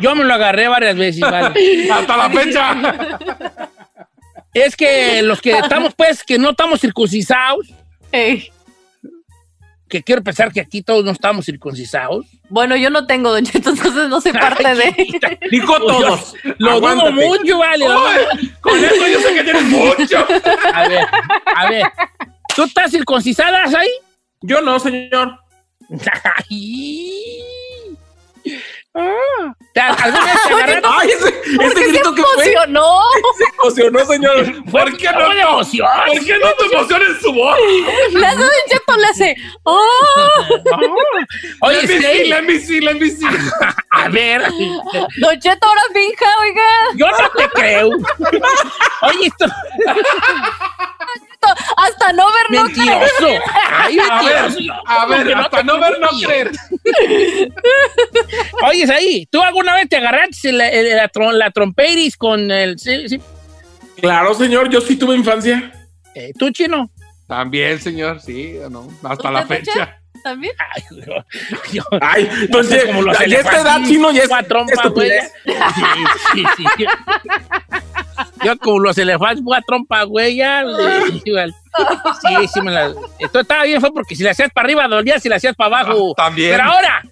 Yo 0.00 0.14
me 0.14 0.24
lo 0.24 0.34
agarré 0.34 0.68
varias 0.68 0.94
veces, 0.94 1.22
vale. 1.22 1.90
Hasta 1.90 2.16
la 2.18 2.28
fecha. 2.28 2.76
es 4.54 4.76
que 4.76 5.22
los 5.22 5.40
que 5.40 5.52
estamos, 5.52 5.94
pues, 5.94 6.22
que 6.24 6.38
no 6.38 6.50
estamos 6.50 6.80
circuncisados, 6.80 7.68
Ey. 8.12 8.50
que 9.88 10.02
quiero 10.02 10.22
pensar 10.22 10.52
que 10.52 10.60
aquí 10.60 10.82
todos 10.82 11.04
no 11.04 11.10
estamos 11.10 11.44
circuncisados. 11.44 12.26
Bueno, 12.48 12.76
yo 12.76 12.90
no 12.90 13.06
tengo, 13.06 13.30
Don 13.30 13.44
Cheto, 13.44 13.70
entonces 13.70 14.08
no 14.08 14.20
soy 14.20 14.32
parte 14.34 14.74
de. 14.74 15.38
Dijo 15.50 15.78
todos. 15.78 16.34
Lo 16.58 16.80
dudo 16.80 17.12
mucho, 17.12 17.58
vale. 17.58 17.86
Con 18.60 18.84
eso 18.84 19.06
yo 19.06 19.20
sé 19.20 19.34
que 19.34 19.44
tienes 19.44 19.64
mucho. 19.64 20.26
A 20.74 20.88
ver, 20.88 21.06
a 21.54 21.70
ver. 21.70 21.84
¿Tú 22.54 22.64
estás 22.64 22.90
circuncisada 22.90 23.64
ahí? 23.78 23.90
Yo 24.40 24.60
no, 24.62 24.78
señor. 24.78 25.38
Ay. 26.50 27.42
Ah. 29.00 29.54
¿Te- 29.74 29.80
¿Alguna 29.80 30.24
vez 30.24 30.34
te 30.46 30.52
agarraron? 30.54 30.82
Ay, 30.98 31.08
ese, 31.10 31.32
¿Por 31.56 31.64
ese 31.66 31.74
se 31.84 31.88
grito 31.88 32.14
que 32.14 32.22
fue. 32.22 32.32
emocionó? 32.52 33.00
Se 33.36 33.44
emocionó, 33.54 34.04
señor. 34.06 34.64
¿Por 34.70 34.96
qué 34.96 35.10
no? 35.12 35.28
De 35.28 35.40
emoción. 35.40 35.88
¿Por 36.06 36.24
qué 36.24 36.38
no 36.38 36.48
te 36.54 36.64
emociones 36.74 37.08
su 37.22 37.32
voz? 37.32 37.56
Hace 38.24 38.36
Don 38.36 38.50
Cheto, 38.68 38.96
le 38.96 39.06
hace. 39.06 39.36
¡Oh! 39.62 39.78
Oye, 41.60 41.82
Let 41.82 41.88
me 41.88 42.00
see, 42.00 42.00
sí. 42.24 42.28
let 42.28 42.42
me 42.42 42.58
see, 42.60 42.80
let 42.80 42.94
me 42.94 43.10
see. 43.10 43.26
A 43.92 44.08
ver. 44.08 44.42
Don 45.20 45.38
Cheto 45.40 45.66
ahora 45.66 45.82
finja, 45.92 46.26
oiga. 46.40 46.62
Yo 46.96 47.06
no 47.06 47.30
te 47.36 47.48
creo. 47.50 47.88
Oye, 49.02 49.26
esto 49.26 49.46
Hasta 51.76 52.12
no 52.12 52.24
ver, 52.26 52.34
no 52.50 52.64
creer. 52.64 52.98
mentiroso. 52.98 53.44
Ay, 53.70 53.98
A 54.10 54.22
ver, 54.22 54.42
mentiroso. 54.42 54.82
a 54.86 55.06
ver, 55.06 55.34
hasta 55.34 55.62
no 55.62 55.80
ver, 55.80 55.98
no 56.00 56.08
creer. 56.26 56.50
Oye, 58.68 58.92
ahí, 58.92 59.26
¿tú 59.30 59.42
alguna 59.42 59.74
vez 59.74 59.88
te 59.88 59.96
agarraste 59.96 60.52
la, 60.52 60.70
la, 60.70 60.82
la, 60.96 61.08
trom- 61.10 61.32
la 61.32 61.50
trompeiris 61.50 62.16
con 62.16 62.50
el... 62.50 62.78
sí, 62.78 63.08
sí, 63.08 63.20
Claro, 64.00 64.34
señor, 64.34 64.68
yo 64.70 64.80
sí 64.80 64.96
tuve 64.96 65.16
infancia. 65.16 65.72
eh, 66.14 66.32
¿Tú, 66.38 66.50
chino? 66.50 66.90
También, 67.26 67.80
señor, 67.80 68.20
sí, 68.20 68.54
no, 68.70 68.88
hasta 69.02 69.30
la 69.30 69.40
¿Usted, 69.40 69.56
Don 69.56 69.64
fecha. 69.64 70.00
¿También? 70.24 70.52
Ay, 70.74 70.82
yo, 71.72 71.82
Ay, 72.00 72.28
entonces, 72.42 72.84
como 72.86 73.02
los 73.02 73.18
ya 73.18 73.24
esta 73.38 73.60
edad, 73.60 73.80
chino, 73.86 74.10
ya 74.10 74.22
es 74.24 74.48
trompa, 74.48 74.88
güey. 74.88 75.10
Sí, 75.44 76.44
sí, 76.56 76.64
sí. 76.76 76.86
Yo 78.44 78.56
como 78.58 78.80
los 78.80 78.96
elefantes 78.98 79.42
fue 79.44 79.56
a 79.56 79.62
trompa, 79.62 80.02
güey, 80.04 80.36
ya. 80.36 80.64
Sí, 81.08 81.22
igual. 81.24 81.54
sí, 82.26 82.48
sí 82.52 82.60
me 82.60 82.70
la... 82.70 82.92
Esto 83.18 83.40
estaba 83.40 83.64
bien, 83.64 83.80
fue 83.80 83.92
porque 83.92 84.14
si 84.16 84.22
la 84.22 84.30
hacías 84.32 84.50
para 84.52 84.66
arriba 84.66 84.88
dolía, 84.88 85.18
si 85.18 85.28
la 85.28 85.36
hacías 85.36 85.54
para 85.56 85.80
abajo. 85.80 86.12
Ah, 86.16 86.22
también. 86.24 86.52
Pero 86.52 86.64
ahora, 86.64 87.02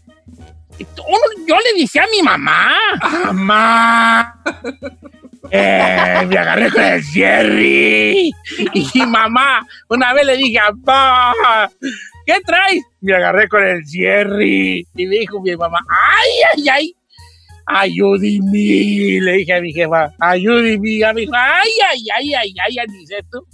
uno- 0.79 1.47
yo 1.47 1.57
le 1.57 1.81
decía 1.81 2.03
a 2.05 2.07
mi 2.11 2.23
mamá, 2.23 2.77
mamá, 3.27 4.35
eh, 5.51 6.27
me 6.29 6.39
agarré 6.39 6.71
con 6.71 6.83
el 6.83 7.03
Jerry. 7.05 8.31
Y 8.75 9.07
mamá, 9.07 9.67
una 9.89 10.13
vez 10.13 10.27
le 10.27 10.37
dije, 10.37 10.59
papá, 10.85 11.71
¿qué 12.27 12.41
traes? 12.45 12.83
Me 13.01 13.15
agarré 13.15 13.49
con 13.49 13.63
el 13.65 13.83
Jerry. 13.87 14.87
Y 14.97 15.07
me 15.07 15.17
dijo 15.19 15.41
mi 15.41 15.55
mamá, 15.57 15.79
ay, 15.89 16.31
ay, 16.57 16.69
ay. 16.69 16.97
Ayúdeme, 17.67 19.21
le 19.21 19.33
dije 19.39 19.55
a 19.55 19.61
mi 19.61 19.73
jefa, 19.73 20.13
ayúdeme. 20.21 21.05
A 21.05 21.13
mi 21.13 21.23
dijo, 21.23 21.33
ay, 21.35 21.71
ay, 21.91 22.05
ay, 22.15 22.35
ay, 22.35 22.55
ay, 22.65 22.79
Aniceto. 22.79 23.45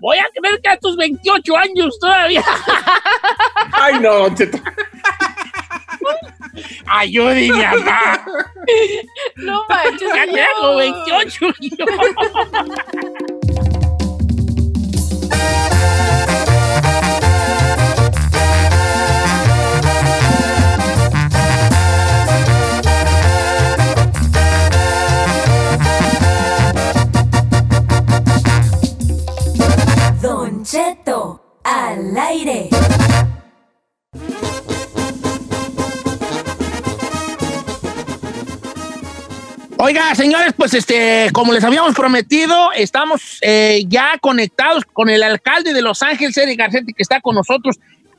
Voy 0.00 0.18
a 0.18 0.28
creer 0.34 0.60
que 0.60 0.68
a 0.70 0.76
tus 0.76 0.96
28 0.96 1.56
años 1.56 1.96
todavía. 1.98 2.44
Ay, 3.72 3.94
no, 4.00 4.28
Cheto. 4.34 4.58
Ayúdeme, 6.86 7.48
mamá. 7.48 8.24
No 9.36 9.64
manches. 9.68 10.08
Ya 10.14 10.24
tengo 10.26 10.76
28. 10.76 11.46
yo. 11.78 11.86
Al 31.70 32.18
aire. 32.18 32.68
Oiga, 39.78 40.14
señores, 40.14 40.52
pues 40.56 40.74
este, 40.74 41.30
como 41.32 41.52
les 41.52 41.64
habíamos 41.64 41.94
prometido, 41.94 42.72
estamos 42.72 43.38
eh, 43.40 43.84
ya 43.86 44.18
conectados 44.20 44.84
con 44.84 45.08
el 45.08 45.22
alcalde 45.22 45.72
de 45.72 45.80
Los 45.80 46.02
Ángeles, 46.02 46.36
Eric 46.36 46.58
Garcetti, 46.58 46.92
que 46.92 47.02
está 47.02 47.20
con 47.20 47.36
nosotros. 47.36 47.78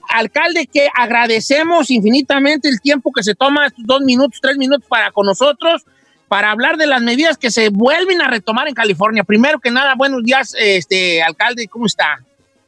Alcalde, 0.10 0.68
que 0.68 0.88
agradecemos 0.96 1.92
infinitamente 1.92 2.68
el 2.68 2.82
tiempo 2.82 3.12
que 3.12 3.22
se 3.22 3.36
toma, 3.36 3.68
dos 3.78 4.02
minutos, 4.02 4.40
tres 4.42 4.58
minutos 4.58 4.88
para 4.88 5.12
con 5.12 5.26
nosotros, 5.26 5.86
para 6.28 6.52
hablar 6.52 6.78
de 6.78 6.88
las 6.88 7.02
medidas 7.02 7.38
que 7.38 7.52
se 7.52 7.70
vuelven 7.70 8.22
a 8.22 8.28
retomar 8.28 8.68
en 8.68 8.74
California. 8.74 9.24
Primero 9.24 9.60
que 9.60 9.72
nada, 9.72 9.94
buenos 9.96 10.24
días, 10.24 10.56
este, 10.58 11.22
alcalde, 11.22 11.68
¿cómo 11.68 11.86
está? 11.86 12.24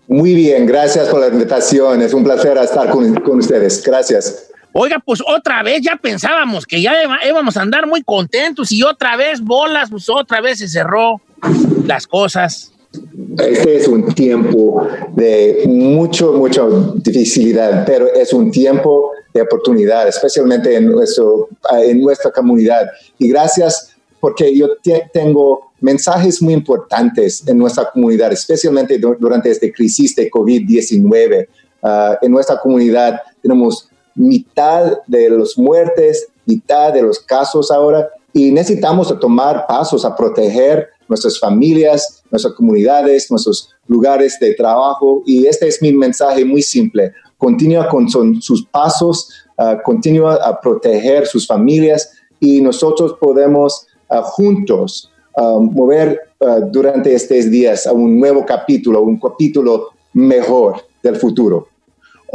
Muy 0.08 0.34
bien, 0.34 0.66
gracias 0.66 1.10
por 1.10 1.20
la 1.22 1.28
invitación. 1.28 2.01
Es 2.01 2.14
un 2.14 2.24
placer 2.24 2.58
estar 2.58 2.89
con, 2.89 3.16
con 3.22 3.39
ustedes. 3.39 3.84
Gracias. 3.84 4.49
Oiga, 4.74 4.99
pues 5.06 5.22
otra 5.26 5.62
vez 5.62 5.82
ya 5.82 5.95
pensábamos 5.95 6.66
que 6.66 6.82
ya 6.82 6.93
íbamos 7.28 7.56
a 7.58 7.62
andar 7.62 7.86
muy 7.86 8.01
contentos 8.04 8.72
y 8.72 8.82
otra 8.82 9.16
vez 9.16 9.39
bolas, 9.39 9.89
pues 9.91 10.10
otra 10.10 10.41
vez 10.41 10.58
se 10.58 10.68
cerró 10.68 11.22
las 11.86 12.08
cosas. 12.08 12.72
Este 13.39 13.78
es 13.78 13.88
un 13.88 14.14
tiempo 14.14 14.88
de 15.16 15.64
mucho, 15.68 16.34
mucha 16.34 16.64
dificilidad, 16.95 17.86
pero 17.86 18.08
es 18.14 18.34
un 18.34 18.51
tiempo 18.51 19.12
de 19.34 19.41
oportunidad, 19.41 20.08
especialmente 20.08 20.76
en, 20.76 20.91
nuestro, 20.91 21.49
en 21.72 22.01
nuestra 22.01 22.32
comunidad. 22.32 22.89
Y 23.20 23.30
gracias 23.30 23.93
porque 24.24 24.55
yo 24.57 24.67
te- 24.82 25.09
tengo 25.11 25.74
mensajes 25.82 26.41
muy 26.41 26.53
importantes 26.53 27.45
en 27.45 27.57
nuestra 27.57 27.89
comunidad, 27.91 28.32
especialmente 28.32 28.97
du- 28.97 29.17
durante 29.19 29.51
esta 29.51 29.67
crisis 29.69 30.15
de 30.15 30.32
COVID-19. 30.32 31.45
Ah, 31.82 32.17
en 32.21 32.32
nuestra 32.32 32.57
comunidad 32.57 33.19
tenemos 33.41 33.89
mitad 34.15 34.99
de 35.07 35.30
los 35.30 35.57
muertes, 35.57 36.28
mitad 36.45 36.93
de 36.93 37.01
los 37.01 37.19
casos 37.19 37.69
ahora, 37.69 38.07
y 38.32 38.49
necesitamos 38.51 39.13
tomar 39.19 39.65
pasos 39.67 40.05
a 40.05 40.15
proteger 40.15 40.88
nuestras 41.09 41.38
familias, 41.38 42.24
nuestras 42.32 42.53
comunidades, 42.53 43.30
nuestros 43.30 43.69
lugares 43.88 44.38
de 44.39 44.53
trabajo. 44.53 45.21
Y 45.26 45.45
este 45.47 45.67
es 45.67 45.82
mi 45.82 45.91
mensaje 45.91 46.45
muy 46.45 46.61
simple. 46.61 47.11
Continúa 47.38 47.89
con 47.89 48.07
son- 48.09 48.41
sus 48.41 48.65
pasos, 48.67 49.28
ah, 49.57 49.78
continúa 49.84 50.36
a 50.36 50.61
proteger 50.61 51.28
sus 51.28 51.45
familias 51.45 52.09
y 52.39 52.61
nosotros 52.61 53.15
podemos 53.19 53.86
ah, 54.14 54.22
juntos 54.24 55.09
ah, 55.36 55.57
mover 55.59 56.20
ah, 56.41 56.59
durante 56.72 57.14
estos 57.14 57.49
días 57.49 57.88
a 57.88 57.91
un 57.93 58.20
nuevo 58.20 58.45
capítulo, 58.45 59.01
un 59.01 59.20
capítulo 59.20 59.89
mejor 60.14 60.86
del 61.01 61.16
futuro. 61.16 61.68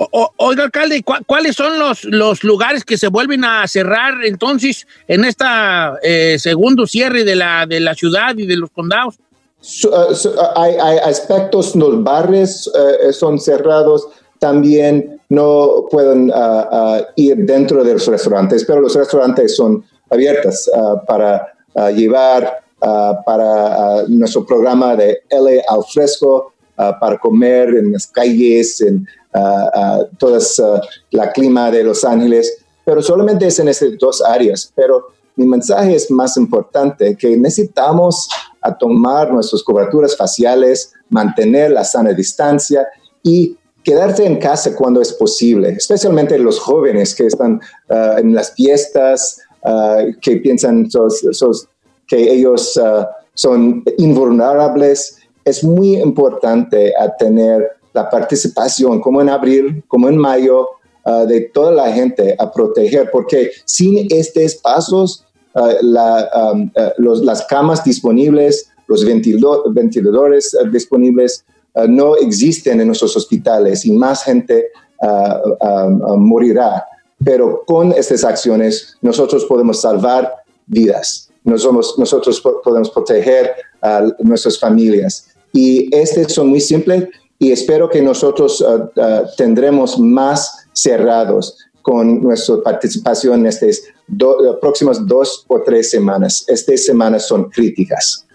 O- 0.00 0.30
oiga, 0.36 0.64
alcalde, 0.64 1.02
¿cu- 1.02 1.24
¿cuáles 1.26 1.56
son 1.56 1.78
los, 1.78 2.04
los 2.04 2.44
lugares 2.44 2.84
que 2.84 2.96
se 2.96 3.08
vuelven 3.08 3.44
a 3.44 3.66
cerrar 3.66 4.24
entonces 4.24 4.86
en 5.08 5.24
esta 5.24 5.94
eh, 6.02 6.36
segundo 6.38 6.86
cierre 6.86 7.24
de 7.24 7.34
la, 7.34 7.66
de 7.66 7.80
la 7.80 7.94
ciudad 7.94 8.36
y 8.36 8.46
de 8.46 8.56
los 8.56 8.70
condados? 8.70 9.16
So- 9.60 10.14
so, 10.14 10.34
hay, 10.56 10.74
hay 10.80 10.98
aspectos, 10.98 11.74
los 11.74 12.00
bares 12.04 12.68
uh, 12.68 13.12
son 13.12 13.40
cerrados, 13.40 14.06
también 14.38 15.20
no 15.30 15.86
pueden 15.90 16.30
uh, 16.30 16.60
uh, 16.70 17.02
ir 17.16 17.38
dentro 17.38 17.82
de 17.82 17.94
los 17.94 18.06
restaurantes, 18.06 18.64
pero 18.64 18.80
los 18.80 18.94
restaurantes 18.94 19.56
son 19.56 19.84
abiertos 20.10 20.70
uh, 20.76 21.04
para 21.08 21.54
uh, 21.78 21.90
llevar 21.94 22.62
uh, 22.82 23.14
para 23.24 24.02
uh, 24.02 24.08
nuestro 24.08 24.44
programa 24.44 24.96
de 24.96 25.22
L 25.30 25.62
al 25.68 25.84
fresco, 25.84 26.52
uh, 26.78 26.92
para 27.00 27.18
comer 27.18 27.68
en 27.76 27.92
las 27.92 28.06
calles, 28.06 28.80
en 28.80 29.06
uh, 29.34 30.00
uh, 30.22 30.26
uh, 30.26 30.80
la 31.10 31.32
clima 31.32 31.70
de 31.70 31.84
Los 31.84 32.04
Ángeles, 32.04 32.64
pero 32.84 33.02
solamente 33.02 33.46
es 33.46 33.58
en 33.58 33.68
esas 33.68 33.90
dos 33.98 34.22
áreas. 34.22 34.72
Pero 34.74 35.08
mi 35.36 35.46
mensaje 35.46 35.94
es 35.94 36.10
más 36.10 36.36
importante, 36.36 37.16
que 37.16 37.36
necesitamos 37.36 38.28
a 38.60 38.76
tomar 38.76 39.32
nuestras 39.32 39.62
coberturas 39.62 40.16
faciales, 40.16 40.92
mantener 41.10 41.70
la 41.70 41.84
sana 41.84 42.12
distancia 42.12 42.86
y 43.22 43.56
quedarse 43.84 44.26
en 44.26 44.38
casa 44.38 44.74
cuando 44.74 45.00
es 45.00 45.12
posible, 45.12 45.70
especialmente 45.70 46.38
los 46.38 46.58
jóvenes 46.58 47.14
que 47.14 47.26
están 47.26 47.60
ah, 47.88 48.16
en 48.18 48.34
las 48.34 48.52
fiestas, 48.52 49.40
ah, 49.64 50.02
que 50.20 50.36
piensan 50.38 50.90
sos- 50.90 51.68
que 52.06 52.32
ellos 52.32 52.76
ah, 52.82 53.08
son 53.34 53.82
invulnerables. 53.98 55.16
Es 55.44 55.64
muy 55.64 55.96
importante 55.96 56.92
a 56.98 57.14
tener 57.16 57.68
la 57.94 58.08
participación, 58.10 59.00
como 59.00 59.20
en 59.22 59.28
abril, 59.28 59.82
como 59.88 60.08
en 60.08 60.16
mayo, 60.16 60.68
ah, 61.04 61.24
de 61.24 61.40
toda 61.52 61.72
la 61.72 61.92
gente 61.92 62.34
a 62.38 62.50
proteger, 62.52 63.10
porque 63.10 63.50
sin 63.64 64.06
estos 64.10 64.54
pasos, 64.56 65.24
ah, 65.54 65.72
la, 65.80 66.28
um, 66.52 66.70
ah, 66.76 66.92
los- 66.98 67.22
las 67.24 67.42
camas 67.46 67.82
disponibles, 67.84 68.70
los 68.86 69.04
ventilo- 69.06 69.64
ventiladores 69.72 70.54
ah, 70.54 70.68
disponibles 70.70 71.44
ah, 71.74 71.86
no 71.88 72.16
existen 72.16 72.80
en 72.80 72.86
nuestros 72.88 73.16
hospitales 73.16 73.84
y 73.86 73.92
más 73.92 74.24
gente 74.24 74.68
ah, 75.02 75.40
ah, 75.60 75.88
ah, 76.08 76.16
morirá. 76.16 76.84
Pero 77.24 77.64
con 77.66 77.92
estas 77.92 78.24
acciones 78.24 78.96
nosotros 79.02 79.44
podemos 79.44 79.80
salvar 79.80 80.32
vidas. 80.66 81.30
Nosotros 81.44 82.40
po- 82.40 82.60
podemos 82.62 82.90
proteger 82.90 83.52
a 83.82 84.02
nuestras 84.20 84.58
familias. 84.58 85.28
Y 85.52 85.94
estos 85.94 86.32
son 86.34 86.48
muy 86.48 86.60
simples 86.60 87.08
y 87.38 87.52
espero 87.52 87.88
que 87.88 88.02
nosotros 88.02 88.64
ah, 88.66 88.90
ah, 89.00 89.22
tendremos 89.36 89.98
más 89.98 90.66
cerrados 90.72 91.56
con 91.82 92.22
nuestra 92.22 92.56
participación 92.62 93.40
en 93.40 93.46
estas 93.46 93.82
do- 94.06 94.58
próximas 94.60 95.04
dos 95.06 95.44
o 95.48 95.60
tres 95.62 95.90
semanas. 95.90 96.44
Estas 96.48 96.84
semanas 96.84 97.26
son 97.26 97.48
críticas. 97.48 98.26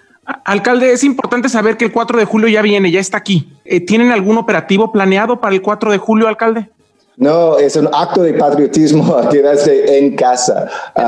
Alcalde, 0.45 0.93
es 0.93 1.03
importante 1.03 1.49
saber 1.49 1.75
que 1.77 1.85
el 1.85 1.91
4 1.91 2.17
de 2.17 2.25
julio 2.25 2.47
ya 2.47 2.61
viene, 2.61 2.89
ya 2.91 3.01
está 3.01 3.17
aquí. 3.17 3.51
Eh, 3.65 3.81
¿Tienen 3.81 4.11
algún 4.11 4.37
operativo 4.37 4.91
planeado 4.91 5.39
para 5.41 5.53
el 5.53 5.61
4 5.61 5.91
de 5.91 5.97
julio, 5.97 6.27
alcalde? 6.29 6.69
No, 7.17 7.57
es 7.59 7.75
un 7.75 7.87
acto 7.93 8.23
de 8.23 8.33
patriotismo 8.33 9.15
quedarse 9.31 9.97
en 9.99 10.15
casa, 10.15 10.67
a, 10.95 11.01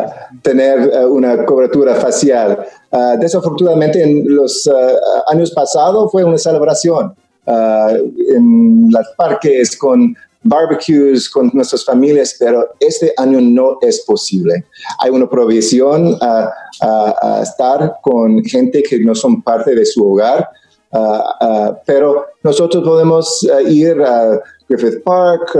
a 0.00 0.06
tener 0.42 0.90
eh, 0.92 1.04
una 1.04 1.44
cobertura 1.44 1.94
facial. 1.96 2.64
Ah, 2.90 3.16
desafortunadamente, 3.18 4.02
en 4.02 4.24
los 4.34 4.66
ah, 4.68 5.24
años 5.28 5.50
pasados 5.50 6.10
fue 6.10 6.24
una 6.24 6.38
celebración 6.38 7.14
ah, 7.46 7.92
en 8.34 8.88
los 8.90 9.06
parques 9.16 9.76
con 9.76 10.16
barbecues 10.44 11.30
con 11.30 11.50
nuestras 11.54 11.84
familias, 11.84 12.34
pero 12.38 12.66
este 12.80 13.12
año 13.16 13.38
no 13.40 13.78
es 13.80 14.00
posible. 14.00 14.64
Hay 14.98 15.10
una 15.10 15.28
provisión 15.28 16.16
a, 16.20 16.50
a- 16.80 17.14
a 17.22 17.42
estar 17.42 17.96
con 18.02 18.42
gente 18.44 18.82
que 18.82 18.98
no 19.00 19.14
son 19.14 19.40
parte 19.42 19.74
de 19.74 19.84
su 19.86 20.04
hogar, 20.10 20.48
ah, 20.92 21.36
ah, 21.40 21.78
pero 21.86 22.24
nosotros 22.42 22.82
podemos 22.82 23.48
ah, 23.54 23.62
ir 23.62 24.00
a 24.02 24.40
Griffith 24.72 25.02
Park, 25.02 25.56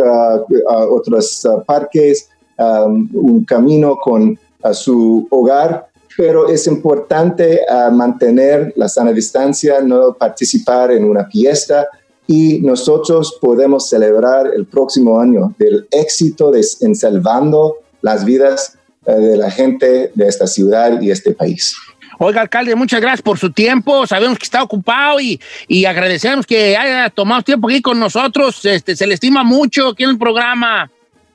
otros 0.91 1.47
parques, 1.67 2.29
un 2.59 3.45
camino 3.45 3.97
con 3.97 4.39
su 4.73 5.27
hogar, 5.31 5.89
pero 6.17 6.49
es 6.49 6.67
importante 6.67 7.61
mantener 7.93 8.73
la 8.77 8.89
sana 8.89 9.13
distancia, 9.13 9.81
no 9.81 10.15
participar 10.15 10.93
en 10.93 11.05
una 11.05 11.27
fiesta 11.27 11.89
y 12.27 12.61
nosotros 12.61 13.39
podemos 13.41 13.89
celebrar 13.89 14.47
el 14.55 14.67
próximo 14.67 15.21
año 15.21 15.55
del 15.59 15.87
éxito 15.91 16.51
de, 16.51 16.65
en 16.81 16.95
salvando 16.95 17.77
las 18.01 18.25
vidas 18.25 18.79
eh, 19.07 19.13
de 19.13 19.37
la 19.37 19.51
gente 19.51 20.13
de 20.15 20.27
esta 20.27 20.47
ciudad 20.47 21.01
y 21.01 21.11
este 21.11 21.33
país. 21.33 21.77
Oiga, 22.25 22.41
alcalde, 22.41 22.75
muchas 22.77 23.01
gracias 23.01 23.23
por 23.23 23.37
su 23.39 23.51
tiempo. 23.53 24.07
Sabemos 24.07 24.39
que 24.39 24.45
está 24.45 24.63
ocupado 24.63 25.19
y, 25.21 25.41
y 25.67 25.85
agradecemos 25.87 26.47
que 26.47 26.77
haya 26.77 27.11
tomado 27.11 27.43
tiempo 27.43 27.69
aquí 27.69 27.83
con 27.83 27.99
nosotros. 27.99 28.65
Este, 28.65 28.95
se 28.95 29.07
le 29.09 29.15
estima 29.15 29.43
mucho 29.43 29.89
aquí 29.89 30.05
en 30.05 30.11
el 30.11 30.19
programa. 30.19 30.89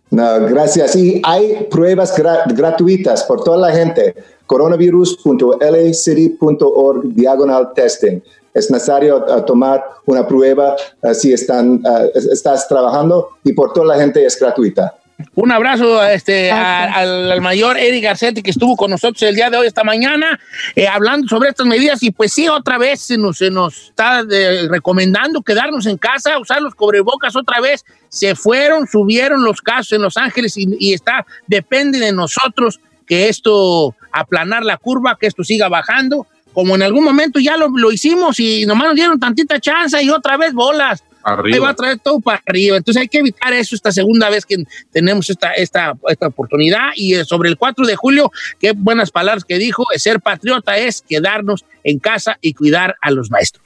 No, 0.10 0.40
gracias. 0.48 0.96
Y 0.96 1.22
hay 1.26 1.68
pruebas 1.70 2.18
gra- 2.18 2.44
gratuitas 2.56 3.24
por 3.24 3.44
toda 3.44 3.58
la 3.70 3.76
gente. 3.76 4.16
coronavirus.lacity.org 4.46 7.04
diagonal 7.14 7.74
testing. 7.76 8.22
Es 8.54 8.72
necesario 8.72 9.18
uh, 9.18 9.42
tomar 9.46 9.84
una 10.06 10.26
prueba 10.26 10.76
uh, 11.02 11.14
si 11.14 11.34
están, 11.34 11.82
uh, 11.86 12.10
es- 12.16 12.26
estás 12.28 12.66
trabajando 12.68 13.28
y 13.44 13.52
por 13.54 13.74
toda 13.74 13.88
la 13.88 13.98
gente 14.02 14.26
es 14.26 14.40
gratuita. 14.40 14.96
Un 15.34 15.52
abrazo 15.52 16.04
este, 16.04 16.52
a- 16.52 16.94
al, 16.94 17.32
al 17.32 17.42
mayor 17.42 17.78
Eric 17.78 18.04
Garcetti 18.04 18.44
que 18.44 18.52
estuvo 18.52 18.76
con 18.76 18.92
nosotros 18.92 19.22
el 19.24 19.36
día 19.36 19.50
de 19.50 19.58
hoy, 19.58 19.66
esta 19.68 19.84
mañana, 19.84 20.40
eh, 20.76 20.88
hablando 20.88 21.28
sobre 21.28 21.50
estas 21.50 21.66
medidas. 21.66 22.04
Y 22.04 22.12
pues 22.12 22.34
sí, 22.34 22.48
otra 22.48 22.78
vez 22.78 23.02
se 23.02 23.18
nos, 23.18 23.38
se 23.40 23.50
nos 23.50 23.88
está 23.90 24.24
eh, 24.32 24.68
recomendando 24.70 25.42
quedarnos 25.42 25.88
en 25.88 25.98
casa, 25.98 26.38
usar 26.40 26.62
los 26.62 26.76
cubrebocas 26.76 27.36
otra 27.36 27.60
vez. 27.62 27.84
Se 28.10 28.36
fueron, 28.36 28.88
subieron 28.88 29.44
los 29.44 29.62
casos 29.62 29.94
en 29.94 30.04
Los 30.04 30.18
Ángeles 30.18 30.56
y, 30.58 30.68
y 30.80 30.94
está, 30.94 31.26
depende 31.48 31.98
de 32.00 32.12
nosotros 32.12 32.80
que 33.08 33.28
esto, 33.30 33.96
aplanar 34.12 34.64
la 34.64 34.78
curva, 34.78 35.18
que 35.20 35.28
esto 35.28 35.44
siga 35.44 35.68
bajando. 35.68 36.28
Como 36.54 36.76
en 36.76 36.82
algún 36.82 37.04
momento 37.04 37.40
ya 37.40 37.56
lo, 37.58 37.70
lo 37.70 37.92
hicimos 37.92 38.40
y 38.40 38.66
nomás 38.66 38.88
nos 38.88 38.96
dieron 38.96 39.20
tantita 39.20 39.60
chance 39.60 40.02
y 40.02 40.10
otra 40.10 40.38
vez 40.38 40.54
bolas. 40.54 41.04
Arriba. 41.28 41.56
Ahí 41.56 41.60
va 41.60 41.70
a 41.70 41.76
traer 41.76 42.00
todo 42.00 42.20
para 42.22 42.42
arriba. 42.46 42.78
Entonces 42.78 43.02
hay 43.02 43.08
que 43.10 43.20
evitar 43.20 43.52
eso 43.52 43.76
esta 43.76 43.92
segunda 43.92 44.30
vez 44.30 44.46
que 44.46 44.64
tenemos 44.92 45.30
esta, 45.30 45.52
esta, 45.52 45.94
esta 46.08 46.28
oportunidad. 46.28 46.90
Y 46.96 47.16
eh, 47.16 47.26
sobre 47.26 47.50
el 47.50 47.58
4 47.58 47.86
de 47.86 47.96
julio, 47.98 48.32
qué 48.60 48.72
buenas 48.72 49.12
palabras 49.12 49.44
que 49.44 49.58
dijo, 49.58 49.84
ser 49.96 50.22
patriota 50.22 50.78
es 50.78 51.02
quedarnos 51.02 51.66
en 51.84 52.00
casa 52.00 52.38
y 52.42 52.54
cuidar 52.54 52.96
a 53.02 53.12
los 53.12 53.30
maestros. 53.30 53.66